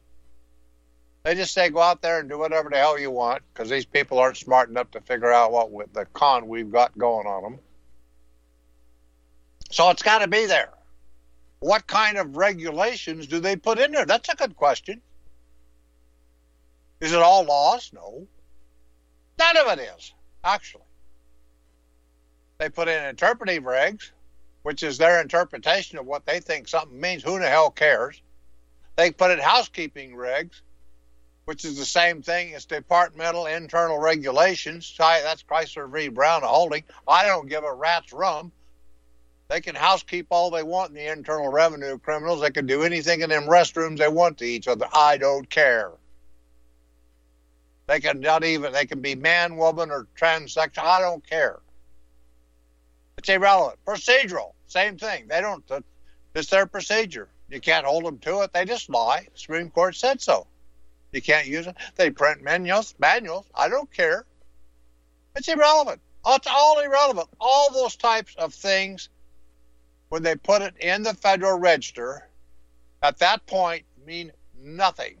They 1.23 1.33
just 1.33 1.55
say 1.55 1.71
go 1.71 1.81
out 1.81 2.03
there 2.03 2.19
and 2.19 2.29
do 2.29 2.37
whatever 2.37 2.69
the 2.69 2.77
hell 2.77 2.99
you 2.99 3.09
want 3.09 3.41
because 3.51 3.71
these 3.71 3.85
people 3.85 4.19
aren't 4.19 4.37
smart 4.37 4.69
enough 4.69 4.91
to 4.91 5.01
figure 5.01 5.31
out 5.31 5.51
what 5.51 5.71
the 5.95 6.05
con 6.13 6.47
we've 6.47 6.71
got 6.71 6.95
going 6.95 7.25
on 7.25 7.41
them. 7.41 7.59
So 9.71 9.89
it's 9.89 10.03
got 10.03 10.19
to 10.19 10.27
be 10.27 10.45
there. 10.45 10.69
What 11.59 11.87
kind 11.87 12.17
of 12.17 12.35
regulations 12.35 13.27
do 13.27 13.39
they 13.39 13.55
put 13.55 13.79
in 13.79 13.91
there? 13.91 14.05
That's 14.05 14.29
a 14.29 14.35
good 14.35 14.55
question. 14.55 15.01
Is 16.99 17.13
it 17.13 17.19
all 17.19 17.45
laws? 17.45 17.91
No. 17.93 18.27
None 19.39 19.57
of 19.57 19.79
it 19.79 19.81
is, 19.97 20.13
actually. 20.43 20.83
They 22.57 22.69
put 22.69 22.87
in 22.87 23.05
interpretive 23.05 23.63
regs, 23.63 24.11
which 24.63 24.83
is 24.83 24.97
their 24.97 25.21
interpretation 25.21 25.97
of 25.97 26.05
what 26.05 26.25
they 26.25 26.39
think 26.39 26.67
something 26.67 26.99
means. 26.99 27.23
Who 27.23 27.39
the 27.39 27.47
hell 27.47 27.71
cares? 27.71 28.21
They 28.97 29.11
put 29.11 29.31
in 29.31 29.39
housekeeping 29.39 30.15
regs, 30.15 30.61
which 31.45 31.65
is 31.65 31.77
the 31.77 31.85
same 31.85 32.21
thing 32.21 32.53
as 32.53 32.65
departmental 32.65 33.45
internal 33.47 33.97
regulations. 33.97 34.93
That's 34.97 35.43
Chrysler 35.43 35.89
v. 35.91 36.09
Brown 36.09 36.43
holding. 36.43 36.83
I 37.07 37.25
don't 37.25 37.49
give 37.49 37.63
a 37.63 37.73
rat's 37.73 38.13
rum. 38.13 38.51
They 39.51 39.59
can 39.59 39.75
housekeep 39.75 40.27
all 40.29 40.49
they 40.49 40.63
want 40.63 40.91
in 40.91 40.95
the 40.95 41.11
internal 41.11 41.49
revenue 41.49 41.95
of 41.95 42.01
criminals. 42.01 42.39
They 42.39 42.51
can 42.51 42.65
do 42.65 42.83
anything 42.83 43.19
in 43.19 43.29
them 43.29 43.47
restrooms 43.47 43.97
they 43.97 44.07
want 44.07 44.37
to 44.37 44.45
each 44.45 44.69
other. 44.69 44.87
I 44.93 45.17
don't 45.17 45.49
care. 45.49 45.91
They 47.85 47.99
can 47.99 48.21
not 48.21 48.45
even 48.45 48.71
they 48.71 48.85
can 48.85 49.01
be 49.01 49.13
man, 49.13 49.57
woman, 49.57 49.91
or 49.91 50.07
transsexual. 50.17 50.83
I 50.83 51.01
don't 51.01 51.29
care. 51.29 51.59
It's 53.17 53.27
irrelevant. 53.27 53.77
Procedural, 53.85 54.53
same 54.67 54.97
thing. 54.97 55.27
They 55.27 55.41
don't. 55.41 55.69
Uh, 55.69 55.81
it's 56.33 56.49
their 56.49 56.65
procedure. 56.65 57.27
You 57.49 57.59
can't 57.59 57.85
hold 57.85 58.05
them 58.05 58.19
to 58.19 58.43
it. 58.43 58.53
They 58.53 58.63
just 58.63 58.89
lie. 58.89 59.27
Supreme 59.33 59.69
Court 59.69 59.97
said 59.97 60.21
so. 60.21 60.47
You 61.11 61.21
can't 61.21 61.47
use 61.47 61.67
it. 61.67 61.75
They 61.97 62.09
print 62.09 62.41
manuals. 62.41 62.95
Manuals. 62.99 63.47
I 63.53 63.67
don't 63.67 63.91
care. 63.91 64.23
It's 65.35 65.49
irrelevant. 65.49 65.99
It's 66.25 66.47
all 66.47 66.79
irrelevant. 66.79 67.27
All 67.41 67.69
those 67.73 67.97
types 67.97 68.33
of 68.37 68.53
things, 68.53 69.09
when 70.11 70.23
they 70.23 70.35
put 70.35 70.61
it 70.61 70.73
in 70.81 71.03
the 71.03 71.13
Federal 71.13 71.57
Register, 71.57 72.27
at 73.01 73.19
that 73.19 73.45
point 73.45 73.85
mean 74.05 74.33
nothing. 74.61 75.15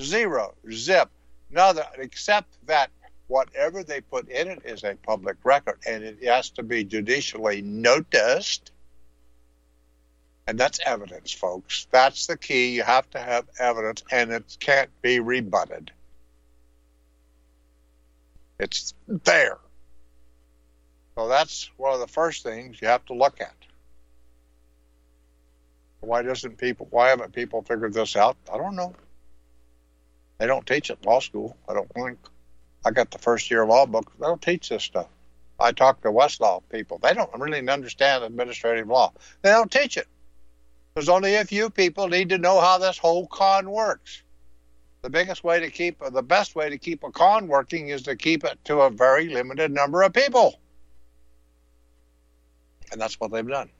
Zero, 0.00 0.54
zip, 0.72 1.08
nothing, 1.52 1.84
except 1.98 2.52
that 2.66 2.90
whatever 3.28 3.84
they 3.84 4.00
put 4.00 4.28
in 4.28 4.48
it 4.48 4.62
is 4.64 4.82
a 4.82 4.96
public 4.96 5.36
record 5.44 5.78
and 5.86 6.02
it 6.02 6.24
has 6.24 6.50
to 6.50 6.64
be 6.64 6.82
judicially 6.82 7.62
noticed. 7.62 8.72
And 10.48 10.58
that's 10.58 10.80
evidence, 10.84 11.30
folks. 11.30 11.86
That's 11.92 12.26
the 12.26 12.36
key. 12.36 12.74
You 12.74 12.82
have 12.82 13.08
to 13.10 13.20
have 13.20 13.46
evidence 13.60 14.02
and 14.10 14.32
it 14.32 14.56
can't 14.58 14.90
be 15.00 15.20
rebutted. 15.20 15.92
It's 18.58 18.94
there. 19.06 19.58
So 21.16 21.28
that's 21.28 21.70
one 21.76 21.94
of 21.94 22.00
the 22.00 22.08
first 22.08 22.42
things 22.42 22.80
you 22.80 22.88
have 22.88 23.04
to 23.06 23.14
look 23.14 23.40
at. 23.40 23.54
Why 26.00 26.22
doesn't 26.22 26.58
people 26.58 26.86
why 26.90 27.08
haven't 27.08 27.32
people 27.32 27.62
figured 27.62 27.94
this 27.94 28.16
out? 28.16 28.36
I 28.52 28.58
don't 28.58 28.76
know. 28.76 28.94
They 30.38 30.46
don't 30.46 30.66
teach 30.66 30.90
it 30.90 30.98
in 31.02 31.08
law 31.08 31.20
school, 31.20 31.56
I 31.68 31.74
don't 31.74 31.90
think. 31.94 32.18
I 32.84 32.90
got 32.90 33.10
the 33.10 33.18
first 33.18 33.50
year 33.50 33.64
law 33.64 33.86
book. 33.86 34.12
They 34.18 34.26
don't 34.26 34.42
teach 34.42 34.68
this 34.68 34.82
stuff. 34.82 35.08
I 35.58 35.72
talk 35.72 36.02
to 36.02 36.08
Westlaw 36.08 36.62
people. 36.68 36.98
They 36.98 37.14
don't 37.14 37.30
really 37.38 37.66
understand 37.68 38.24
administrative 38.24 38.88
law. 38.88 39.12
They 39.42 39.50
don't 39.50 39.70
teach 39.70 39.96
it. 39.96 40.08
There's 40.94 41.08
only 41.08 41.36
a 41.36 41.44
few 41.44 41.70
people 41.70 42.08
need 42.08 42.28
to 42.30 42.38
know 42.38 42.60
how 42.60 42.78
this 42.78 42.98
whole 42.98 43.26
con 43.26 43.70
works. 43.70 44.22
The 45.02 45.10
biggest 45.10 45.44
way 45.44 45.60
to 45.60 45.70
keep, 45.70 46.00
the 46.00 46.22
best 46.22 46.54
way 46.54 46.70
to 46.70 46.78
keep 46.78 47.04
a 47.04 47.10
con 47.10 47.46
working 47.46 47.88
is 47.88 48.02
to 48.02 48.16
keep 48.16 48.44
it 48.44 48.58
to 48.64 48.80
a 48.80 48.90
very 48.90 49.28
limited 49.28 49.70
number 49.70 50.02
of 50.02 50.12
people. 50.12 50.60
And 52.92 53.00
that's 53.00 53.18
what 53.18 53.32
they've 53.32 53.46
done. 53.46 53.70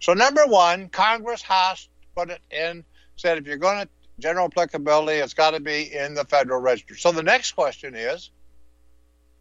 So, 0.00 0.14
number 0.14 0.46
one, 0.46 0.88
Congress 0.88 1.42
has 1.42 1.88
put 2.14 2.30
it 2.30 2.40
in, 2.50 2.84
said 3.16 3.38
if 3.38 3.46
you're 3.46 3.58
going 3.58 3.84
to 3.84 3.88
general 4.18 4.46
applicability, 4.46 5.18
it's 5.18 5.34
got 5.34 5.50
to 5.50 5.60
be 5.60 5.94
in 5.94 6.14
the 6.14 6.24
Federal 6.24 6.60
Register. 6.60 6.96
So 6.96 7.12
the 7.12 7.22
next 7.22 7.52
question 7.52 7.94
is 7.94 8.30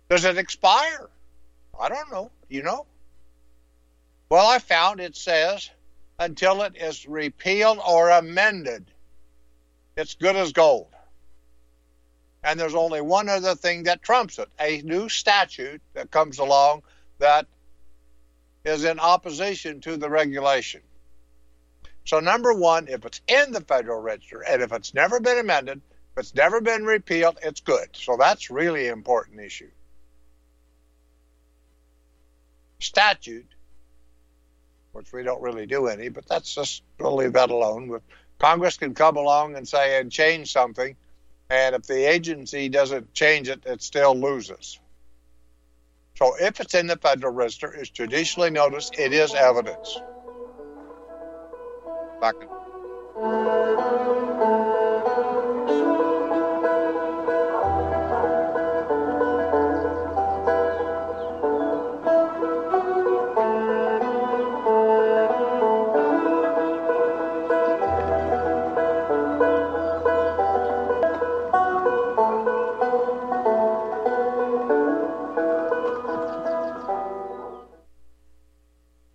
Does 0.10 0.26
it 0.26 0.38
expire? 0.38 1.10
I 1.80 1.90
don't 1.90 2.12
know. 2.12 2.32
You 2.50 2.64
know? 2.64 2.86
Well, 4.30 4.48
I 4.48 4.60
found 4.60 5.00
it 5.00 5.16
says 5.16 5.70
until 6.20 6.62
it 6.64 6.76
is 6.78 7.08
repealed 7.08 7.80
or 7.86 8.10
amended, 8.10 8.86
it's 9.98 10.16
good 10.16 10.36
as 10.36 10.54
gold. 10.54 10.88
And 12.44 12.60
there's 12.60 12.76
only 12.76 13.02
one 13.02 13.28
other 13.28 13.56
thing 13.56 13.84
that 13.84 14.04
trumps 14.04 14.40
it 14.40 14.50
a 14.60 14.82
new 14.84 15.10
statute 15.10 15.82
that 15.94 16.12
comes 16.12 16.38
along 16.38 16.84
that 17.20 17.48
is 18.66 18.84
in 18.84 19.00
opposition 19.00 19.80
to 19.82 19.96
the 19.96 20.10
regulation. 20.10 20.82
So, 22.04 22.20
number 22.20 22.54
one, 22.54 22.88
if 22.88 23.06
it's 23.06 23.22
in 23.28 23.52
the 23.52 23.62
Federal 23.62 24.00
Register 24.00 24.44
and 24.48 24.62
if 24.62 24.72
it's 24.72 24.94
never 24.94 25.20
been 25.20 25.40
amended, 25.40 25.82
if 26.12 26.20
it's 26.20 26.36
never 26.36 26.62
been 26.62 26.84
repealed, 26.84 27.38
it's 27.42 27.62
good. 27.62 27.90
So, 27.94 28.18
that's 28.18 28.50
really 28.50 28.88
an 28.88 28.94
important 28.94 29.40
issue. 29.40 29.72
Statute, 32.80 33.48
which 34.92 35.12
we 35.12 35.24
don't 35.24 35.42
really 35.42 35.66
do 35.66 35.88
any, 35.88 36.10
but 36.10 36.28
that's 36.28 36.54
just, 36.54 36.84
we'll 37.00 37.16
leave 37.16 37.34
that 37.34 37.50
alone. 37.50 37.90
But 37.90 38.04
Congress 38.38 38.78
can 38.78 38.94
come 38.94 39.18
along 39.18 39.56
and 39.56 39.68
say 39.68 40.00
and 40.00 40.12
change 40.12 40.52
something, 40.52 40.96
and 41.50 41.76
if 41.76 41.84
the 41.84 42.10
agency 42.10 42.70
doesn't 42.70 43.14
change 43.14 43.50
it, 43.50 43.64
it 43.66 43.82
still 43.82 44.16
loses. 44.16 44.80
So, 46.18 46.36
if 46.40 46.60
it's 46.62 46.74
in 46.74 46.88
the 46.88 46.98
Federal 46.98 47.34
Register, 47.34 47.74
it's 47.74 47.90
judicially 47.90 48.50
noticed, 48.50 48.98
it 48.98 49.12
is 49.12 49.34
evidence. 49.34 50.00
Back. 52.22 52.36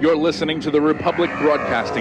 You're 0.00 0.16
listening 0.16 0.60
to 0.60 0.70
the 0.70 0.80
Republic 0.80 1.28
Broadcasting 1.38 1.96